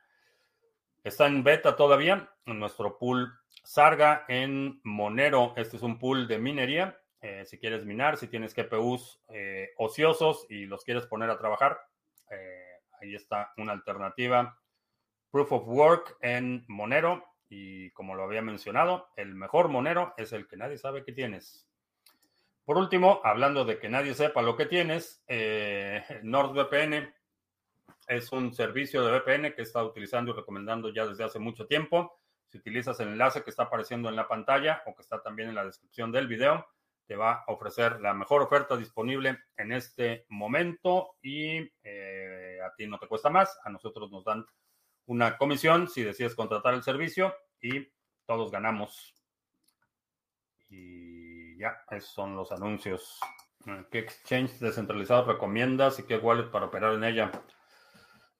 está 1.02 1.26
en 1.26 1.42
beta 1.42 1.76
todavía, 1.76 2.30
nuestro 2.46 2.96
pool 2.98 3.32
Sarga 3.62 4.24
en 4.28 4.80
Monero. 4.84 5.54
Este 5.56 5.76
es 5.76 5.82
un 5.82 5.98
pool 5.98 6.28
de 6.28 6.38
minería 6.38 6.98
eh, 7.20 7.46
si 7.46 7.58
quieres 7.58 7.86
minar, 7.86 8.18
si 8.18 8.28
tienes 8.28 8.54
GPUs 8.54 9.22
eh, 9.28 9.70
ociosos 9.78 10.44
y 10.50 10.66
los 10.66 10.84
quieres 10.84 11.06
poner 11.06 11.30
a 11.30 11.38
trabajar, 11.38 11.80
ahí 13.00 13.14
está 13.14 13.54
una 13.56 13.72
alternativa. 13.72 14.58
Proof 15.30 15.52
of 15.52 15.66
Work 15.66 16.18
en 16.20 16.64
Monero. 16.68 17.33
Y 17.48 17.90
como 17.90 18.14
lo 18.14 18.24
había 18.24 18.42
mencionado, 18.42 19.08
el 19.16 19.34
mejor 19.34 19.68
Monero 19.68 20.14
es 20.16 20.32
el 20.32 20.46
que 20.48 20.56
nadie 20.56 20.78
sabe 20.78 21.04
que 21.04 21.12
tienes. 21.12 21.68
Por 22.64 22.78
último, 22.78 23.20
hablando 23.24 23.64
de 23.64 23.78
que 23.78 23.88
nadie 23.88 24.14
sepa 24.14 24.40
lo 24.42 24.56
que 24.56 24.66
tienes, 24.66 25.22
NordVPN 26.22 27.14
es 28.08 28.32
un 28.32 28.52
servicio 28.52 29.04
de 29.04 29.18
VPN 29.18 29.54
que 29.54 29.62
estado 29.62 29.86
utilizando 29.86 30.32
y 30.32 30.34
recomendando 30.34 30.92
ya 30.92 31.06
desde 31.06 31.24
hace 31.24 31.38
mucho 31.38 31.66
tiempo. 31.66 32.18
Si 32.48 32.58
utilizas 32.58 32.98
el 33.00 33.08
enlace 33.08 33.42
que 33.42 33.50
está 33.50 33.64
apareciendo 33.64 34.08
en 34.08 34.16
la 34.16 34.28
pantalla 34.28 34.82
o 34.86 34.94
que 34.94 35.02
está 35.02 35.22
también 35.22 35.48
en 35.48 35.54
la 35.54 35.64
descripción 35.64 36.12
del 36.12 36.28
video, 36.28 36.66
te 37.06 37.16
va 37.16 37.44
a 37.46 37.52
ofrecer 37.52 38.00
la 38.00 38.14
mejor 38.14 38.42
oferta 38.42 38.76
disponible 38.76 39.38
en 39.56 39.72
este 39.72 40.24
momento 40.28 41.16
y 41.22 41.70
eh, 41.82 42.58
a 42.64 42.74
ti 42.74 42.86
no 42.86 42.98
te 42.98 43.08
cuesta 43.08 43.28
más, 43.28 43.58
a 43.62 43.70
nosotros 43.70 44.10
nos 44.10 44.24
dan 44.24 44.46
una 45.06 45.36
comisión 45.36 45.88
si 45.88 46.02
decides 46.02 46.34
contratar 46.34 46.74
el 46.74 46.82
servicio 46.82 47.34
y 47.60 47.88
todos 48.26 48.50
ganamos. 48.50 49.14
Y 50.68 51.56
ya, 51.58 51.76
esos 51.90 52.12
son 52.12 52.36
los 52.36 52.52
anuncios. 52.52 53.20
¿Qué 53.90 54.00
exchange 54.00 54.58
descentralizado 54.58 55.24
recomiendas 55.24 55.98
y 55.98 56.02
qué 56.02 56.16
wallet 56.18 56.50
para 56.50 56.66
operar 56.66 56.94
en 56.94 57.04
ella? 57.04 57.30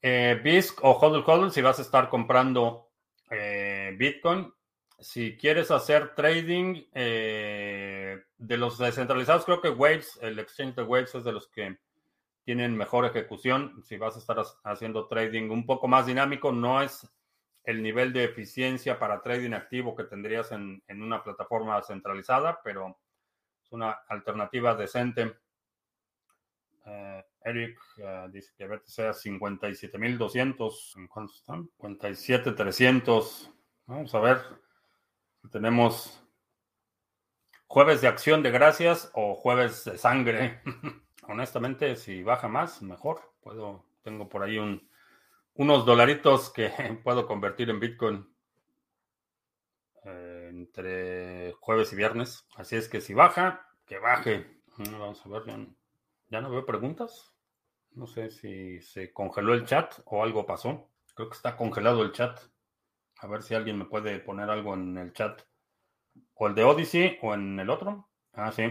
Eh, 0.03 0.39
BISC 0.43 0.85
o 0.85 0.91
HODL 0.91 1.25
HODL 1.25 1.51
si 1.51 1.63
vas 1.63 1.79
a 1.79 1.83
estar 1.83 2.11
comprando 2.11 2.91
eh, 3.31 3.95
Bitcoin. 3.97 4.53
Si 4.99 5.37
quieres 5.37 5.71
hacer 5.71 6.15
trading 6.15 6.85
eh, 6.93 8.23
de 8.37 8.57
los 8.57 8.79
descentralizados, 8.79 9.45
creo 9.45 9.61
que 9.61 9.71
Waves, 9.71 10.19
el 10.23 10.39
exchange 10.39 10.77
de 10.77 10.83
Waves 10.83 11.15
es 11.15 11.25
de 11.25 11.33
los 11.33 11.49
que 11.49 11.79
tienen 12.45 12.77
mejor 12.77 13.07
ejecución. 13.07 13.83
Si 13.83 13.97
vas 13.97 14.17
a 14.17 14.19
estar 14.19 14.37
haciendo 14.65 15.09
trading 15.09 15.51
un 15.51 15.67
poco 15.67 15.89
más 15.89 16.07
dinámico, 16.07 16.53
no 16.53 16.83
es 16.83 17.09
el 17.65 17.83
nivel 17.83 18.13
de 18.13 18.25
eficiencia 18.25 18.99
para 18.99 19.23
trading 19.23 19.53
activo 19.53 19.97
que 19.97 20.05
tendrías 20.05 20.53
en, 20.53 20.83
una 20.89 21.23
plataforma 21.25 21.83
centralizada, 21.83 22.61
pero 22.63 22.99
es 23.63 23.73
una 23.73 23.93
alternativa 24.09 24.75
decente. 24.75 25.39
Eh, 26.85 27.25
Eric 27.45 27.81
eh, 27.97 28.29
dice 28.31 28.53
que 28.57 28.67
BTC 28.67 28.99
a 29.01 29.15
57.200. 29.15 31.09
¿Cuántos 31.09 31.37
están? 31.37 31.71
57.300. 31.79 33.51
Vamos 33.87 34.15
a 34.15 34.21
ver. 34.21 34.43
Tenemos 35.51 36.23
jueves 37.67 38.03
de 38.03 38.09
acción 38.09 38.43
de 38.43 38.51
gracias 38.51 39.11
o 39.15 39.35
jueves 39.35 39.85
de 39.85 39.97
sangre. 39.97 40.61
Honestamente, 41.29 41.97
si 41.97 42.23
baja 42.23 42.49
más, 42.49 42.83
mejor. 42.83 43.33
Puedo, 43.41 43.85
tengo 44.03 44.29
por 44.29 44.43
ahí 44.43 44.59
un, 44.59 44.89
unos 45.55 45.87
dolaritos 45.87 46.51
que 46.51 46.69
puedo 47.05 47.27
convertir 47.27 47.71
en 47.71 47.81
Bitcoin 47.81 48.29
eh, 50.05 50.49
entre 50.51 51.53
jueves 51.61 51.93
y 51.93 51.97
viernes. 51.97 52.47
Así 52.57 52.77
es 52.77 52.89
que 52.89 53.01
si 53.01 53.15
baja, 53.15 53.67
que 53.87 53.99
baje. 53.99 54.61
Mm, 54.77 54.99
vamos 54.99 55.25
a 55.25 55.29
ver, 55.29 55.43
ya, 56.29 56.41
no 56.41 56.51
veo 56.51 56.67
preguntas. 56.67 57.33
No 57.93 58.07
sé 58.07 58.31
si 58.31 58.81
se 58.81 59.13
congeló 59.13 59.55
el 59.55 59.67
chat 59.67 59.95
o 60.07 60.23
algo 60.23 60.47
pasó. 60.47 60.91
Creo 61.15 61.29
que 61.29 61.37
está 61.37 61.57
congelado 61.57 62.03
el 62.03 62.13
chat. 62.13 62.41
A 63.19 63.27
ver 63.29 63.43
si 63.43 63.55
alguien 63.55 63.79
me 63.79 63.85
puede 63.85 64.19
poner 64.19 64.51
algo 64.51 64.75
en 64.75 64.99
el 64.99 65.13
chat. 65.13 65.43
O 66.35 66.49
el 66.49 66.55
de 66.55 66.65
Odyssey 66.65 67.19
o 67.23 67.35
en 67.35 67.61
el 67.61 67.71
otro. 67.71 68.09
Ah, 68.33 68.51
sí. 68.51 68.65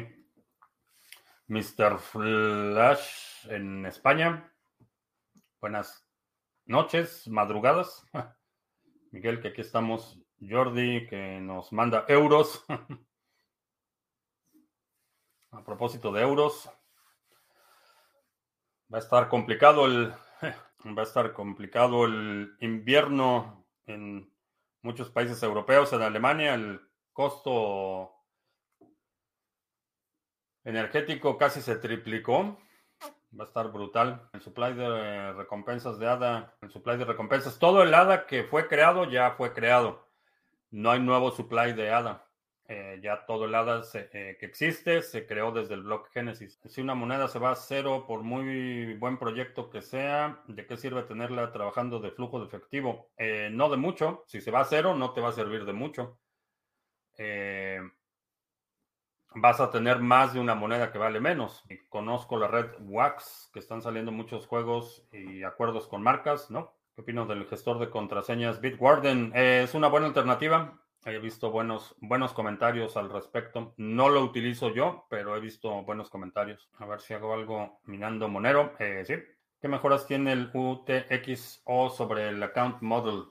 Mr. 1.54 2.00
Flash 2.00 3.48
en 3.48 3.86
España. 3.86 4.52
Buenas 5.62 6.04
noches, 6.66 7.28
madrugadas. 7.28 8.04
Miguel, 9.12 9.40
que 9.40 9.50
aquí 9.50 9.62
estamos. 9.62 10.20
Jordi, 10.42 11.06
que 11.06 11.40
nos 11.40 11.72
manda 11.72 12.06
euros. 12.08 12.66
A 15.52 15.64
propósito 15.64 16.12
de 16.12 16.24
euros, 16.24 16.68
va 18.92 18.98
a 18.98 19.02
estar 19.02 19.30
complicado 19.30 19.86
el 19.86 20.12
va 20.98 21.04
a 21.04 21.06
estar 21.06 21.34
complicado 21.34 22.06
el 22.06 22.58
invierno 22.62 23.68
en 23.86 24.34
muchos 24.82 25.12
países 25.12 25.44
europeos. 25.44 25.94
En 25.94 26.02
Alemania 26.02 26.56
el 26.56 26.82
costo 27.12 28.13
energético 30.64 31.38
casi 31.38 31.62
se 31.62 31.76
triplicó. 31.76 32.58
Va 33.38 33.46
a 33.46 33.48
estar 33.48 33.72
brutal. 33.72 34.30
El 34.34 34.42
supply 34.42 34.74
de 34.74 35.34
recompensas 35.34 35.98
de 35.98 36.08
ADA, 36.08 36.56
el 36.62 36.70
supply 36.70 36.98
de 36.98 37.06
recompensas, 37.06 37.58
todo 37.58 37.82
el 37.82 37.94
ADA 37.94 38.28
que 38.28 38.44
fue 38.44 38.68
creado 38.68 39.10
ya 39.10 39.32
fue 39.32 39.54
creado. 39.54 40.08
No 40.70 40.92
hay 40.92 41.00
nuevo 41.00 41.32
supply 41.32 41.74
de 41.74 41.92
ADA. 41.92 42.28
Eh, 42.70 43.00
ya 43.04 43.26
todo 43.26 43.46
el 43.46 43.56
ADA 43.56 43.84
eh, 43.94 44.38
que 44.40 44.46
existe 44.46 45.02
se 45.02 45.26
creó 45.26 45.52
desde 45.52 45.74
el 45.74 45.84
block 45.84 46.10
Genesis. 46.14 46.60
Si 46.66 46.80
una 46.80 46.96
moneda 46.96 47.28
se 47.28 47.40
va 47.40 47.52
a 47.52 47.56
cero, 47.56 48.06
por 48.08 48.22
muy 48.22 48.94
buen 48.96 49.18
proyecto 49.18 49.70
que 49.70 49.82
sea, 49.82 50.42
¿de 50.48 50.66
qué 50.66 50.78
sirve 50.78 51.04
tenerla 51.04 51.52
trabajando 51.52 52.00
de 52.00 52.12
flujo 52.12 52.40
de 52.40 52.46
efectivo? 52.46 53.10
Eh, 53.18 53.50
no 53.52 53.70
de 53.70 53.78
mucho. 53.78 54.24
Si 54.28 54.42
se 54.42 54.52
va 54.52 54.62
a 54.62 54.66
cero, 54.66 54.96
no 54.96 55.12
te 55.12 55.22
va 55.22 55.30
a 55.30 55.34
servir 55.34 55.66
de 55.66 55.74
mucho. 55.74 56.18
Eh, 57.18 57.82
vas 59.36 59.60
a 59.60 59.72
tener 59.72 60.00
más 60.00 60.34
de 60.34 60.40
una 60.40 60.56
moneda 60.56 60.92
que 60.92 60.98
vale 60.98 61.20
menos. 61.20 61.64
Conozco 61.90 62.38
la 62.38 62.48
red 62.48 62.68
Wax, 62.82 63.50
que 63.54 63.60
están 63.60 63.82
saliendo 63.82 64.12
muchos 64.12 64.48
juegos 64.48 65.08
y 65.12 65.44
acuerdos 65.44 65.88
con 65.88 66.02
marcas, 66.02 66.52
¿no? 66.52 66.74
¿Qué 66.96 67.02
opino 67.02 67.26
del 67.26 67.46
gestor 67.48 67.80
de 67.80 67.90
contraseñas 67.90 68.62
Bitwarden? 68.62 69.32
Eh, 69.36 69.62
es 69.64 69.74
una 69.74 69.88
buena 69.88 70.08
alternativa. 70.08 70.80
He 71.06 71.18
visto 71.20 71.52
buenos, 71.52 71.96
buenos 72.00 72.34
comentarios 72.34 72.96
al 72.96 73.10
respecto. 73.10 73.74
No 73.78 74.10
lo 74.10 74.24
utilizo 74.24 74.70
yo, 74.70 75.06
pero 75.10 75.36
he 75.36 75.40
visto 75.40 75.84
buenos 75.84 76.10
comentarios. 76.10 76.70
A 76.78 76.86
ver 76.86 77.02
si 77.02 77.14
hago 77.14 77.34
algo 77.34 77.80
minando 77.86 78.30
Monero. 78.30 78.74
Eh, 78.80 79.04
sí. 79.06 79.16
¿Qué 79.60 79.68
mejoras 79.68 80.06
tiene 80.08 80.34
el 80.34 80.52
UTXO 80.54 81.90
sobre 81.90 82.30
el 82.30 82.42
account 82.44 82.82
model? 82.82 83.24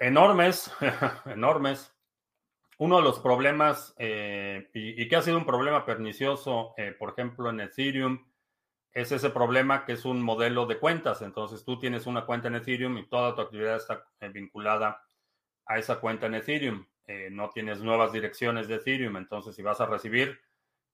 Enormes, 0.00 0.72
enormes. 1.26 1.93
Uno 2.78 2.96
de 2.96 3.02
los 3.02 3.20
problemas, 3.20 3.94
eh, 3.98 4.68
y, 4.74 5.08
que 5.08 5.16
ha 5.16 5.22
sido 5.22 5.38
un 5.38 5.46
problema 5.46 5.86
pernicioso, 5.86 6.74
eh, 6.76 6.94
por 6.98 7.10
ejemplo, 7.10 7.50
en 7.50 7.60
Ethereum, 7.60 8.26
es 8.92 9.12
ese 9.12 9.30
problema 9.30 9.84
que 9.84 9.92
es 9.92 10.04
un 10.04 10.22
modelo 10.22 10.66
de 10.66 10.78
cuentas. 10.78 11.22
Entonces 11.22 11.64
tú 11.64 11.78
tienes 11.78 12.06
una 12.06 12.26
cuenta 12.26 12.48
en 12.48 12.56
Ethereum 12.56 12.98
y 12.98 13.08
toda 13.08 13.34
tu 13.34 13.42
actividad 13.42 13.76
está 13.76 14.06
eh, 14.20 14.28
vinculada 14.28 15.04
a 15.66 15.78
esa 15.78 16.00
cuenta 16.00 16.26
en 16.26 16.34
Ethereum. 16.34 16.86
no 17.30 17.50
tienes 17.50 17.80
nuevas 17.82 18.12
direcciones 18.12 18.68
de 18.68 18.76
Ethereum. 18.76 19.16
Entonces 19.16 19.54
si 19.56 19.62
vas 19.62 19.80
a 19.80 19.86
recibir, 19.86 20.40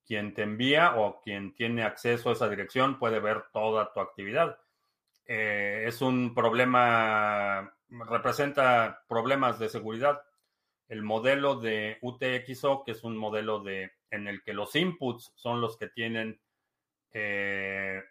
quien 0.06 0.34
te 0.34 0.42
envía 0.42 0.96
o 0.96 1.20
quien 1.20 1.54
tiene 1.54 1.84
acceso 1.84 2.30
a 2.30 2.32
esa 2.32 2.48
dirección 2.48 2.98
puede 2.98 3.20
ver 3.20 3.44
toda 3.52 3.92
tu 3.92 4.00
actividad. 4.00 4.58
es 5.26 6.02
un 6.02 6.34
problema, 6.34 7.74
representa 7.88 9.04
problemas 9.08 9.58
de 9.58 9.68
seguridad 9.68 10.22
el 10.90 11.02
modelo 11.02 11.54
de 11.54 11.98
UTXO, 12.02 12.82
que 12.84 12.90
es 12.90 13.04
un 13.04 13.16
modelo 13.16 13.60
de, 13.60 13.92
en 14.10 14.26
el 14.26 14.42
que 14.42 14.52
los 14.52 14.74
inputs 14.74 15.32
son 15.36 15.60
los 15.60 15.76
que 15.76 15.86
tienen, 15.86 16.40
eh, 17.12 18.02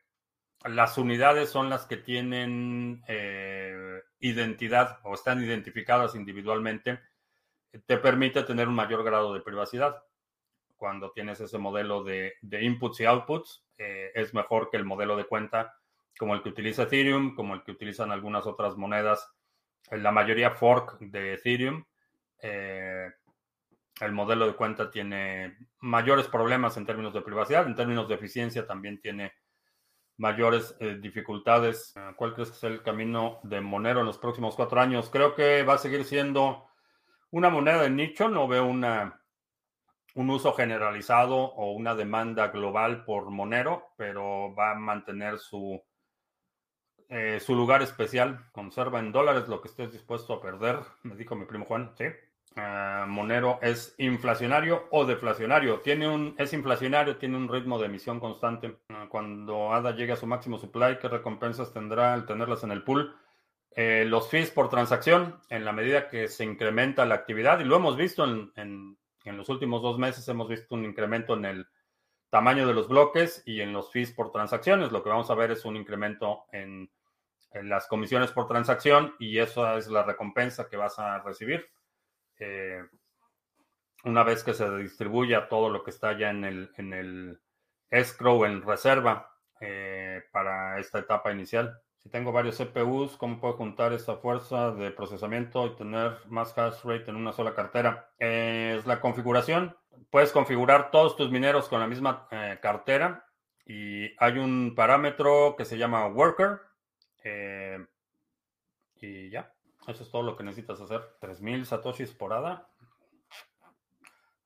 las 0.64 0.98
unidades 0.98 1.50
son 1.50 1.70
las 1.70 1.86
que 1.86 1.98
tienen 1.98 3.04
eh, 3.10 4.02
identidad 4.22 5.00
o 5.04 5.14
están 5.14 5.44
identificadas 5.44 6.16
individualmente, 6.16 7.02
te 7.86 7.98
permite 7.98 8.44
tener 8.44 8.70
un 8.70 8.76
mayor 8.76 9.04
grado 9.04 9.34
de 9.34 9.42
privacidad. 9.42 10.02
Cuando 10.78 11.12
tienes 11.12 11.42
ese 11.42 11.58
modelo 11.58 12.06
de, 12.06 12.36
inputs 12.62 13.02
y 13.02 13.06
outputs, 13.06 13.62
eh, 13.78 14.12
es 14.16 14.34
mejor 14.34 14.70
que 14.70 14.78
el 14.78 14.86
modelo 14.86 15.18
de 15.18 15.26
cuenta 15.26 15.76
como 16.18 16.34
el 16.34 16.42
que 16.42 16.50
utiliza 16.50 16.84
Ethereum, 16.84 17.36
como 17.36 17.56
el 17.56 17.64
que 17.64 17.72
utilizan 17.72 18.14
algunas 18.14 18.46
otras 18.46 18.78
monedas, 18.78 19.30
la 19.92 20.14
mayoría 20.14 20.52
fork 20.52 20.98
de 21.00 21.34
Ethereum 21.34 21.84
eh, 22.42 23.12
el 24.00 24.12
modelo 24.12 24.48
de 24.48 24.56
cuenta 24.56 24.90
tiene 24.90 25.58
mayores 25.80 26.28
problemas 26.28 26.78
en 26.78 26.86
términos 26.86 27.14
de 27.14 27.22
privacidad, 27.22 27.68
en 27.68 27.76
términos 27.76 28.08
de 28.08 28.16
eficiencia 28.16 28.66
también 28.66 29.00
tiene 29.02 29.34
mayores 30.18 30.76
eh, 30.80 30.98
dificultades. 31.02 31.94
Eh, 31.96 32.14
¿Cuál 32.16 32.34
crees 32.34 32.52
que 32.52 32.58
es 32.58 32.64
el 32.64 32.82
camino 32.82 33.40
de 33.44 33.62
Monero 33.62 34.00
en 34.02 34.06
los 34.06 34.18
próximos 34.18 34.56
cuatro 34.56 34.80
años? 34.80 35.10
Creo 35.10 35.36
que 35.36 35.64
va 35.64 35.74
a 35.74 35.80
seguir 35.80 36.06
siendo 36.06 36.68
una 37.32 37.50
moneda 37.50 37.82
de 37.82 37.90
nicho, 37.90 38.30
no 38.30 38.48
veo 38.48 38.66
una, 38.66 39.22
un 40.16 40.30
uso 40.30 40.54
generalizado 40.54 41.36
o 41.36 41.74
una 41.74 41.94
demanda 41.94 42.48
global 42.48 43.04
por 43.04 43.30
Monero, 43.30 43.94
pero 43.98 44.56
va 44.56 44.72
a 44.72 44.76
mantener 44.76 45.38
su, 45.38 45.80
su 47.40 47.56
lugar 47.56 47.84
especial. 47.84 48.50
Conserva 48.52 49.00
en 49.00 49.12
dólares 49.12 49.48
lo 49.48 49.62
que 49.62 49.68
estés 49.68 49.92
dispuesto 49.92 50.34
a 50.34 50.42
perder, 50.42 50.80
me 51.04 51.16
dijo 51.16 51.36
mi 51.36 51.46
primo 51.46 51.66
Juan, 51.66 51.92
¿sí? 51.96 52.06
Ah, 52.56 53.06
Monero 53.08 53.60
es 53.62 53.96
inflacionario 53.98 54.88
o 54.92 55.06
deflacionario. 55.06 55.80
Tiene 55.82 56.08
un, 56.10 56.36
es 56.38 56.52
inflacionario, 56.54 57.18
tiene 57.18 57.38
un 57.38 57.48
ritmo 57.48 57.80
de 57.80 57.86
emisión 57.86 58.20
constante. 58.20 58.78
Ah, 58.90 59.08
cuando 59.10 59.74
ADA 59.74 59.96
llegue 59.96 60.14
a 60.14 60.18
su 60.18 60.28
máximo 60.28 60.58
supply, 60.58 60.98
¿qué 61.00 61.08
recompensas 61.08 61.74
tendrá 61.74 62.14
al 62.14 62.26
tenerlas 62.26 62.64
en 62.64 62.72
el 62.72 62.84
pool? 62.84 63.16
Eh, 63.76 64.04
los 64.06 64.30
fees 64.30 64.52
por 64.52 64.70
transacción, 64.70 65.40
en 65.50 65.64
la 65.64 65.72
medida 65.72 66.10
que 66.10 66.28
se 66.28 66.44
incrementa 66.44 67.06
la 67.06 67.16
actividad, 67.16 67.60
y 67.60 67.66
lo 67.66 67.76
hemos 67.76 67.96
visto 67.96 68.26
en, 68.26 68.52
en, 68.56 68.98
los 69.38 69.48
últimos 69.50 69.82
dos 69.82 70.00
meses, 70.00 70.28
hemos 70.28 70.50
visto 70.50 70.74
un 70.74 70.86
incremento 70.86 71.36
en 71.36 71.46
el 71.46 71.68
tamaño 72.32 72.68
de 72.68 72.74
los 72.74 72.88
bloques 72.88 73.44
y 73.46 73.62
en 73.62 73.74
los 73.74 73.92
fees 73.92 74.12
por 74.12 74.32
transacciones. 74.32 74.92
Lo 74.92 75.04
que 75.04 75.10
vamos 75.10 75.30
a 75.30 75.36
ver 75.36 75.52
es 75.52 75.66
un 75.66 75.76
incremento 75.76 76.46
en, 76.52 76.90
en 77.52 77.70
las 77.70 77.88
comisiones 77.88 78.32
por 78.32 78.48
transacción 78.48 79.16
y 79.20 79.38
eso 79.38 79.78
es 79.78 79.88
la 79.88 80.04
recompensa 80.04 80.68
que 80.68 80.78
vas 80.78 80.98
a 81.00 81.20
recibir. 81.20 81.70
Eh, 82.40 82.82
una 84.06 84.24
vez 84.24 84.44
que 84.44 84.54
se 84.54 84.70
distribuya 84.78 85.50
todo 85.50 85.70
lo 85.70 85.84
que 85.84 85.92
está 85.92 86.18
ya 86.18 86.30
en 86.30 86.46
el, 86.46 86.72
en 86.78 86.94
el 86.94 87.40
escrow, 87.90 88.46
en 88.46 88.62
reserva 88.62 89.32
eh, 89.60 90.24
para 90.32 90.80
esta 90.80 91.00
etapa 91.00 91.32
inicial. 91.32 91.82
Si 91.98 92.10
tengo 92.10 92.32
varios 92.32 92.58
CPUs, 92.58 93.18
¿cómo 93.18 93.42
puedo 93.42 93.56
juntar 93.56 93.92
esa 93.92 94.16
fuerza 94.16 94.72
de 94.72 94.92
procesamiento 94.92 95.68
y 95.68 95.76
tener 95.76 96.18
más 96.28 96.58
hash 96.58 96.82
rate 96.86 97.10
en 97.10 97.18
una 97.18 97.34
sola 97.34 97.54
cartera? 97.54 98.10
es 98.18 98.86
la 98.86 99.02
configuración. 99.02 99.76
puedes 100.10 100.32
configurar 100.32 100.92
todos 100.92 101.18
tus 101.18 101.30
mineros 101.30 101.68
con 101.68 101.82
la 101.82 101.88
misma 101.88 102.28
eh, 102.32 102.58
cartera 102.62 103.26
y 103.66 104.16
hay 104.18 104.38
un 104.38 104.74
parámetro 104.76 105.56
que 105.58 105.66
se 105.66 105.78
llama 105.78 106.08
worker 106.08 106.62
eh, 107.24 107.86
y 108.96 109.30
ya, 109.30 109.54
eso 109.88 110.04
es 110.04 110.12
todo 110.12 110.24
lo 110.24 110.36
que 110.36 110.44
necesitas 110.44 110.82
hacer. 110.82 111.02
3000 111.20 111.66
satoshis 111.66 112.12
por 112.12 112.34
ADA. 112.34 112.68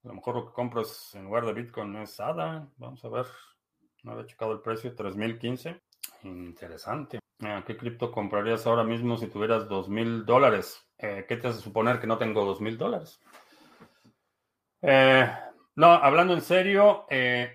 A 0.03 0.07
lo 0.07 0.13
mejor 0.13 0.35
lo 0.35 0.45
que 0.45 0.53
compro 0.53 0.81
es 0.81 1.15
en 1.15 1.25
lugar 1.25 1.45
de 1.45 1.53
Bitcoin 1.53 1.95
es 1.97 2.19
ADA. 2.19 2.67
Vamos 2.77 3.03
a 3.03 3.09
ver. 3.09 3.25
No 4.03 4.11
había 4.11 4.25
checado 4.25 4.51
el 4.51 4.61
precio, 4.61 4.93
3015. 4.95 5.81
Interesante. 6.23 7.19
Ah, 7.41 7.63
¿Qué 7.65 7.75
cripto 7.75 8.11
comprarías 8.11 8.65
ahora 8.65 8.83
mismo 8.83 9.17
si 9.17 9.27
tuvieras 9.27 9.67
2000 9.67 10.25
dólares? 10.25 10.85
Eh, 10.97 11.25
¿Qué 11.27 11.35
te 11.37 11.47
hace 11.47 11.59
suponer 11.59 11.99
que 11.99 12.07
no 12.07 12.17
tengo 12.17 12.45
2000 12.45 12.77
dólares? 12.77 13.19
Eh, 14.81 15.29
no, 15.75 15.87
hablando 15.87 16.33
en 16.33 16.41
serio, 16.41 17.05
eh, 17.09 17.53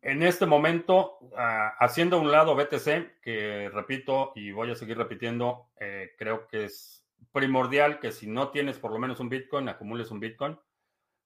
en 0.00 0.22
este 0.22 0.46
momento, 0.46 1.18
ah, 1.36 1.74
haciendo 1.78 2.16
a 2.16 2.20
un 2.20 2.30
lado 2.30 2.54
BTC, 2.54 3.20
que 3.20 3.68
repito 3.72 4.32
y 4.34 4.52
voy 4.52 4.70
a 4.70 4.74
seguir 4.74 4.96
repitiendo, 4.96 5.70
creo 6.16 6.46
que 6.46 6.64
es 6.64 6.95
primordial 7.32 8.00
que 8.00 8.12
si 8.12 8.26
no 8.26 8.50
tienes 8.50 8.78
por 8.78 8.92
lo 8.92 8.98
menos 8.98 9.20
un 9.20 9.28
Bitcoin, 9.28 9.68
acumules 9.68 10.10
un 10.10 10.20
Bitcoin. 10.20 10.58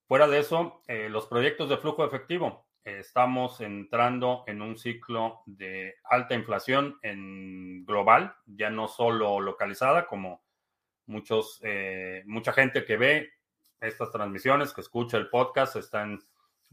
Fuera 0.06 0.26
de 0.26 0.40
eso, 0.40 0.82
los 0.88 1.26
proyectos 1.26 1.68
de 1.68 1.76
flujo 1.76 2.04
efectivo 2.04 2.66
estamos 2.84 3.60
entrando 3.60 4.44
en 4.46 4.62
un 4.62 4.76
ciclo 4.76 5.42
de 5.46 5.96
alta 6.04 6.34
inflación 6.34 6.98
en 7.02 7.84
global, 7.84 8.34
ya 8.46 8.70
no 8.70 8.88
solo 8.88 9.40
localizada, 9.40 10.06
como 10.06 10.42
muchos, 11.06 11.60
eh, 11.62 12.22
mucha 12.26 12.52
gente 12.52 12.84
que 12.84 12.96
ve 12.96 13.30
estas 13.80 14.10
transmisiones, 14.10 14.72
que 14.72 14.80
escucha 14.80 15.16
el 15.16 15.28
podcast, 15.28 15.76
está 15.76 16.02
en 16.02 16.20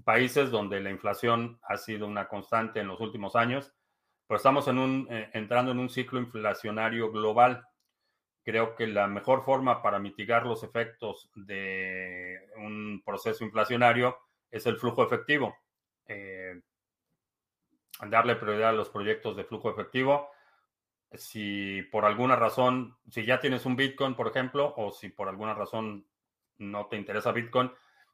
países 0.03 0.51
donde 0.51 0.79
la 0.79 0.91
inflación 0.91 1.59
ha 1.63 1.77
sido 1.77 2.07
una 2.07 2.27
constante 2.27 2.79
en 2.79 2.87
los 2.87 2.99
últimos 2.99 3.35
años, 3.35 3.73
pero 4.27 4.37
estamos 4.37 4.67
en 4.67 4.77
un, 4.77 5.07
eh, 5.09 5.29
entrando 5.33 5.71
en 5.71 5.79
un 5.79 5.89
ciclo 5.89 6.19
inflacionario 6.19 7.11
global. 7.11 7.66
Creo 8.47 8.77
que 8.77 8.87
la 8.87 9.07
mejor 9.07 9.43
forma 9.43 9.81
para 9.81 9.99
mitigar 9.99 10.45
los 10.45 10.63
efectos 10.63 11.29
de 11.35 12.39
un 12.55 13.03
proceso 13.05 13.43
inflacionario 13.43 14.17
es 14.49 14.65
el 14.65 14.77
flujo 14.77 15.03
efectivo 15.03 15.53
eh, 16.07 16.61
darle 18.07 18.37
prioridad 18.37 18.69
a 18.69 18.71
los 18.71 18.87
proyectos 18.87 19.35
de 19.35 19.43
flujo 19.43 19.69
efectivo. 19.69 20.29
Si 21.11 21.81
por 21.91 22.05
alguna 22.05 22.37
razón, 22.37 22.95
si 23.09 23.25
ya 23.25 23.41
tienes 23.41 23.65
un 23.65 23.75
Bitcoin, 23.75 24.15
por 24.15 24.29
ejemplo, 24.29 24.73
o 24.77 24.91
si 24.91 25.09
por 25.09 25.27
alguna 25.27 25.53
razón 25.53 26.07
no 26.57 26.85
te 26.87 26.95
interesa 26.95 27.33
Bitcoin, 27.33 27.69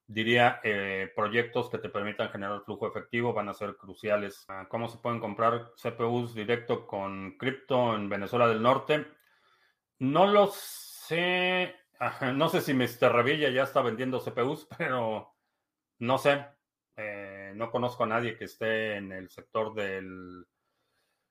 diría 0.08 0.62
eh, 0.64 1.12
proyectos 1.16 1.70
que 1.70 1.78
te 1.78 1.90
permitan 1.90 2.32
generar 2.32 2.64
flujo 2.66 2.88
efectivo 2.88 3.34
van 3.34 3.50
a 3.50 3.54
ser 3.54 3.76
cruciales. 3.76 4.46
Ah, 4.48 4.66
¿Cómo 4.68 4.88
se 4.88 4.98
pueden 4.98 5.20
comprar 5.20 5.74
CPUs 5.76 6.34
directo 6.34 6.88
con 6.88 7.38
cripto 7.38 7.94
en 7.94 8.10
Venezuela 8.10 8.48
del 8.48 8.64
Norte? 8.64 9.06
No 10.00 10.28
lo 10.28 10.48
sé. 10.48 11.76
No 12.34 12.50
sé 12.50 12.62
si 12.62 12.74
Mr. 12.74 13.12
Revilla 13.12 13.50
ya 13.50 13.64
está 13.64 13.82
vendiendo 13.82 14.20
CPUs, 14.20 14.68
pero 14.78 15.34
no 16.00 16.18
sé. 16.18 16.46
Eh, 16.96 17.54
no 17.56 17.72
conozco 17.72 18.04
a 18.04 18.08
nadie 18.08 18.38
que 18.38 18.46
esté 18.46 18.98
en 18.98 19.12
el 19.12 19.30
sector 19.30 19.74
de 19.74 20.02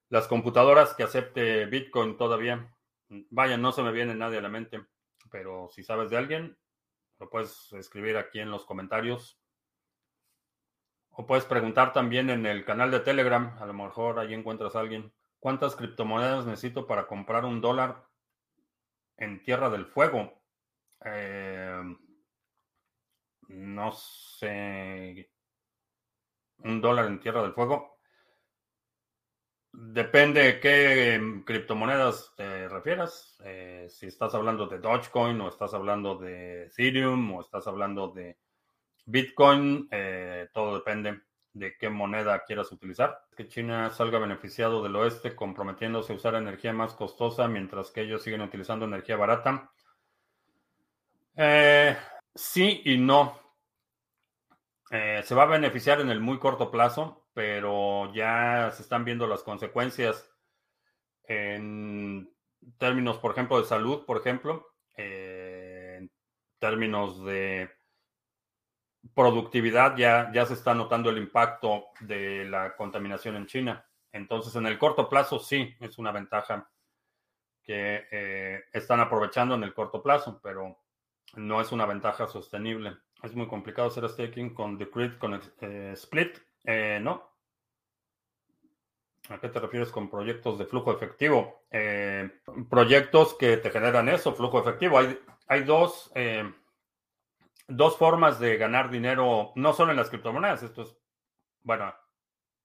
las 0.09 0.27
computadoras 0.29 0.95
que 0.95 1.05
acepte 1.05 1.67
Bitcoin 1.67 2.17
todavía. 2.17 2.75
Vaya, 3.31 3.57
no 3.57 3.73
se 3.73 3.83
me 3.83 3.93
viene 3.93 4.15
nadie 4.15 4.39
a 4.39 4.43
la 4.43 4.49
mente, 4.49 4.85
pero 5.31 5.69
si 5.71 5.83
sabes 5.83 6.11
de 6.11 6.17
alguien, 6.17 6.59
lo 7.19 7.31
puedes 7.31 7.73
escribir 7.75 8.17
aquí 8.17 8.41
en 8.41 8.51
los 8.51 8.65
comentarios. 8.65 9.39
O 11.11 11.27
puedes 11.27 11.45
preguntar 11.45 11.93
también 11.93 12.31
en 12.31 12.47
el 12.47 12.65
canal 12.65 12.91
de 12.91 13.01
Telegram, 13.01 13.57
a 13.61 13.67
lo 13.67 13.75
mejor 13.75 14.19
ahí 14.19 14.33
encuentras 14.33 14.75
a 14.75 14.81
alguien. 14.81 15.13
¿Cuántas 15.39 15.77
criptomonedas 15.77 16.47
necesito 16.47 16.87
para 16.87 17.07
comprar 17.07 17.45
un 17.45 17.61
dólar 17.61 18.07
en 19.17 19.43
Tierra 19.43 19.71
del 19.71 19.87
Fuego? 19.87 20.43
Eh, 21.05 21.83
no 23.49 23.93
sé 23.93 25.31
un 26.59 26.81
dólar 26.81 27.07
en 27.07 27.21
Tierra 27.21 27.43
del 27.43 27.53
Fuego. 27.53 27.99
Depende 29.73 30.43
de 30.43 30.61
qué 30.61 31.15
em, 31.15 31.45
criptomonedas 31.45 32.35
te 32.37 32.69
refieras. 32.69 33.39
Eh, 33.45 33.87
si 33.89 34.07
estás 34.07 34.35
hablando 34.35 34.67
de 34.67 34.79
Dogecoin 34.79 35.41
o 35.41 35.49
estás 35.49 35.73
hablando 35.75 36.17
de 36.17 36.65
Ethereum 36.67 37.33
o 37.33 37.41
estás 37.41 37.67
hablando 37.67 38.09
de 38.09 38.39
Bitcoin, 39.07 39.89
eh, 39.91 40.49
todo 40.53 40.75
depende 40.75 41.23
de 41.55 41.77
qué 41.77 41.91
moneda 41.91 42.45
quieras 42.45 42.73
utilizar. 42.73 43.25
Que 43.37 43.49
China 43.49 43.91
salga 43.91 44.19
beneficiado 44.19 44.83
del 44.83 44.97
oeste 44.97 45.35
comprometiéndose 45.35 46.13
a 46.13 46.17
usar 46.17 46.35
energía 46.35 46.73
más 46.73 46.95
costosa 46.95 47.49
mientras 47.49 47.91
que 47.91 48.03
ellos 48.03 48.23
siguen 48.23 48.43
utilizando 48.43 48.85
energía 48.87 49.17
barata. 49.17 49.71
Eh, 51.37 51.97
sí 52.35 52.83
y 52.85 52.99
no. 52.99 53.39
Eh, 54.91 55.23
se 55.25 55.35
va 55.35 55.45
a 55.45 55.47
beneficiar 55.47 56.01
en 56.01 56.11
el 56.11 56.21
muy 56.21 56.39
corto 56.39 56.71
plazo, 56.71 57.27
pero 57.33 58.13
ya 58.13 58.71
se 58.73 58.83
están 58.83 59.05
viendo 59.05 59.27
las 59.27 59.43
consecuencias 59.43 60.31
en 61.25 62.31
términos, 62.79 63.19
por 63.19 63.33
ejemplo, 63.33 63.59
de 63.59 63.67
salud, 63.67 64.05
por 64.05 64.19
ejemplo, 64.19 64.75
eh, 64.97 65.97
en 65.99 66.11
términos 66.59 67.25
de 67.25 67.71
productividad, 69.15 69.97
ya, 69.97 70.31
ya 70.33 70.47
se 70.47 70.55
está 70.55 70.75
notando 70.75 71.11
el 71.11 71.19
impacto 71.19 71.87
de 72.01 72.45
la 72.45 72.77
contaminación 72.77 73.37
en 73.37 73.47
China. 73.47 73.85
Entonces, 74.13 74.55
en 74.57 74.67
el 74.67 74.79
corto 74.79 75.09
plazo, 75.09 75.39
sí, 75.39 75.75
es 75.81 75.99
una 75.99 76.13
ventaja 76.13 76.69
que 77.63 78.07
eh, 78.11 78.65
están 78.73 79.01
aprovechando 79.01 79.55
en 79.55 79.65
el 79.65 79.75
corto 79.75 80.03
plazo, 80.03 80.41
pero 80.43 80.79
no 81.35 81.61
es 81.61 81.73
una 81.73 81.87
ventaja 81.87 82.27
sostenible. 82.27 82.97
Es 83.23 83.35
muy 83.35 83.47
complicado 83.47 83.89
hacer 83.89 84.09
staking 84.09 84.55
con 84.55 84.77
Decrypt, 84.77 85.19
con 85.19 85.41
eh, 85.61 85.93
Split. 85.95 86.39
Eh, 86.65 86.99
no. 87.01 87.31
¿A 89.29 89.39
qué 89.39 89.49
te 89.49 89.61
refieres 89.61 89.91
con 89.91 90.11
proyectos 90.11 90.59
de 90.59 90.67
flujo 90.67 90.93
efectivo? 90.93 91.65
Eh, 91.71 92.29
proyectos 92.69 93.35
que 93.35 93.57
te 93.57 93.71
generan 93.71 94.09
eso, 94.09 94.35
flujo 94.35 94.61
efectivo. 94.61 94.99
Hay, 94.99 95.19
hay 95.47 95.63
dos, 95.63 96.11
dos 97.69 97.97
formas 97.97 98.39
de 98.39 98.57
ganar 98.57 98.91
dinero, 98.91 99.53
no 99.55 99.73
solo 99.73 99.91
en 99.93 99.97
las 99.97 100.11
criptomonedas, 100.11 100.63
esto 100.63 100.83
es, 100.83 100.97
bueno, 101.63 101.95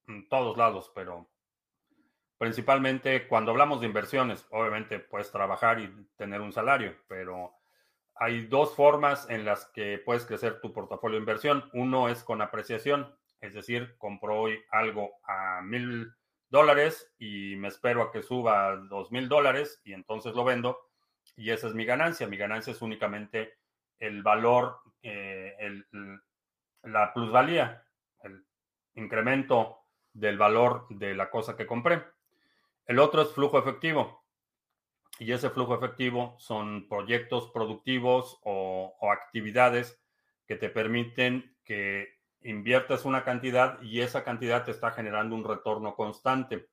en 0.06 0.28
todos 0.28 0.56
lados, 0.56 0.90
pero 0.94 1.28
principalmente 2.38 3.26
cuando 3.26 3.50
hablamos 3.50 3.80
de 3.80 3.86
inversiones, 3.86 4.46
obviamente 4.50 4.98
puedes 4.98 5.30
trabajar 5.30 5.80
y 5.80 6.08
tener 6.16 6.40
un 6.40 6.52
salario, 6.52 6.96
pero 7.08 7.54
hay 8.14 8.46
dos 8.46 8.74
formas 8.74 9.28
en 9.30 9.44
las 9.44 9.66
que 9.66 9.98
puedes 10.04 10.24
crecer 10.24 10.60
tu 10.60 10.72
portafolio 10.72 11.16
de 11.16 11.22
inversión. 11.22 11.70
Uno 11.72 12.08
es 12.08 12.24
con 12.24 12.42
apreciación, 12.42 13.14
es 13.40 13.54
decir, 13.54 13.96
compro 13.98 14.40
hoy 14.40 14.58
algo 14.70 15.12
a 15.24 15.60
mil 15.62 16.12
dólares 16.48 17.12
y 17.18 17.54
me 17.56 17.68
espero 17.68 18.02
a 18.02 18.10
que 18.10 18.22
suba 18.22 18.68
a 18.68 18.76
dos 18.76 19.12
mil 19.12 19.28
dólares 19.28 19.80
y 19.84 19.92
entonces 19.92 20.34
lo 20.34 20.44
vendo 20.44 20.80
y 21.36 21.50
esa 21.50 21.68
es 21.68 21.74
mi 21.74 21.84
ganancia. 21.84 22.26
Mi 22.26 22.36
ganancia 22.36 22.72
es 22.72 22.82
únicamente 22.82 23.57
el 23.98 24.22
valor, 24.22 24.80
eh, 25.02 25.82
la 26.82 27.12
plusvalía, 27.12 27.84
el 28.22 28.44
incremento 28.94 29.78
del 30.12 30.38
valor 30.38 30.86
de 30.90 31.14
la 31.14 31.30
cosa 31.30 31.56
que 31.56 31.66
compré. 31.66 32.04
El 32.86 32.98
otro 32.98 33.22
es 33.22 33.32
flujo 33.32 33.58
efectivo. 33.58 34.24
Y 35.18 35.32
ese 35.32 35.50
flujo 35.50 35.74
efectivo 35.74 36.36
son 36.38 36.88
proyectos 36.88 37.50
productivos 37.50 38.38
o, 38.44 38.96
actividades 39.12 40.00
que 40.46 40.56
te 40.56 40.70
permiten 40.70 41.56
que 41.64 42.18
inviertas 42.42 43.04
una 43.04 43.24
cantidad 43.24 43.82
y 43.82 44.00
esa 44.00 44.22
cantidad 44.22 44.64
te 44.64 44.70
está 44.70 44.92
generando 44.92 45.34
un 45.34 45.44
retorno 45.44 45.94
constante. 45.94 46.68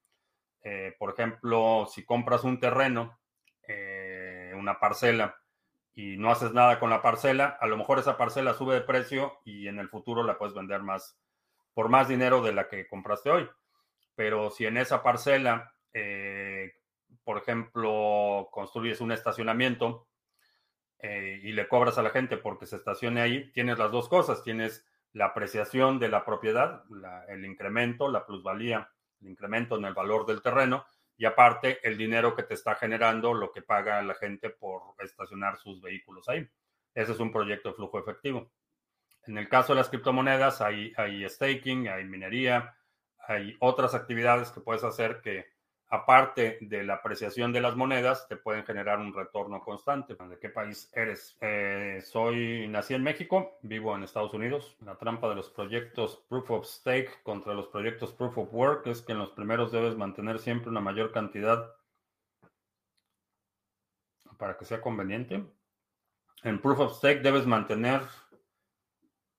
Eh, 0.62 0.96
por 1.00 1.12
ejemplo, 1.12 1.88
si 1.92 2.06
compras 2.06 2.44
un 2.44 2.60
terreno, 2.60 3.20
eh, 3.68 4.54
una 4.56 4.80
parcela, 4.80 5.36
y 5.96 6.18
no 6.18 6.30
haces 6.30 6.54
nada 6.54 6.80
con 6.80 6.90
la 6.90 7.02
parcela, 7.02 7.58
a 7.60 7.68
lo 7.68 7.78
mejor 7.78 8.00
esa 8.00 8.18
parcela 8.18 8.54
sube 8.54 8.76
de 8.76 8.82
precio 8.82 9.40
y 9.46 9.68
en 9.68 9.80
el 9.80 9.90
futuro 9.90 10.24
la 10.24 10.38
puedes 10.38 10.54
vender 10.54 10.84
más 10.84 11.18
por 11.74 11.90
más 11.90 12.08
dinero 12.08 12.42
de 12.42 12.54
la 12.54 12.68
que 12.68 12.88
compraste 12.88 13.30
hoy. 13.30 13.50
Pero 14.16 14.50
si 14.50 14.66
en 14.66 14.78
esa 14.78 15.04
parcela 15.04 15.74
eh, 15.94 16.74
por 17.24 17.38
ejemplo, 17.38 18.50
construyes 18.52 19.02
un 19.02 19.12
estacionamiento 19.12 20.08
eh, 21.00 21.40
y 21.42 21.54
le 21.54 21.68
cobras 21.68 21.98
a 21.98 22.04
la 22.04 22.10
gente 22.10 22.38
porque 22.38 22.66
se 22.66 22.76
estacione 22.76 23.22
ahí, 23.22 23.52
tienes 23.52 23.80
las 23.80 23.92
dos 23.92 24.10
cosas. 24.10 24.44
Tienes 24.44 24.86
la 25.14 25.28
apreciación 25.28 25.98
de 26.00 26.10
la 26.10 26.26
propiedad, 26.26 26.84
el 27.30 27.46
incremento, 27.46 28.10
la 28.10 28.26
plusvalía, 28.26 28.92
el 29.22 29.30
incremento 29.30 29.78
en 29.78 29.86
el 29.86 29.94
valor 29.94 30.26
del 30.26 30.42
terreno 30.42 30.86
y 31.18 31.26
aparte 31.26 31.80
el 31.88 31.98
dinero 31.98 32.36
que 32.36 32.44
te 32.44 32.54
está 32.54 32.76
generando 32.76 33.34
lo 33.34 33.52
que 33.52 33.62
paga 33.62 34.02
la 34.02 34.16
gente 34.16 34.50
por 34.50 34.96
estacionar 35.00 35.58
sus 35.58 35.82
vehículos 35.82 36.28
ahí. 36.28 36.48
Ese 36.94 37.12
es 37.14 37.20
un 37.20 37.32
proyecto 37.32 37.70
de 37.70 37.76
flujo 37.76 38.00
efectivo. 38.00 38.52
En 39.28 39.38
el 39.38 39.50
caso 39.50 39.74
de 39.74 39.78
las 39.78 39.90
criptomonedas 39.90 40.62
hay, 40.62 40.94
hay 40.98 41.28
staking, 41.28 41.88
hay 41.88 42.06
minería, 42.06 42.78
hay 43.28 43.56
otras 43.60 43.96
actividades 43.96 44.52
que 44.52 44.62
puedes 44.62 44.84
hacer 44.84 45.22
que 45.22 45.55
aparte 45.90 46.58
de 46.62 46.84
la 46.84 46.96
apreciación 46.96 47.54
de 47.54 47.62
las 47.62 47.76
monedas, 47.76 48.28
te 48.28 48.38
pueden 48.38 48.66
generar 48.66 49.00
un 49.00 49.14
retorno 49.14 49.62
constante. 49.62 50.16
¿De 50.16 50.40
qué 50.40 50.50
país 50.50 50.92
eres? 50.94 51.38
Eh, 51.42 52.02
soy, 52.04 52.68
nací 52.68 52.94
en 52.94 53.04
México, 53.04 53.58
vivo 53.62 53.96
en 53.96 54.04
Estados 54.04 54.34
Unidos. 54.34 54.76
La 54.82 54.96
trampa 54.98 55.30
de 55.30 55.36
los 55.36 55.50
proyectos 55.50 56.24
Proof 56.28 56.52
of 56.52 56.66
Stake 56.66 57.22
contra 57.24 57.54
los 57.54 57.68
proyectos 57.68 58.14
Proof 58.14 58.38
of 58.38 58.54
Work 58.54 58.88
es 58.88 59.02
que 59.02 59.12
en 59.12 59.20
los 59.20 59.32
primeros 59.32 59.72
debes 59.72 59.96
mantener 59.96 60.40
siempre 60.40 60.70
una 60.70 60.82
mayor 60.82 61.12
cantidad 61.12 61.76
para 64.38 64.58
que 64.58 64.66
sea 64.66 64.82
conveniente. 64.82 65.46
En 66.44 66.62
Proof 66.62 66.80
of 66.80 66.98
Stake 66.98 67.22
debes 67.22 67.46
mantener 67.46 68.02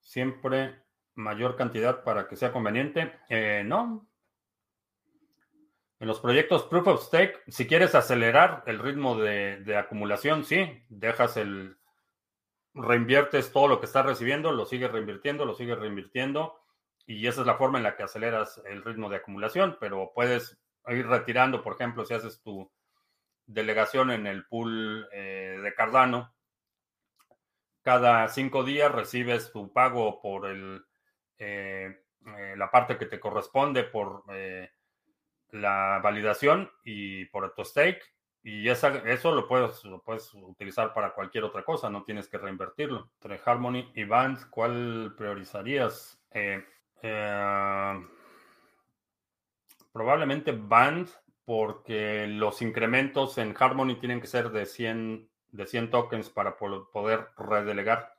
siempre 0.00 0.82
mayor 1.14 1.56
cantidad 1.56 2.04
para 2.04 2.28
que 2.28 2.36
sea 2.36 2.52
conveniente. 2.52 3.12
Eh, 3.28 3.62
no, 3.64 4.06
en 5.98 6.08
los 6.08 6.20
proyectos 6.20 6.64
Proof 6.64 6.86
of 6.88 7.02
Stake, 7.04 7.42
si 7.48 7.66
quieres 7.66 7.94
acelerar 7.94 8.62
el 8.66 8.78
ritmo 8.78 9.16
de, 9.16 9.76
acumulación, 9.76 10.44
sí, 10.44 10.84
dejas 10.88 11.36
el, 11.36 11.78
reinviertes 12.74 13.52
todo 13.52 13.68
lo 13.68 13.80
que 13.80 13.86
estás 13.86 14.04
recibiendo, 14.04 14.52
lo 14.52 14.66
sigues 14.66 14.92
reinvirtiendo, 14.92 15.46
lo 15.46 15.54
sigues 15.54 15.78
reinvirtiendo, 15.78 16.60
y 17.06 17.26
esa 17.26 17.40
es 17.40 17.46
la 17.46 17.56
forma 17.56 17.78
en 17.78 17.84
la 17.84 17.96
que 17.96 18.02
aceleras 18.02 18.60
el 18.66 18.82
ritmo 18.84 19.08
de 19.08 19.16
acumulación, 19.16 19.78
pero 19.80 20.12
puedes 20.14 20.58
ir 20.88 21.06
retirando, 21.06 21.62
por 21.62 21.74
ejemplo, 21.74 22.04
si 22.04 22.14
haces 22.14 22.42
tu 22.42 22.70
delegación 23.46 24.10
en 24.10 24.26
el 24.26 24.44
pool 24.46 25.08
eh, 25.12 25.58
de 25.62 25.74
Cardano, 25.74 26.34
cada 27.82 28.28
cinco 28.28 28.64
días 28.64 28.92
recibes 28.92 29.52
tu 29.52 29.72
pago 29.72 30.20
por 30.20 30.46
el, 30.46 30.84
eh, 31.38 32.02
eh, 32.26 32.54
la 32.56 32.70
parte 32.70 32.98
que 32.98 33.06
te 33.06 33.20
corresponde 33.20 33.84
por 33.84 34.24
la 35.50 36.00
validación 36.02 36.70
y 36.84 37.24
por 37.26 37.54
tu 37.54 37.64
stake. 37.64 38.02
Y 38.42 38.68
eso 38.68 39.34
lo 39.34 39.48
puedes, 39.48 39.84
lo 39.84 40.00
puedes 40.02 40.32
utilizar 40.34 40.94
para 40.94 41.12
cualquier 41.12 41.42
otra 41.42 41.64
cosa, 41.64 41.90
no 41.90 42.04
tienes 42.04 42.28
que 42.28 42.38
reinvertirlo. 42.38 43.10
Entre 43.14 43.40
Harmony 43.44 43.90
y 43.94 44.04
Band, 44.04 44.48
¿cuál 44.50 45.14
priorizarías? 45.16 46.22
Eh, 46.30 46.64
eh, 47.02 48.06
probablemente 49.92 50.52
Band, 50.52 51.08
porque 51.44 52.26
los 52.28 52.62
incrementos 52.62 53.38
en 53.38 53.54
Harmony 53.58 53.96
tienen 53.98 54.20
que 54.20 54.28
ser 54.28 54.50
de 54.50 54.64
100, 54.64 55.28
de 55.52 55.66
100 55.66 55.90
tokens 55.90 56.30
para 56.30 56.56
poder 56.56 57.28
redelegar. 57.36 58.16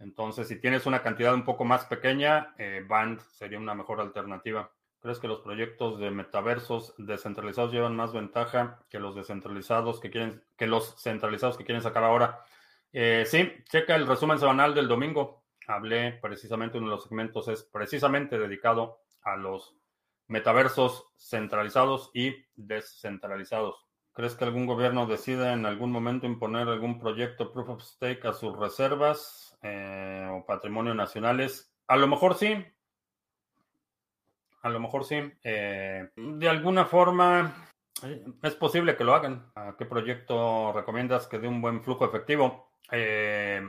Entonces, 0.00 0.48
si 0.48 0.60
tienes 0.60 0.84
una 0.84 1.02
cantidad 1.02 1.32
un 1.32 1.44
poco 1.44 1.64
más 1.64 1.86
pequeña, 1.86 2.54
eh, 2.58 2.84
Band 2.86 3.20
sería 3.20 3.58
una 3.58 3.74
mejor 3.74 4.00
alternativa. 4.00 4.70
¿Crees 5.04 5.18
que 5.18 5.28
los 5.28 5.42
proyectos 5.42 5.98
de 5.98 6.10
metaversos 6.10 6.94
descentralizados 6.96 7.74
llevan 7.74 7.94
más 7.94 8.14
ventaja 8.14 8.82
que 8.88 8.98
los 8.98 9.14
descentralizados 9.14 10.00
que 10.00 10.10
quieren, 10.10 10.42
que 10.56 10.66
los 10.66 10.94
centralizados 10.98 11.58
que 11.58 11.64
quieren 11.66 11.82
sacar 11.82 12.04
ahora? 12.04 12.42
Eh, 12.90 13.24
sí, 13.26 13.52
checa 13.70 13.96
el 13.96 14.06
resumen 14.06 14.38
semanal 14.38 14.74
del 14.74 14.88
domingo. 14.88 15.44
Hablé 15.66 16.12
precisamente, 16.22 16.78
uno 16.78 16.86
de 16.86 16.94
los 16.94 17.02
segmentos 17.02 17.48
es 17.48 17.64
precisamente 17.64 18.38
dedicado 18.38 19.02
a 19.20 19.36
los 19.36 19.76
metaversos 20.26 21.04
centralizados 21.18 22.10
y 22.14 22.34
descentralizados. 22.56 23.86
¿Crees 24.14 24.34
que 24.34 24.44
algún 24.44 24.64
gobierno 24.64 25.06
decida 25.06 25.52
en 25.52 25.66
algún 25.66 25.92
momento 25.92 26.24
imponer 26.24 26.66
algún 26.66 26.98
proyecto 26.98 27.52
proof 27.52 27.68
of 27.68 27.82
stake 27.82 28.24
a 28.24 28.32
sus 28.32 28.58
reservas 28.58 29.54
eh, 29.60 30.26
o 30.32 30.46
patrimonio 30.46 30.94
nacionales? 30.94 31.76
A 31.88 31.96
lo 31.98 32.08
mejor 32.08 32.36
sí, 32.36 32.56
a 34.64 34.70
lo 34.70 34.80
mejor 34.80 35.04
sí. 35.04 35.16
Eh, 35.42 36.08
de 36.16 36.48
alguna 36.48 36.86
forma, 36.86 37.68
eh, 38.02 38.24
es 38.42 38.54
posible 38.54 38.96
que 38.96 39.04
lo 39.04 39.14
hagan. 39.14 39.52
¿A 39.54 39.76
qué 39.78 39.84
proyecto 39.84 40.72
recomiendas 40.72 41.26
que 41.26 41.38
dé 41.38 41.46
un 41.46 41.60
buen 41.60 41.82
flujo 41.82 42.06
efectivo? 42.06 42.70
Eh, 42.90 43.60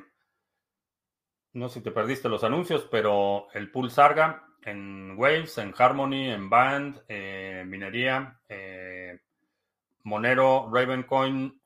no 1.51 1.67
sé 1.67 1.79
si 1.79 1.83
te 1.83 1.91
perdiste 1.91 2.29
los 2.29 2.45
anuncios, 2.45 2.87
pero 2.89 3.47
el 3.53 3.71
pool 3.71 3.91
Sarga 3.91 4.47
en 4.63 5.15
Waves, 5.17 5.57
en 5.57 5.73
Harmony, 5.77 6.31
en 6.31 6.49
Band, 6.49 7.03
Minería, 7.65 8.39
Monero, 10.03 10.69
Ravencoin, 10.73 11.61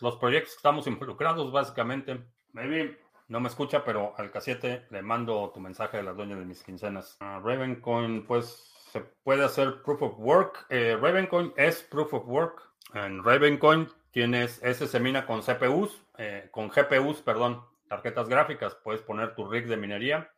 los 0.00 0.16
proyectos 0.16 0.52
que 0.52 0.56
estamos 0.56 0.86
involucrados 0.88 1.50
básicamente. 1.52 2.20
Maybe 2.52 2.98
no 3.32 3.40
me 3.40 3.48
escucha, 3.48 3.82
pero 3.82 4.12
al 4.18 4.30
casete 4.30 4.84
le 4.90 5.00
mando 5.00 5.50
tu 5.54 5.60
mensaje 5.60 5.96
de 5.96 6.02
la 6.02 6.12
dueña 6.12 6.36
de 6.36 6.44
mis 6.44 6.62
quincenas. 6.62 7.16
Ravencoin, 7.18 8.26
pues 8.26 8.70
se 8.92 9.00
puede 9.00 9.42
hacer 9.42 9.82
proof 9.82 10.02
of 10.02 10.18
work. 10.18 10.66
Eh, 10.68 10.98
Ravencoin 11.00 11.54
es 11.56 11.82
proof 11.82 12.12
of 12.12 12.24
work. 12.26 12.62
En 12.92 13.24
Ravencoin 13.24 13.88
tienes, 14.10 14.62
ese 14.62 14.86
se 14.86 15.00
mina 15.00 15.24
con 15.24 15.40
CPUs, 15.40 15.98
eh, 16.18 16.50
con 16.50 16.68
GPUs, 16.68 17.22
perdón, 17.22 17.64
tarjetas 17.88 18.28
gráficas. 18.28 18.74
Puedes 18.74 19.00
poner 19.00 19.34
tu 19.34 19.48
rig 19.48 19.66
de 19.66 19.78
minería 19.78 20.30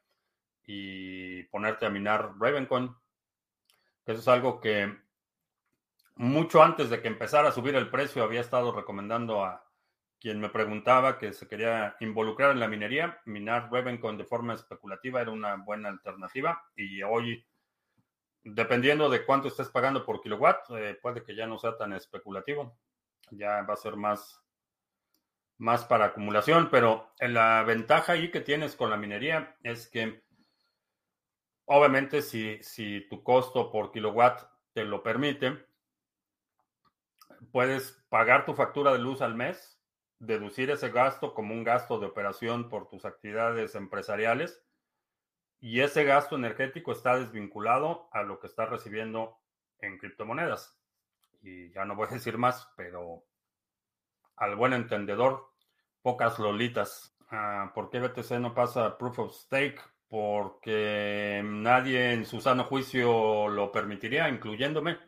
y 0.64 1.42
ponerte 1.45 1.86
a 1.86 1.90
minar 1.90 2.34
Ravencoin. 2.38 2.95
Eso 4.07 4.20
es 4.20 4.28
algo 4.28 4.61
que 4.61 4.97
mucho 6.14 6.62
antes 6.62 6.90
de 6.90 7.03
que 7.03 7.09
empezara 7.09 7.49
a 7.49 7.53
subir 7.53 7.74
el 7.74 7.90
precio 7.90 8.22
había 8.22 8.40
estado 8.40 8.70
recomendando 8.70 9.45
a, 9.45 9.64
quien 10.25 10.41
me 10.41 10.49
preguntaba 10.49 11.18
que 11.18 11.35
se 11.35 11.47
quería 11.47 11.97
involucrar 12.01 12.53
en 12.53 12.59
la 12.59 12.66
minería, 12.66 13.20
minar 13.27 13.68
Ravencoin 13.70 14.16
de 14.16 14.25
forma 14.25 14.55
especulativa 14.55 15.20
era 15.20 15.31
una 15.31 15.57
buena 15.57 15.91
alternativa. 15.91 16.64
Y 16.75 17.03
hoy, 17.03 17.47
dependiendo 18.43 19.11
de 19.11 19.27
cuánto 19.27 19.49
estés 19.49 19.68
pagando 19.68 20.07
por 20.07 20.22
kilowatt, 20.22 20.70
eh, 20.70 20.99
puede 21.03 21.22
que 21.22 21.37
ya 21.37 21.47
no 21.47 21.59
sea 21.59 21.77
tan 21.77 21.93
especulativo, 21.93 22.75
ya 23.33 23.61
va 23.64 23.75
a 23.75 23.77
ser 23.77 23.97
más, 23.97 24.43
más 25.59 25.85
para 25.85 26.07
acumulación, 26.07 26.70
pero 26.70 27.12
la 27.20 27.62
ventaja 27.62 28.12
ahí 28.12 28.31
que 28.31 28.41
tienes 28.41 28.77
con 28.77 28.89
la 28.89 28.97
minería 28.97 29.59
es 29.62 29.89
que 29.89 30.25
obviamente 31.66 32.22
si, 32.22 32.62
si 32.62 33.07
tu 33.11 33.22
costo 33.22 33.70
por 33.70 33.93
kilowatt 33.93 34.41
te 34.72 34.87
lo 34.87 35.03
permite, 35.03 35.66
puedes 37.53 38.03
pagar 38.09 38.47
tu 38.47 38.55
factura 38.55 38.91
de 38.91 39.01
luz 39.01 39.20
al 39.20 39.35
mes 39.35 39.74
deducir 40.27 40.70
ese 40.70 40.91
gasto 40.91 41.35
como 41.35 41.55
un 41.55 41.64
gasto 41.64 41.99
de 41.99 42.07
operación 42.07 42.68
por 42.68 42.89
tus 42.89 43.05
actividades 43.05 43.75
empresariales 43.75 44.62
y 45.61 45.81
ese 45.81 46.05
gasto 46.05 46.37
energético 46.37 46.93
está 46.93 47.18
desvinculado 47.18 48.09
a 48.12 48.22
lo 48.22 48.39
que 48.39 48.49
estás 48.49 48.68
recibiendo 48.68 49.39
en 49.79 49.97
criptomonedas. 49.99 50.79
Y 51.41 51.70
ya 51.72 51.85
no 51.85 51.97
voy 51.97 52.09
a 52.11 52.14
decir 52.14 52.37
más, 52.37 52.70
pero 52.77 53.25
al 54.37 54.57
buen 54.57 54.75
entendedor, 54.75 55.53
pocas 56.03 56.39
lolitas. 56.39 57.16
Ah, 57.31 57.72
¿Por 57.75 57.89
qué 57.89 58.01
BTC 58.01 58.33
no 58.41 58.55
pasa 58.55 58.99
Proof 58.99 59.18
of 59.20 59.35
Stake? 59.35 59.81
Porque 60.09 61.41
nadie 61.43 62.12
en 62.12 62.27
su 62.27 62.43
sano 62.43 62.64
juicio 62.64 63.49
lo 63.49 63.72
permitiría, 63.72 64.29
incluyéndome. 64.29 64.99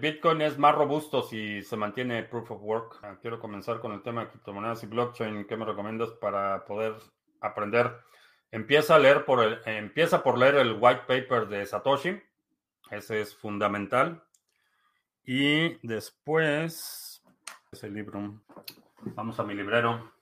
Bitcoin 0.00 0.42
es 0.42 0.58
más 0.58 0.74
robusto 0.74 1.22
si 1.22 1.62
se 1.62 1.76
mantiene 1.76 2.22
proof 2.24 2.50
of 2.50 2.62
work. 2.62 2.98
Ah, 3.02 3.16
quiero 3.20 3.40
comenzar 3.40 3.80
con 3.80 3.92
el 3.92 4.02
tema 4.02 4.22
de 4.22 4.30
criptomonedas 4.30 4.82
y 4.82 4.86
blockchain. 4.86 5.46
¿Qué 5.46 5.56
me 5.56 5.64
recomiendas 5.64 6.10
para 6.10 6.64
poder 6.64 6.94
aprender? 7.40 7.98
Empieza 8.50 8.94
a 8.94 8.98
leer 8.98 9.24
por 9.24 9.42
el, 9.42 9.60
empieza 9.64 10.22
por 10.22 10.38
leer 10.38 10.56
el 10.56 10.76
white 10.78 11.02
paper 11.06 11.48
de 11.48 11.64
Satoshi. 11.64 12.20
Ese 12.90 13.20
es 13.22 13.34
fundamental. 13.34 14.22
Y 15.24 15.78
después 15.86 17.04
ese 17.74 17.90
libro. 17.90 18.40
Vamos 19.00 19.40
a 19.40 19.42
mi 19.42 19.54
librero. 19.54 20.12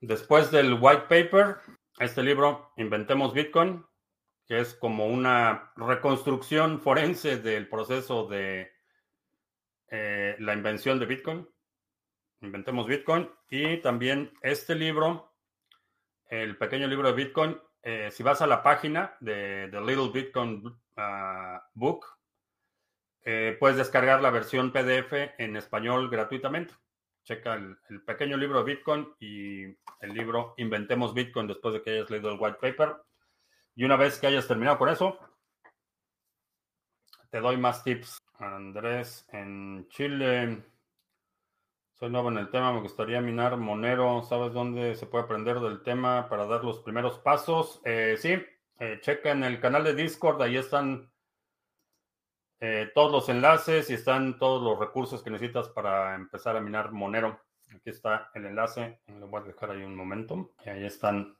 Después 0.00 0.50
del 0.50 0.78
white 0.80 1.02
paper, 1.02 1.58
este 1.98 2.22
libro, 2.22 2.72
Inventemos 2.78 3.34
Bitcoin, 3.34 3.84
que 4.50 4.58
es 4.58 4.74
como 4.74 5.06
una 5.06 5.70
reconstrucción 5.76 6.80
forense 6.80 7.38
del 7.38 7.68
proceso 7.68 8.26
de 8.26 8.72
eh, 9.88 10.34
la 10.40 10.54
invención 10.54 10.98
de 10.98 11.06
Bitcoin. 11.06 11.48
Inventemos 12.40 12.88
Bitcoin. 12.88 13.30
Y 13.48 13.76
también 13.76 14.32
este 14.42 14.74
libro, 14.74 15.36
el 16.26 16.58
pequeño 16.58 16.88
libro 16.88 17.06
de 17.06 17.14
Bitcoin, 17.14 17.60
eh, 17.84 18.08
si 18.10 18.24
vas 18.24 18.42
a 18.42 18.48
la 18.48 18.60
página 18.60 19.16
de 19.20 19.68
The 19.70 19.80
Little 19.82 20.10
Bitcoin 20.12 20.66
uh, 20.66 21.60
Book, 21.74 22.06
eh, 23.22 23.56
puedes 23.60 23.76
descargar 23.76 24.20
la 24.20 24.30
versión 24.30 24.72
PDF 24.72 25.12
en 25.38 25.54
español 25.54 26.10
gratuitamente. 26.10 26.74
Checa 27.22 27.54
el, 27.54 27.78
el, 27.88 28.02
pequeño 28.02 28.36
libro 28.36 28.64
de 28.64 28.74
Bitcoin 28.74 29.14
y 29.20 29.62
el 30.00 30.12
libro 30.12 30.54
Inventemos 30.56 31.14
Bitcoin 31.14 31.46
después 31.46 31.72
de 31.74 31.82
que 31.82 31.90
hayas 31.90 32.10
leído 32.10 32.32
el 32.32 32.40
white 32.40 32.58
paper. 32.60 32.96
Y 33.74 33.84
una 33.84 33.96
vez 33.96 34.18
que 34.18 34.26
hayas 34.26 34.48
terminado 34.48 34.78
con 34.78 34.88
eso, 34.88 35.18
te 37.30 37.40
doy 37.40 37.56
más 37.56 37.82
tips. 37.84 38.18
Andrés, 38.38 39.28
en 39.32 39.86
Chile, 39.88 40.64
Soy 42.00 42.08
nuevo 42.08 42.30
en 42.30 42.38
el 42.38 42.48
tema, 42.48 42.72
me 42.72 42.80
gustaría 42.80 43.20
minar 43.20 43.58
Monero. 43.58 44.22
¿Sabes 44.22 44.54
dónde 44.54 44.94
se 44.94 45.04
puede 45.04 45.24
aprender 45.24 45.60
del 45.60 45.82
tema 45.82 46.30
para 46.30 46.46
dar 46.46 46.64
los 46.64 46.78
primeros 46.78 47.18
pasos? 47.18 47.82
Eh, 47.84 48.16
sí, 48.18 48.42
eh, 48.78 49.00
checa 49.02 49.32
en 49.32 49.44
el 49.44 49.60
canal 49.60 49.84
de 49.84 49.94
Discord, 49.94 50.40
ahí 50.40 50.56
están 50.56 51.12
eh, 52.58 52.90
todos 52.94 53.12
los 53.12 53.28
enlaces 53.28 53.90
y 53.90 53.94
están 53.94 54.38
todos 54.38 54.62
los 54.62 54.78
recursos 54.78 55.22
que 55.22 55.28
necesitas 55.28 55.68
para 55.68 56.14
empezar 56.14 56.56
a 56.56 56.62
minar 56.62 56.90
Monero. 56.90 57.38
Aquí 57.70 57.90
está 57.90 58.30
el 58.32 58.46
enlace, 58.46 59.02
lo 59.06 59.28
voy 59.28 59.42
a 59.42 59.44
dejar 59.44 59.72
ahí 59.72 59.82
un 59.82 59.94
momento. 59.94 60.54
Y 60.64 60.70
ahí 60.70 60.86
están. 60.86 61.36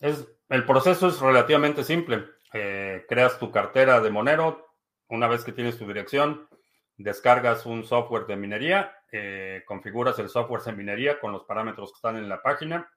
Es, 0.00 0.28
el 0.48 0.64
proceso 0.64 1.08
es 1.08 1.20
relativamente 1.20 1.84
simple. 1.84 2.24
Eh, 2.52 3.04
creas 3.08 3.38
tu 3.38 3.50
cartera 3.50 4.00
de 4.00 4.10
Monero. 4.10 4.66
Una 5.08 5.26
vez 5.26 5.44
que 5.44 5.52
tienes 5.52 5.78
tu 5.78 5.86
dirección, 5.86 6.48
descargas 6.96 7.64
un 7.64 7.84
software 7.84 8.26
de 8.26 8.36
minería, 8.36 8.92
eh, 9.10 9.62
configuras 9.66 10.18
el 10.18 10.28
software 10.28 10.62
de 10.62 10.72
minería 10.72 11.18
con 11.18 11.32
los 11.32 11.44
parámetros 11.44 11.92
que 11.92 11.96
están 11.96 12.16
en 12.16 12.28
la 12.28 12.42
página, 12.42 12.90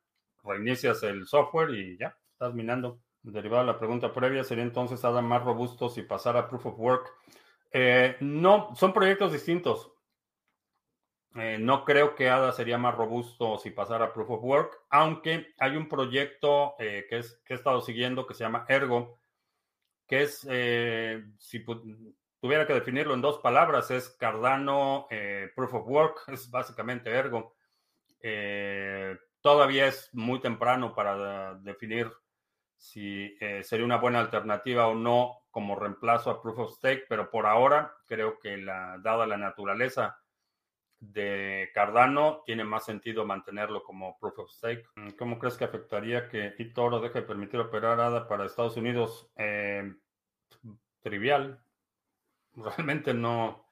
reinicias 0.44 1.04
el 1.04 1.26
software 1.26 1.70
y 1.70 1.98
ya, 1.98 2.18
estás 2.34 2.54
minando. 2.54 3.00
Derivado 3.24 3.64
de 3.64 3.72
la 3.72 3.78
pregunta 3.78 4.12
previa, 4.12 4.44
¿sería 4.44 4.64
entonces 4.64 5.06
ADA 5.06 5.22
más 5.22 5.44
robusto 5.44 5.90
si 5.90 6.02
pasara 6.02 6.40
a 6.40 6.50
Proof 6.50 6.66
of 6.66 6.80
Work? 6.80 7.12
Eh, 7.72 8.18
no, 8.20 8.76
son 8.76 8.94
proyectos 8.94 9.32
distintos. 9.32 9.91
Eh, 11.36 11.58
no 11.60 11.86
creo 11.86 12.16
que 12.16 12.30
ADA 12.30 12.52
sería 12.52 12.78
más 12.78 12.96
robusto 12.96 13.58
si 13.58 13.72
pasara 13.72 14.06
a 14.06 14.14
Proof 14.14 14.32
of 14.32 14.44
Work, 14.44 14.80
aunque 14.90 15.54
hay 15.58 15.78
un 15.78 15.88
proyecto 15.88 16.76
que, 16.78 17.06
es, 17.10 17.42
que 17.46 17.54
he 17.54 17.58
estado 17.58 17.82
siguiendo 17.82 18.28
que 18.28 18.34
se 18.34 18.44
llama 18.44 18.66
Ergo, 18.68 19.22
que 20.12 20.24
es, 20.24 20.46
eh, 20.52 21.24
si 21.38 21.64
tuviera 22.42 22.68
que 22.68 22.74
definirlo 22.74 23.14
en 23.14 23.22
dos 23.22 23.40
palabras, 23.40 23.92
es 23.92 24.10
Cardano 24.10 25.08
eh, 25.10 25.50
Proof 25.56 25.74
of 25.74 25.88
Work, 25.88 26.24
es 26.28 26.52
básicamente 26.52 27.10
Ergo. 27.10 27.56
Eh, 28.20 29.18
todavía 29.40 29.88
es 29.88 30.10
muy 30.12 30.42
temprano 30.42 30.94
para 30.94 31.56
definir 31.56 32.12
si 32.76 33.38
sería 33.64 33.86
una 33.86 34.00
buena 34.00 34.20
alternativa 34.20 34.88
o 34.88 34.96
no 34.96 35.44
como 35.50 35.78
reemplazo 35.78 36.30
a 36.30 36.42
Proof 36.42 36.60
of 36.60 36.74
Stake, 36.74 37.06
pero 37.08 37.32
por 37.32 37.46
ahora 37.46 37.96
creo 38.06 38.38
que 38.38 38.58
la, 38.58 38.98
dada 39.02 39.26
la 39.26 39.38
naturaleza 39.38 40.20
de 41.02 41.72
Cardano, 41.74 42.44
tiene 42.46 42.64
más 42.64 42.86
sentido 42.86 43.26
mantenerlo 43.26 43.84
como 43.84 44.18
proof 44.20 44.40
of 44.40 44.52
stake. 44.52 44.88
Mm, 44.96 45.10
¿Cómo 45.18 45.40
crees 45.40 45.58
que 45.58 45.66
afectaría 45.66 46.30
que 46.30 46.54
eToro 46.60 47.02
deje 47.02 47.22
de 47.22 47.28
permitir 47.28 47.60
operar 47.60 48.00
ADA 48.00 48.28
para 48.28 48.46
Estados 48.46 48.78
Unidos? 48.78 49.30
Eh, 49.36 49.92
trivial. 51.02 51.60
Realmente 52.56 53.14
no. 53.14 53.66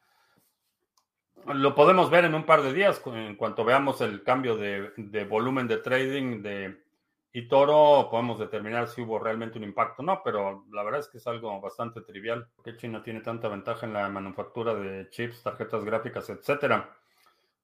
Lo 1.46 1.74
podemos 1.76 2.10
ver 2.10 2.26
en 2.26 2.36
un 2.36 2.46
par 2.46 2.62
de 2.62 2.74
días 2.74 3.02
en 3.06 3.36
cuanto 3.36 3.64
veamos 3.64 4.02
el 4.02 4.24
cambio 4.24 4.58
de, 4.58 5.26
volumen 5.26 5.68
de 5.68 5.78
trading 5.78 6.42
de 6.42 6.84
eToro, 7.32 8.10
podemos 8.10 8.40
determinar 8.40 8.88
si 8.88 9.02
hubo 9.02 9.20
realmente 9.20 9.58
un 9.58 9.64
impacto 9.64 10.02
o 10.02 10.06
no, 10.06 10.22
pero 10.24 10.66
la 10.72 10.84
verdad 10.84 11.00
es 11.00 11.08
que 11.08 11.20
es 11.20 11.28
algo 11.28 11.62
bastante 11.62 12.02
trivial. 12.02 12.50
¿Por 12.56 12.66
qué 12.66 12.76
China 12.76 13.02
tiene 13.02 13.22
tanta 13.22 13.48
ventaja 13.48 13.86
en 13.86 13.94
la 13.94 14.10
manufactura 14.10 14.74
de 14.74 15.10
chips, 15.10 15.44
tarjetas 15.44 15.86
gráficas, 15.86 16.30
etcétera? 16.30 16.94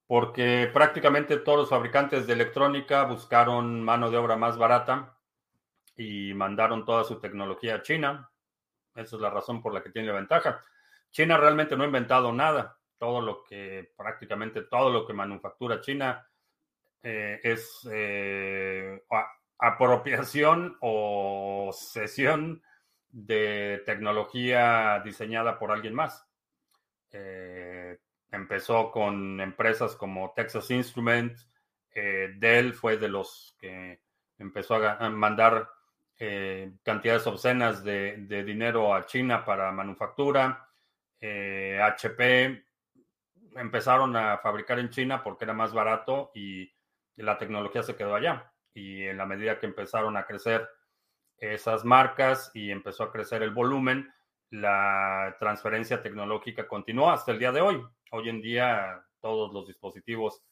Porque 0.07 0.69
prácticamente 0.71 1.37
todos 1.37 1.59
los 1.59 1.69
fabricantes 1.69 2.27
de 2.27 2.33
electrónica 2.33 3.03
buscaron 3.03 3.83
mano 3.83 4.11
de 4.11 4.17
obra 4.17 4.35
más 4.35 4.57
barata 4.57 5.17
y 5.97 6.33
mandaron 6.33 6.85
toda 6.85 7.03
su 7.03 7.19
tecnología 7.19 7.75
a 7.75 7.81
China. 7.81 8.29
Esa 8.93 9.15
es 9.15 9.21
la 9.21 9.29
razón 9.29 9.61
por 9.61 9.73
la 9.73 9.81
que 9.81 9.89
tiene 9.89 10.11
ventaja. 10.11 10.61
China 11.11 11.37
realmente 11.37 11.75
no 11.75 11.83
ha 11.83 11.87
inventado 11.87 12.31
nada. 12.31 12.77
Todo 12.97 13.21
lo 13.21 13.43
que, 13.43 13.91
prácticamente 13.95 14.63
todo 14.63 14.89
lo 14.89 15.05
que 15.05 15.13
manufactura 15.13 15.81
China 15.81 16.27
eh, 17.01 17.39
es 17.43 17.87
eh, 17.91 19.03
apropiación 19.57 20.77
o 20.81 21.71
cesión 21.73 22.61
de 23.09 23.81
tecnología 23.85 25.01
diseñada 25.03 25.57
por 25.57 25.71
alguien 25.71 25.95
más. 25.95 26.27
Eh, 27.11 27.97
Empezó 28.35 28.91
con 28.91 29.39
empresas 29.39 29.95
como 29.95 30.33
Texas 30.35 30.69
Instruments, 30.69 31.49
eh, 31.89 32.33
Dell 32.37 32.73
fue 32.73 32.97
de 32.97 33.07
los 33.07 33.55
que 33.57 34.01
empezó 34.37 34.75
a, 34.75 35.09
mandar 35.09 35.69
eh, 36.19 36.73
cantidades 36.83 37.25
obscenas 37.27 37.81
de, 37.81 38.43
dinero 38.45 38.93
a 38.93 39.05
China 39.05 39.45
para 39.45 39.71
manufactura. 39.71 40.69
HP 41.21 42.43
eh, 42.43 42.65
empezaron 43.55 44.15
a 44.17 44.37
fabricar 44.39 44.79
en 44.79 44.89
China 44.89 45.23
porque 45.23 45.45
era 45.45 45.53
más 45.53 45.73
barato 45.73 46.31
y 46.35 46.69
la 47.15 47.37
tecnología 47.37 47.83
se 47.83 47.95
quedó 47.95 48.15
allá. 48.15 48.51
Y 48.73 49.03
en 49.03 49.17
la 49.17 49.25
medida 49.25 49.57
que 49.57 49.67
empezaron 49.67 50.17
a 50.17 50.25
crecer 50.25 50.67
esas 51.37 51.85
marcas 51.85 52.51
y 52.53 52.69
empezó 52.69 53.03
a 53.03 53.11
crecer 53.13 53.43
el 53.43 53.51
volumen, 53.51 54.13
la 54.49 55.37
transferencia 55.39 56.01
tecnológica 56.01 56.67
continuó 56.67 57.09
hasta 57.09 57.31
el 57.31 57.39
día 57.39 57.53
de 57.53 57.61
hoy. 57.61 57.81
Hoy 58.11 58.29
en 58.29 58.41
día 58.41 59.03
todos 59.19 59.51
los 59.53 59.67
dispositivos 59.67 60.43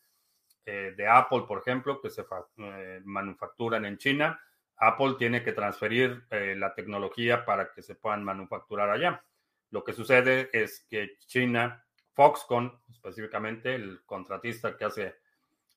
eh, 0.66 0.94
de 0.96 1.08
Apple, 1.08 1.44
por 1.48 1.60
ejemplo, 1.60 2.02
que 2.02 2.10
se 2.10 2.26
eh, 2.58 3.02
manufacturan 3.04 3.86
en 3.86 3.98
China, 3.98 4.40
Apple 4.78 5.16
tiene 5.18 5.44
que 5.44 5.54
transferir 5.54 6.26
eh, 6.30 6.56
la 6.58 6.74
tecnología 6.74 7.46
para 7.46 7.72
que 7.72 7.82
se 7.82 7.96
puedan 7.96 8.24
manufacturar 8.24 8.90
allá. 8.90 9.24
Lo 9.70 9.84
que 9.84 9.94
sucede 9.94 10.50
es 10.54 10.86
que 10.90 11.18
China, 11.26 11.86
Foxconn 12.14 12.80
específicamente, 12.90 13.76
el 13.76 14.04
contratista 14.06 14.78
que 14.78 14.86
hace 14.86 15.16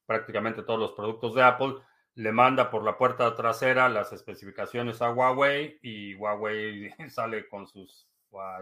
prácticamente 0.07 0.63
todos 0.63 0.81
los 0.81 0.93
productos 0.93 1.35
de 1.35 1.43
Apple, 1.43 1.75
le 2.15 2.33
manda 2.33 2.71
por 2.71 2.83
la 2.83 2.97
puerta 2.97 3.35
trasera 3.35 3.89
las 3.89 4.13
especificaciones 4.13 5.03
a 5.03 5.11
Huawei 5.11 5.79
y 5.83 6.15
Huawei 6.15 6.91
sale 7.11 7.49
con 7.49 7.67
sus 7.67 8.09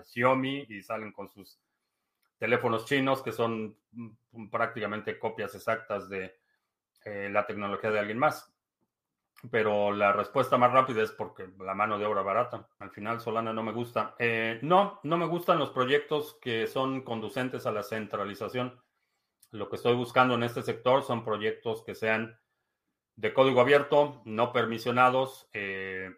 Xiaomi 0.04 0.66
y 0.68 0.82
salen 0.82 1.12
con 1.12 1.28
sus 1.30 1.58
teléfonos 2.44 2.84
chinos 2.84 3.22
que 3.22 3.32
son 3.32 3.74
mm, 3.92 4.50
prácticamente 4.50 5.18
copias 5.18 5.54
exactas 5.54 6.10
de 6.10 6.34
eh, 7.06 7.30
la 7.32 7.46
tecnología 7.46 7.90
de 7.90 7.98
alguien 7.98 8.18
más. 8.18 8.54
Pero 9.50 9.92
la 9.92 10.12
respuesta 10.12 10.58
más 10.58 10.70
rápida 10.70 11.02
es 11.02 11.10
porque 11.10 11.48
la 11.58 11.72
mano 11.74 11.98
de 11.98 12.04
obra 12.04 12.20
barata. 12.20 12.68
Al 12.80 12.90
final 12.90 13.22
Solana 13.22 13.54
no 13.54 13.62
me 13.62 13.72
gusta. 13.72 14.14
Eh, 14.18 14.58
no, 14.60 15.00
no 15.04 15.16
me 15.16 15.24
gustan 15.24 15.58
los 15.58 15.70
proyectos 15.70 16.38
que 16.42 16.66
son 16.66 17.00
conducentes 17.00 17.64
a 17.64 17.72
la 17.72 17.82
centralización. 17.82 18.78
Lo 19.50 19.70
que 19.70 19.76
estoy 19.76 19.94
buscando 19.94 20.34
en 20.34 20.42
este 20.42 20.62
sector 20.62 21.02
son 21.02 21.24
proyectos 21.24 21.82
que 21.82 21.94
sean 21.94 22.38
de 23.16 23.32
código 23.32 23.62
abierto, 23.62 24.20
no 24.26 24.52
permisionados, 24.52 25.48
eh, 25.54 26.10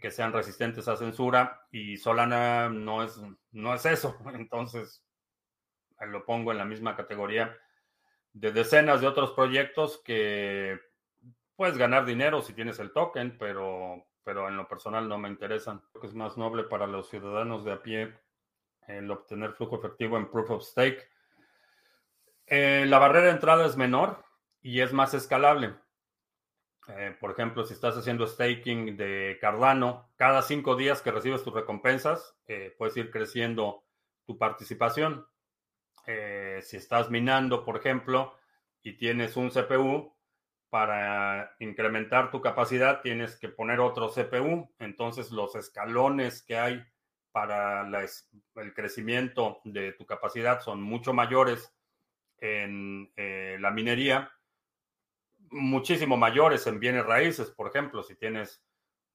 que 0.00 0.12
sean 0.12 0.32
resistentes 0.32 0.86
a 0.86 0.96
censura 0.96 1.66
y 1.72 1.96
Solana 1.96 2.68
no 2.68 3.02
es, 3.02 3.20
no 3.50 3.74
es 3.74 3.84
eso. 3.86 4.16
Entonces, 4.34 5.02
lo 6.06 6.24
pongo 6.24 6.52
en 6.52 6.58
la 6.58 6.64
misma 6.64 6.96
categoría 6.96 7.56
de 8.32 8.52
decenas 8.52 9.00
de 9.00 9.06
otros 9.06 9.32
proyectos 9.32 10.00
que 10.04 10.78
puedes 11.56 11.76
ganar 11.76 12.04
dinero 12.04 12.40
si 12.40 12.52
tienes 12.52 12.78
el 12.78 12.92
token, 12.92 13.36
pero, 13.38 14.06
pero 14.22 14.48
en 14.48 14.56
lo 14.56 14.68
personal 14.68 15.08
no 15.08 15.18
me 15.18 15.28
interesan. 15.28 15.82
Creo 15.90 16.02
que 16.02 16.06
es 16.06 16.14
más 16.14 16.36
noble 16.36 16.64
para 16.64 16.86
los 16.86 17.08
ciudadanos 17.08 17.64
de 17.64 17.72
a 17.72 17.82
pie 17.82 18.14
el 18.86 19.10
obtener 19.10 19.52
flujo 19.52 19.76
efectivo 19.76 20.16
en 20.16 20.30
Proof 20.30 20.50
of 20.50 20.62
Stake. 20.62 21.08
Eh, 22.46 22.86
la 22.88 22.98
barrera 22.98 23.26
de 23.26 23.32
entrada 23.32 23.66
es 23.66 23.76
menor 23.76 24.24
y 24.62 24.80
es 24.80 24.92
más 24.92 25.14
escalable. 25.14 25.74
Eh, 26.88 27.14
por 27.20 27.32
ejemplo, 27.32 27.64
si 27.64 27.74
estás 27.74 27.96
haciendo 27.98 28.26
staking 28.26 28.96
de 28.96 29.36
Cardano, 29.40 30.10
cada 30.16 30.40
cinco 30.40 30.74
días 30.74 31.02
que 31.02 31.10
recibes 31.10 31.44
tus 31.44 31.52
recompensas, 31.52 32.34
eh, 32.46 32.74
puedes 32.78 32.96
ir 32.96 33.10
creciendo 33.10 33.84
tu 34.24 34.38
participación. 34.38 35.26
Eh, 36.10 36.60
si 36.62 36.78
estás 36.78 37.10
minando, 37.10 37.64
por 37.64 37.76
ejemplo, 37.76 38.34
y 38.82 38.94
tienes 38.94 39.36
un 39.36 39.50
CPU, 39.50 40.10
para 40.70 41.56
incrementar 41.60 42.30
tu 42.30 42.40
capacidad 42.40 43.00
tienes 43.00 43.36
que 43.36 43.48
poner 43.48 43.80
otro 43.80 44.08
CPU. 44.08 44.70
Entonces 44.78 45.30
los 45.30 45.54
escalones 45.54 46.42
que 46.42 46.56
hay 46.56 46.84
para 47.32 47.88
el 48.56 48.74
crecimiento 48.74 49.60
de 49.64 49.92
tu 49.92 50.04
capacidad 50.06 50.60
son 50.60 50.82
mucho 50.82 51.12
mayores 51.12 51.74
en 52.38 53.12
eh, 53.16 53.56
la 53.60 53.70
minería, 53.70 54.30
muchísimo 55.50 56.16
mayores 56.16 56.66
en 56.66 56.80
bienes 56.80 57.04
raíces. 57.04 57.50
Por 57.50 57.68
ejemplo, 57.68 58.02
si 58.02 58.14
tienes 58.16 58.62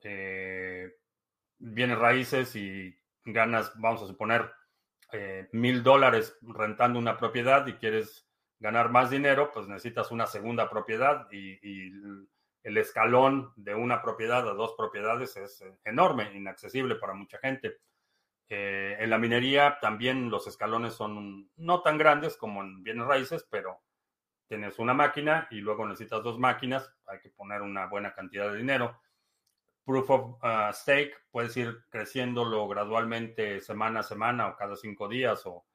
eh, 0.01 0.95
bienes 1.57 1.97
raíces 1.97 2.55
y 2.55 2.95
ganas, 3.25 3.71
vamos 3.79 4.01
a 4.03 4.07
suponer, 4.07 4.51
eh, 5.14 5.47
mil 5.51 5.84
dólares 5.84 6.38
rentando 6.41 6.97
una 6.97 7.18
propiedad 7.18 7.66
y 7.68 7.74
quieres 7.74 8.28
ganar 8.59 8.89
más 8.89 9.09
dinero, 9.09 9.51
pues 9.53 9.68
necesitas 9.68 10.11
una 10.11 10.26
segunda 10.26 10.70
propiedad 10.70 11.28
y, 11.32 11.91
el 12.64 12.78
escalón 12.78 13.51
de 13.57 13.76
una 13.76 14.01
propiedad 14.01 14.47
a 14.47 14.53
dos 14.53 14.74
propiedades 14.78 15.36
es 15.36 15.61
enorme, 15.84 16.32
inaccesible 16.34 16.95
para 16.95 17.14
mucha 17.14 17.38
gente. 17.39 17.80
Eh, 18.47 18.95
en 18.99 19.09
la 19.09 19.18
minería 19.18 19.80
también 19.82 20.30
los 20.30 20.47
escalones 20.47 20.93
son 20.93 21.49
no 21.57 21.82
tan 21.82 21.97
grandes 21.97 22.38
como 22.38 22.61
en 22.61 22.82
bienes 22.82 23.05
raíces, 23.05 23.45
pero 23.51 23.82
tienes 24.47 24.80
una 24.80 24.93
máquina 24.93 25.47
y 25.51 25.59
luego 25.59 25.86
necesitas 25.86 26.24
dos 26.24 26.39
máquinas, 26.39 26.89
hay 27.05 27.20
que 27.20 27.32
poner 27.32 27.61
una 27.61 27.88
buena 27.88 28.14
cantidad 28.14 28.49
de 28.49 28.59
dinero. 28.59 28.97
Proof 29.86 30.09
of 30.09 30.43
uh, 30.43 30.71
stake, 30.71 31.13
puedes 31.29 31.55
ir 31.57 31.84
creciéndolo 31.89 32.67
gradualmente 32.67 33.59
semana 33.59 33.99
a 33.99 34.03
semana 34.03 34.47
o 34.47 34.55
cada 34.55 34.75
cinco 34.77 35.09
días, 35.09 35.45
o 35.45 35.65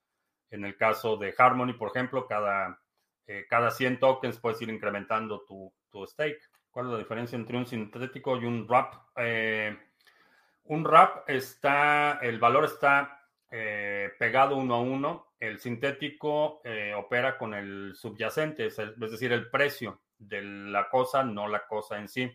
en 0.51 0.65
el 0.65 0.77
caso 0.77 1.17
de 1.17 1.35
Harmony, 1.37 1.75
por 1.75 1.91
ejemplo, 1.91 2.27
cada, 2.27 2.81
eh, 3.27 3.47
cada 3.49 3.71
100 3.71 3.99
tokens 4.01 4.39
puedes 4.39 4.61
ir 4.63 4.71
incrementando 4.71 5.45
tu, 5.47 5.73
tu, 5.91 6.07
stake. 6.07 6.41
¿Cuál 6.71 6.87
es 6.87 6.93
la 6.93 6.99
diferencia 6.99 7.37
entre 7.37 7.59
un 7.59 7.67
sintético 7.67 8.37
y 8.39 8.47
un 8.47 8.67
wrap? 8.67 8.95
Eh, 9.17 9.77
un 10.65 10.85
wrap 10.85 11.29
está, 11.29 12.19
el 12.23 12.39
valor 12.39 12.65
está 12.65 13.29
eh, 13.51 14.11
pegado 14.19 14.57
uno 14.57 14.75
a 14.75 14.81
uno. 14.81 15.27
El 15.39 15.61
sintético 15.61 16.63
opera 16.97 17.39
con 17.39 17.55
el 17.55 17.95
subyacente, 17.95 18.67
es, 18.67 18.77
decir, 18.77 19.33
el 19.33 19.49
precio 19.49 20.01
de 20.19 20.43
la 20.43 20.89
cosa, 20.89 21.23
no 21.23 21.47
la 21.47 21.65
cosa 21.65 21.97
en 21.97 22.09
sí. 22.09 22.33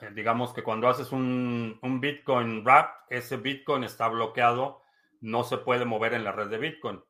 Eh, 0.00 0.10
digamos 0.14 0.52
que 0.52 0.62
cuando 0.62 0.88
haces 0.88 1.12
un, 1.12 1.78
Bitcoin 2.00 2.64
wrap, 2.64 3.10
ese 3.10 3.36
Bitcoin 3.36 3.84
está 3.84 4.08
bloqueado, 4.08 4.82
no 5.20 5.44
se 5.44 5.58
puede 5.58 5.84
mover 5.84 6.14
en 6.14 6.24
la 6.24 6.32
red 6.32 6.48
de 6.48 6.58
Bitcoin. 6.58 7.02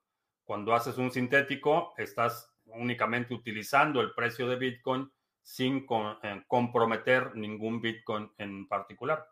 Cuando 0.44 0.74
haces 0.74 0.98
un 0.98 1.12
sintético, 1.12 1.94
estás 1.96 2.52
únicamente 2.66 3.34
utilizando 3.34 4.00
el 4.00 4.12
precio 4.12 4.48
de 4.48 4.56
Bitcoin 4.56 5.10
sin 5.42 5.86
eh, 6.22 6.44
comprometer 6.48 7.34
ningún 7.36 7.80
Bitcoin 7.80 8.30
en 8.38 8.66
particular, 8.66 9.26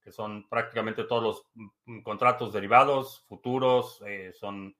que 0.00 0.12
son 0.12 0.48
prácticamente 0.48 1.04
todos 1.04 1.22
los 1.22 1.70
mm, 1.86 2.02
contratos 2.02 2.52
derivados, 2.52 3.24
futuros, 3.28 4.02
eh, 4.06 4.32
son 4.32 4.76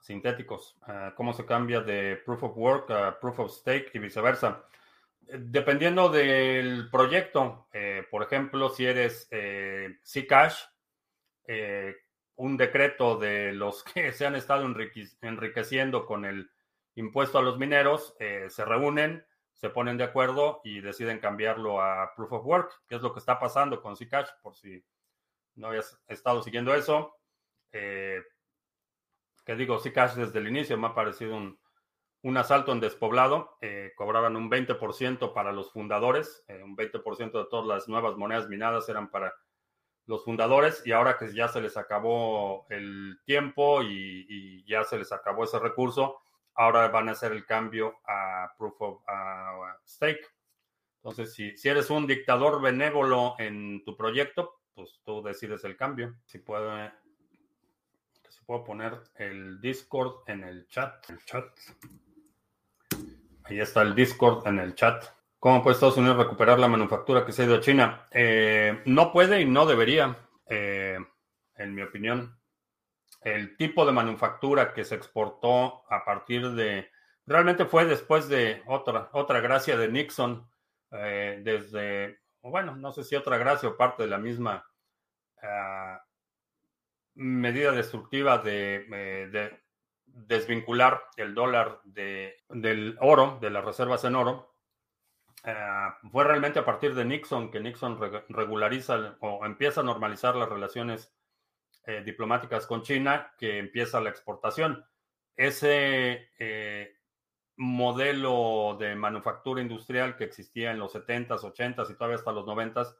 sintéticos. 0.00 0.78
¿Cómo 1.14 1.34
se 1.34 1.44
cambia 1.44 1.82
de 1.82 2.16
proof 2.24 2.42
of 2.44 2.56
work 2.56 2.90
a 2.90 3.20
proof 3.20 3.38
of 3.40 3.52
stake 3.52 3.90
y 3.92 3.98
viceversa? 3.98 4.64
Dependiendo 5.32 6.08
del 6.08 6.90
proyecto, 6.90 7.68
eh, 7.72 8.04
por 8.10 8.24
ejemplo, 8.24 8.68
si 8.68 8.84
eres 8.84 9.28
eh, 9.30 10.00
Zcash, 10.04 10.64
eh, 11.46 11.94
un 12.34 12.56
decreto 12.56 13.16
de 13.16 13.52
los 13.52 13.84
que 13.94 14.12
se 14.12 14.26
han 14.26 14.34
estado 14.34 14.66
enriqueciendo 15.22 16.04
con 16.04 16.24
el 16.24 16.50
impuesto 16.96 17.38
a 17.38 17.42
los 17.42 17.58
mineros, 17.58 18.16
eh, 18.18 18.46
se 18.48 18.64
reúnen, 18.64 19.24
se 19.54 19.70
ponen 19.70 19.98
de 19.98 20.04
acuerdo 20.04 20.62
y 20.64 20.80
deciden 20.80 21.20
cambiarlo 21.20 21.80
a 21.80 22.12
Proof 22.16 22.32
of 22.32 22.46
Work, 22.46 22.82
que 22.88 22.96
es 22.96 23.02
lo 23.02 23.12
que 23.12 23.20
está 23.20 23.38
pasando 23.38 23.80
con 23.80 23.96
Zcash, 23.96 24.30
por 24.42 24.56
si 24.56 24.84
no 25.54 25.68
habías 25.68 25.96
estado 26.08 26.42
siguiendo 26.42 26.74
eso. 26.74 27.14
que 27.70 28.24
digo, 29.56 29.78
Zcash 29.78 30.14
desde 30.14 30.40
el 30.40 30.48
inicio 30.48 30.76
me 30.76 30.88
ha 30.88 30.94
parecido 30.94 31.36
un, 31.36 31.59
un 32.22 32.36
asalto 32.36 32.72
en 32.72 32.80
despoblado, 32.80 33.56
eh, 33.60 33.92
cobraban 33.96 34.36
un 34.36 34.50
20% 34.50 35.32
para 35.32 35.52
los 35.52 35.72
fundadores, 35.72 36.44
eh, 36.48 36.62
un 36.62 36.76
20% 36.76 37.38
de 37.38 37.46
todas 37.46 37.66
las 37.66 37.88
nuevas 37.88 38.16
monedas 38.16 38.48
minadas 38.48 38.88
eran 38.88 39.10
para 39.10 39.34
los 40.06 40.24
fundadores 40.24 40.82
y 40.84 40.92
ahora 40.92 41.16
que 41.16 41.32
ya 41.32 41.48
se 41.48 41.60
les 41.62 41.76
acabó 41.76 42.66
el 42.68 43.20
tiempo 43.24 43.82
y, 43.82 44.64
ya 44.66 44.84
se 44.84 44.98
les 44.98 45.12
acabó 45.12 45.44
ese 45.44 45.58
recurso, 45.58 46.20
ahora 46.54 46.88
van 46.88 47.08
a 47.08 47.12
hacer 47.12 47.32
el 47.32 47.46
cambio 47.46 47.96
a 48.06 48.52
Proof 48.58 48.80
of 48.80 49.02
Stake. 49.86 50.26
Entonces, 50.96 51.32
si, 51.32 51.68
eres 51.68 51.88
un 51.88 52.06
dictador 52.06 52.60
benévolo 52.60 53.34
en 53.38 53.82
tu 53.84 53.96
proyecto, 53.96 54.60
pues 54.74 55.00
tú 55.04 55.22
decides 55.22 55.64
el 55.64 55.76
cambio. 55.76 56.16
Si 56.26 56.38
puedo, 56.38 56.76
si 58.28 58.44
puedo 58.44 58.64
poner 58.64 59.00
el 59.14 59.60
Discord 59.60 60.28
en. 60.28 60.44
El 60.44 60.66
chat. 60.68 61.06
Ahí 63.50 63.58
está 63.58 63.82
el 63.82 63.96
Discord 63.96 64.46
en 64.46 64.60
el 64.60 64.76
chat. 64.76 65.04
¿Cómo 65.40 65.60
puede 65.60 65.74
Estados 65.74 65.96
Unidos 65.96 66.18
recuperar 66.18 66.60
la 66.60 66.68
manufactura 66.68 67.26
que 67.26 67.32
se 67.32 67.42
ha 67.42 67.46
ido 67.46 67.56
a 67.56 67.60
China? 67.60 68.06
Eh, 68.12 68.80
no 68.86 69.10
puede 69.10 69.40
y 69.40 69.44
no 69.44 69.66
debería, 69.66 70.16
eh, 70.46 70.96
en 71.56 71.74
mi 71.74 71.82
opinión. 71.82 72.38
El 73.22 73.56
tipo 73.56 73.84
de 73.84 73.90
manufactura 73.90 74.72
que 74.72 74.84
se 74.84 74.94
exportó 74.94 75.82
a 75.92 76.04
partir 76.04 76.52
de... 76.52 76.92
Realmente 77.26 77.64
fue 77.64 77.86
después 77.86 78.28
de 78.28 78.62
otra, 78.66 79.10
otra 79.14 79.40
gracia 79.40 79.76
de 79.76 79.88
Nixon, 79.88 80.48
eh, 80.92 81.40
desde, 81.42 82.20
bueno, 82.42 82.76
no 82.76 82.92
sé 82.92 83.02
si 83.02 83.16
otra 83.16 83.36
gracia 83.36 83.68
o 83.68 83.76
parte 83.76 84.04
de 84.04 84.10
la 84.10 84.18
misma 84.18 84.64
ah, 85.42 86.00
medida 87.14 87.72
destructiva 87.72 88.38
de, 88.38 88.86
de 89.32 89.60
desvincular 90.14 91.02
el 91.16 91.34
dólar 91.34 91.80
de, 91.84 92.36
del 92.48 92.96
oro, 93.00 93.38
de 93.40 93.50
las 93.50 93.64
reservas 93.64 94.04
en 94.04 94.16
oro, 94.16 94.54
eh, 95.44 95.54
fue 96.10 96.24
realmente 96.24 96.58
a 96.58 96.64
partir 96.64 96.94
de 96.94 97.04
Nixon 97.04 97.50
que 97.50 97.60
Nixon 97.60 97.98
regulariza 98.28 99.16
o 99.20 99.44
empieza 99.46 99.80
a 99.80 99.84
normalizar 99.84 100.36
las 100.36 100.48
relaciones 100.48 101.14
eh, 101.86 102.02
diplomáticas 102.04 102.66
con 102.66 102.82
China, 102.82 103.32
que 103.38 103.58
empieza 103.58 104.00
la 104.00 104.10
exportación. 104.10 104.84
Ese 105.34 106.30
eh, 106.38 106.94
modelo 107.56 108.76
de 108.78 108.94
manufactura 108.94 109.62
industrial 109.62 110.16
que 110.16 110.24
existía 110.24 110.70
en 110.72 110.78
los 110.78 110.94
70s, 110.94 111.40
80s 111.40 111.90
y 111.90 111.94
todavía 111.94 112.16
hasta 112.16 112.32
los 112.32 112.44
90s, 112.44 112.96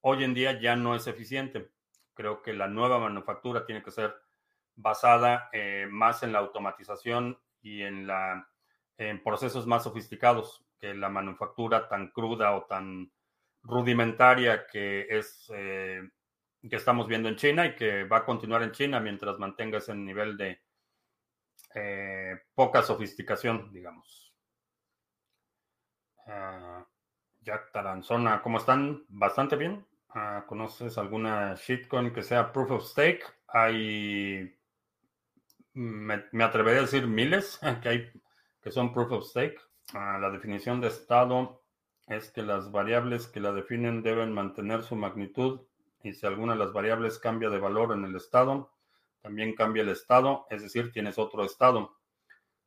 hoy 0.00 0.24
en 0.24 0.34
día 0.34 0.58
ya 0.58 0.76
no 0.76 0.94
es 0.94 1.06
eficiente. 1.06 1.70
Creo 2.14 2.42
que 2.42 2.54
la 2.54 2.68
nueva 2.68 2.98
manufactura 2.98 3.66
tiene 3.66 3.82
que 3.82 3.90
ser 3.90 4.14
basada 4.76 5.48
eh, 5.52 5.86
más 5.90 6.22
en 6.22 6.32
la 6.32 6.38
automatización 6.38 7.38
y 7.62 7.82
en, 7.82 8.06
la, 8.06 8.48
en 8.98 9.22
procesos 9.22 9.66
más 9.66 9.82
sofisticados 9.84 10.64
que 10.78 10.94
la 10.94 11.08
manufactura 11.08 11.88
tan 11.88 12.08
cruda 12.08 12.54
o 12.54 12.64
tan 12.66 13.10
rudimentaria 13.62 14.66
que 14.66 15.06
es 15.08 15.50
eh, 15.54 16.02
que 16.68 16.76
estamos 16.76 17.08
viendo 17.08 17.28
en 17.28 17.36
China 17.36 17.66
y 17.66 17.74
que 17.74 18.04
va 18.04 18.18
a 18.18 18.24
continuar 18.24 18.62
en 18.62 18.72
China 18.72 19.00
mientras 19.00 19.38
mantenga 19.38 19.78
ese 19.78 19.94
nivel 19.94 20.36
de 20.36 20.60
eh, 21.74 22.36
poca 22.54 22.82
sofisticación, 22.82 23.72
digamos. 23.72 24.34
Uh, 26.26 26.82
Jack 27.40 27.70
Taranzona, 27.72 28.42
¿cómo 28.42 28.58
están? 28.58 29.04
Bastante 29.08 29.56
bien. 29.56 29.86
Ah, 30.10 30.44
¿Conoces 30.46 30.98
alguna 30.98 31.54
shitcoin 31.54 32.12
que 32.12 32.22
sea 32.22 32.52
proof 32.52 32.70
of 32.70 32.84
stake? 32.84 33.24
Hay 33.48 34.56
me, 35.76 36.24
me, 36.32 36.42
atrevería 36.42 36.80
a 36.80 36.84
decir 36.84 37.06
miles 37.06 37.60
que 37.82 37.88
hay 37.88 38.12
que 38.62 38.72
son 38.72 38.92
proof 38.92 39.12
of 39.12 39.24
stake. 39.24 39.60
Ah, 39.94 40.18
la 40.20 40.30
definición 40.30 40.80
de 40.80 40.88
estado 40.88 41.62
es 42.08 42.30
que 42.30 42.42
las 42.42 42.72
variables 42.72 43.28
que 43.28 43.40
la 43.40 43.52
definen 43.52 44.02
deben 44.02 44.32
mantener 44.32 44.82
su 44.82 44.96
magnitud 44.96 45.60
y 46.02 46.12
si 46.12 46.26
alguna 46.26 46.54
de 46.54 46.58
las 46.60 46.72
variables 46.72 47.18
cambia 47.18 47.50
de 47.50 47.58
valor 47.58 47.92
en 47.92 48.04
el 48.04 48.16
estado, 48.16 48.72
también 49.22 49.54
cambia 49.54 49.82
el 49.82 49.88
estado, 49.88 50.46
es 50.50 50.62
decir, 50.62 50.92
tienes 50.92 51.18
otro 51.18 51.44
estado. 51.44 51.96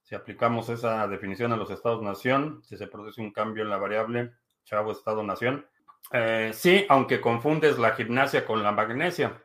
Si 0.04 0.16
aplicamos 0.16 0.70
esa 0.70 1.08
definición 1.08 1.52
a 1.52 1.58
los 1.58 1.72
estados-nación, 1.72 2.62
si 2.64 2.78
se 2.78 2.88
produce 2.88 3.22
un 3.22 3.32
cambio 3.32 3.64
en 3.64 3.70
la 3.70 3.78
variable 3.78 4.34
chavo 4.66 4.92
estado-nación, 4.92 5.66
eh, 6.12 6.52
sí, 6.54 6.86
aunque 6.90 7.22
confundes 7.22 7.78
la 7.78 7.92
gimnasia 7.92 8.46
con 8.46 8.62
la 8.62 8.72
magnesia, 8.72 9.44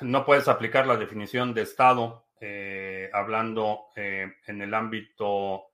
no 0.00 0.24
puedes 0.24 0.48
aplicar 0.48 0.86
la 0.86 0.96
definición 0.96 1.54
de 1.54 1.62
estado 1.62 2.25
eh, 2.38 3.08
hablando 3.14 3.86
eh, 3.96 4.34
en 4.46 4.60
el 4.60 4.74
ámbito 4.74 5.68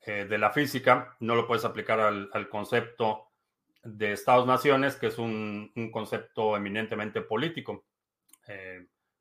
eh, 0.00 0.26
de 0.28 0.36
la 0.36 0.50
física, 0.50 1.16
no 1.20 1.34
lo 1.34 1.46
puedes 1.46 1.64
aplicar 1.64 2.00
al, 2.00 2.48
concepto 2.50 3.30
de 3.82 4.12
Estados-naciones, 4.12 4.96
que 4.96 5.06
es 5.06 5.18
un, 5.18 5.72
concepto 5.90 6.56
eminentemente 6.56 7.22
político. 7.22 7.86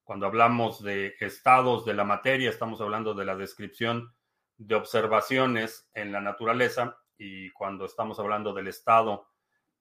cuando 0.04 0.26
hablamos 0.26 0.84
de 0.84 1.16
estados 1.22 1.86
de 1.86 1.94
la 1.94 2.04
materia, 2.04 2.50
estamos 2.50 2.82
hablando 2.82 3.14
de 3.14 3.24
la 3.24 3.36
descripción 3.36 4.14
de 4.58 4.76
observaciones 4.76 5.90
en 5.94 6.12
la 6.12 6.20
naturaleza 6.20 6.98
y 7.18 7.50
cuando 7.52 7.86
estamos 7.86 8.20
hablando 8.20 8.54
del 8.54 8.68
Estado 8.68 9.30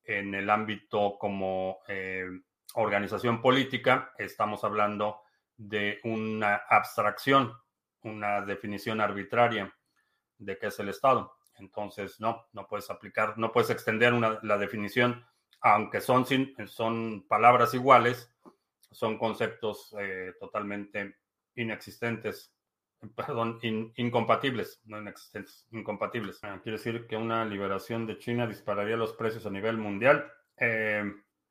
en 0.04 0.34
el 0.34 0.48
ámbito 0.48 1.16
como 1.18 1.80
organización 2.74 3.42
política, 3.42 4.12
estamos 4.18 4.62
hablando 4.62 5.22
de 5.60 6.00
una 6.04 6.56
abstracción, 6.56 7.52
una 8.02 8.40
definición 8.40 8.98
arbitraria 8.98 9.70
de 10.38 10.56
qué 10.58 10.68
es 10.68 10.78
el 10.78 10.88
Estado. 10.88 11.36
Entonces, 11.58 12.18
no, 12.18 12.46
no 12.54 12.66
puedes 12.66 12.88
aplicar, 12.88 13.36
no 13.36 13.52
puedes 13.52 13.68
extender 13.68 14.14
la 14.14 14.56
definición, 14.56 15.22
aunque 15.60 16.00
son, 16.00 16.24
son 16.66 17.26
palabras 17.28 17.74
iguales, 17.74 18.34
son 18.90 19.18
conceptos 19.18 19.94
eh, 20.00 20.32
totalmente 20.40 21.16
inexistentes, 21.56 22.54
perdón, 23.14 23.58
incompatibles, 23.96 24.80
no 24.86 24.98
inexistentes, 24.98 25.68
incompatibles. 25.72 26.38
Ah, 26.42 26.58
quiere 26.62 26.78
decir 26.78 27.06
que 27.06 27.18
una 27.18 27.44
liberación 27.44 28.06
de 28.06 28.16
China 28.16 28.46
dispararía 28.46 28.96
los 28.96 29.12
precios 29.12 29.44
a 29.44 29.50
nivel 29.50 29.76
mundial. 29.76 30.32
Eh, 30.56 31.04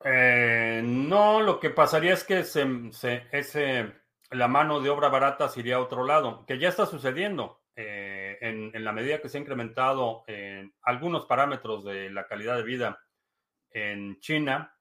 Eh, 0.04 0.82
no, 0.84 1.42
lo 1.42 1.60
que 1.60 1.70
pasaría 1.70 2.14
es 2.14 2.24
que 2.24 2.44
se, 2.44 3.94
la 4.32 4.48
mano 4.48 4.80
de 4.80 4.90
obra 4.90 5.10
barata 5.10 5.50
se 5.50 5.60
iría 5.60 5.76
a 5.76 5.82
otro 5.82 6.06
lado, 6.06 6.46
que 6.46 6.58
ya 6.58 6.70
está 6.70 6.86
sucediendo. 6.86 7.62
eh, 7.76 8.38
en, 8.42 8.84
la 8.84 8.92
medida 8.92 9.22
que 9.22 9.30
se 9.30 9.38
ha 9.38 9.42
incrementado 9.42 10.24
eh, 10.28 10.70
algunos 10.82 11.26
parámetros 11.26 11.86
de 11.86 12.10
la 12.10 12.28
calidad 12.28 12.58
de 12.58 12.64
vida 12.64 13.00
en 13.72 14.20
China, 14.20 14.76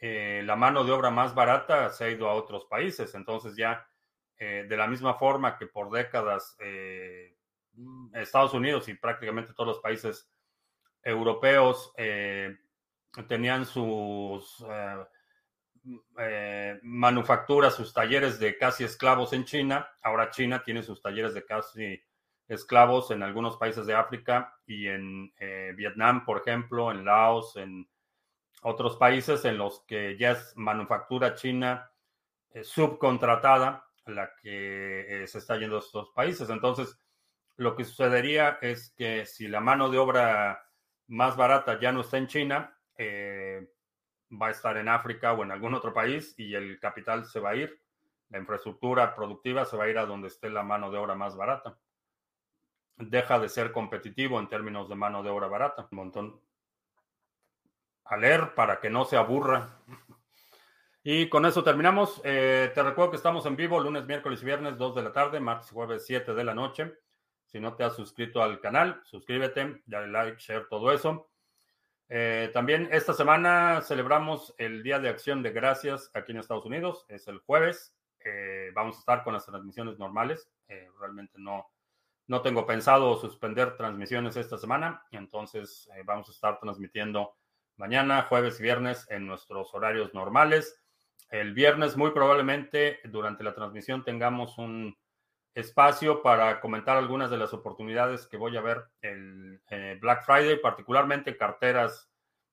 la 0.00 0.56
mano 0.56 0.82
de 0.84 0.90
obra 0.92 1.10
más 1.10 1.34
barata 1.34 1.90
se 1.90 2.04
ha 2.04 2.10
ido 2.10 2.28
a 2.28 2.34
otros 2.34 2.64
países. 2.66 3.14
Entonces 3.14 3.54
ya, 3.56 3.86
de 4.38 4.76
la 4.76 4.88
misma 4.88 5.14
forma 5.14 5.56
que 5.56 5.66
por 5.66 5.90
décadas 5.90 6.56
eh, 6.58 7.36
Estados 8.14 8.54
Unidos 8.54 8.88
y 8.88 8.94
prácticamente 8.94 9.52
todos 9.54 9.68
los 9.68 9.80
países 9.80 10.28
europeos 11.04 11.92
tenían 13.28 13.66
sus 13.66 14.64
eh, 14.68 15.06
eh, 16.18 16.80
manufacturas, 16.82 17.74
sus 17.74 17.92
talleres 17.92 18.38
de 18.38 18.56
casi 18.56 18.84
esclavos 18.84 19.32
en 19.32 19.44
China. 19.44 19.88
Ahora 20.02 20.30
China 20.30 20.62
tiene 20.64 20.82
sus 20.82 21.02
talleres 21.02 21.34
de 21.34 21.44
casi 21.44 22.02
esclavos 22.48 23.10
en 23.10 23.22
algunos 23.22 23.56
países 23.56 23.86
de 23.86 23.94
África 23.94 24.56
y 24.66 24.86
en 24.88 25.32
eh, 25.38 25.72
Vietnam, 25.76 26.24
por 26.24 26.40
ejemplo, 26.40 26.90
en 26.90 27.04
Laos, 27.04 27.56
en 27.56 27.88
otros 28.62 28.96
países 28.96 29.44
en 29.44 29.58
los 29.58 29.84
que 29.86 30.16
ya 30.16 30.32
es 30.32 30.52
manufactura 30.56 31.34
china 31.34 31.90
subcontratada 32.62 33.88
la 34.06 34.30
que 34.42 35.24
se 35.26 35.38
está 35.38 35.56
yendo 35.56 35.76
a 35.76 35.78
estos 35.78 36.10
países. 36.10 36.50
Entonces, 36.50 36.98
lo 37.56 37.74
que 37.74 37.84
sucedería 37.84 38.58
es 38.60 38.92
que 38.96 39.24
si 39.24 39.48
la 39.48 39.60
mano 39.60 39.88
de 39.88 39.98
obra 39.98 40.62
más 41.06 41.36
barata 41.36 41.80
ya 41.80 41.92
no 41.92 42.02
está 42.02 42.18
en 42.18 42.26
China, 42.26 42.78
eh, 43.02 43.70
va 44.30 44.48
a 44.48 44.50
estar 44.50 44.76
en 44.76 44.88
África 44.88 45.32
o 45.32 45.42
en 45.42 45.50
algún 45.50 45.74
otro 45.74 45.92
país 45.92 46.34
y 46.38 46.54
el 46.54 46.78
capital 46.78 47.26
se 47.26 47.40
va 47.40 47.50
a 47.50 47.56
ir, 47.56 47.82
la 48.32 48.38
infraestructura 48.38 49.14
productiva 49.14 49.66
se 49.66 49.76
va 49.76 49.84
a 49.84 49.88
ir 49.88 49.98
a 49.98 50.06
donde 50.06 50.28
esté 50.28 50.48
la 50.48 50.62
mano 50.62 50.90
de 50.90 50.98
obra 50.98 51.14
más 51.14 51.36
barata. 51.36 51.78
Deja 52.96 53.38
de 53.38 53.48
ser 53.48 53.72
competitivo 53.72 54.40
en 54.40 54.48
términos 54.48 54.88
de 54.88 54.94
mano 54.94 55.22
de 55.22 55.28
obra 55.28 55.48
barata. 55.48 55.86
Un 55.90 55.96
montón. 55.96 56.40
A 58.04 58.16
leer 58.16 58.54
para 58.54 58.80
que 58.80 58.88
no 58.88 59.04
se 59.04 59.16
aburra. 59.16 59.78
Y 61.02 61.28
con 61.28 61.44
eso 61.44 61.62
terminamos. 61.62 62.22
Eh, 62.24 62.70
te 62.74 62.82
recuerdo 62.82 63.10
que 63.10 63.16
estamos 63.16 63.44
en 63.44 63.56
vivo 63.56 63.80
lunes, 63.80 64.06
miércoles 64.06 64.40
y 64.40 64.46
viernes, 64.46 64.78
2 64.78 64.94
de 64.94 65.02
la 65.02 65.12
tarde, 65.12 65.40
martes 65.40 65.70
y 65.70 65.74
jueves, 65.74 66.06
7 66.06 66.32
de 66.32 66.44
la 66.44 66.54
noche. 66.54 66.94
Si 67.46 67.60
no 67.60 67.74
te 67.74 67.84
has 67.84 67.96
suscrito 67.96 68.42
al 68.42 68.60
canal, 68.60 69.02
suscríbete, 69.04 69.82
dale 69.84 70.08
like, 70.08 70.38
share, 70.38 70.68
todo 70.68 70.90
eso. 70.90 71.31
Eh, 72.14 72.50
también 72.52 72.90
esta 72.92 73.14
semana 73.14 73.80
celebramos 73.80 74.54
el 74.58 74.82
Día 74.82 74.98
de 74.98 75.08
Acción 75.08 75.42
de 75.42 75.50
Gracias 75.50 76.10
aquí 76.12 76.32
en 76.32 76.40
Estados 76.40 76.66
Unidos. 76.66 77.06
Es 77.08 77.26
el 77.26 77.38
jueves. 77.38 77.96
Eh, 78.22 78.70
vamos 78.74 78.96
a 78.96 78.98
estar 78.98 79.24
con 79.24 79.32
las 79.32 79.46
transmisiones 79.46 79.98
normales. 79.98 80.50
Eh, 80.68 80.90
realmente 81.00 81.38
no, 81.38 81.70
no 82.26 82.42
tengo 82.42 82.66
pensado 82.66 83.16
suspender 83.16 83.78
transmisiones 83.78 84.36
esta 84.36 84.58
semana. 84.58 85.02
Entonces 85.10 85.88
vamos 86.04 86.28
a 86.28 86.32
estar 86.32 86.60
transmitiendo 86.60 87.34
mañana, 87.78 88.26
jueves 88.28 88.60
y 88.60 88.64
viernes 88.64 89.06
en 89.08 89.26
nuestros 89.26 89.72
horarios 89.72 90.12
normales. 90.12 90.82
El 91.30 91.54
viernes 91.54 91.96
muy 91.96 92.10
probablemente 92.10 93.00
durante 93.04 93.42
la 93.42 93.54
transmisión 93.54 94.04
tengamos 94.04 94.58
un 94.58 94.98
espacio 95.54 96.22
para 96.22 96.60
comentar 96.60 96.96
algunas 96.96 97.30
de 97.30 97.36
las 97.36 97.52
oportunidades 97.52 98.26
que 98.26 98.36
voy 98.36 98.56
a 98.56 98.62
ver 98.62 98.84
el 99.00 99.60
eh, 99.70 99.98
Black 100.00 100.24
Friday, 100.24 100.60
particularmente 100.60 101.36
carteras 101.36 102.10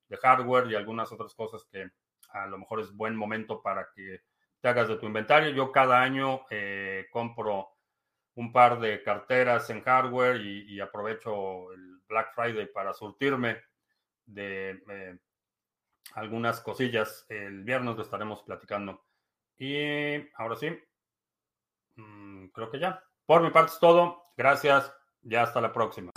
de 0.08 0.18
hardware 0.18 0.70
y 0.70 0.76
algunas 0.76 1.12
otras 1.12 1.34
cosas 1.34 1.66
que 1.72 1.90
a 2.32 2.48
lo 2.48 2.58
mejor 2.58 2.82
es 2.82 2.92
buen 2.92 3.16
momento 3.16 3.62
para 3.62 3.90
que 3.96 4.22
te 4.60 4.68
hagas 4.68 4.88
de 4.88 4.98
tu 4.98 5.06
inventario. 5.06 5.52
Yo 5.52 5.72
cada 5.72 6.02
año 6.02 6.42
eh, 6.50 7.08
compro 7.12 7.70
un 8.36 8.52
par 8.52 8.80
de 8.80 9.02
carteras 9.04 9.70
en 9.70 9.82
hardware 9.82 10.42
y, 10.42 10.74
y, 10.74 10.80
aprovecho 10.80 11.72
el 11.74 12.00
Black 12.08 12.34
Friday 12.34 12.68
para 12.68 12.94
surtirme 12.94 13.62
de 14.26 14.82
eh, 14.90 15.18
algunas 16.14 16.62
cosillas. 16.62 17.26
El 17.30 17.64
viernes 17.64 17.96
lo 17.96 18.04
estaremos 18.04 18.44
platicando. 18.44 19.04
Y 19.58 20.30
ahora 20.36 20.56
sí, 20.56 20.70
creo 22.54 22.70
que 22.70 22.80
ya. 22.80 23.04
Por 23.26 23.42
mi 23.42 23.52
parte 23.52 23.74
es 23.74 23.80
todo. 23.80 24.24
Gracias. 24.38 24.92
Ya 25.22 25.44
hasta 25.44 25.62
la 25.62 25.74
próxima. 25.74 26.12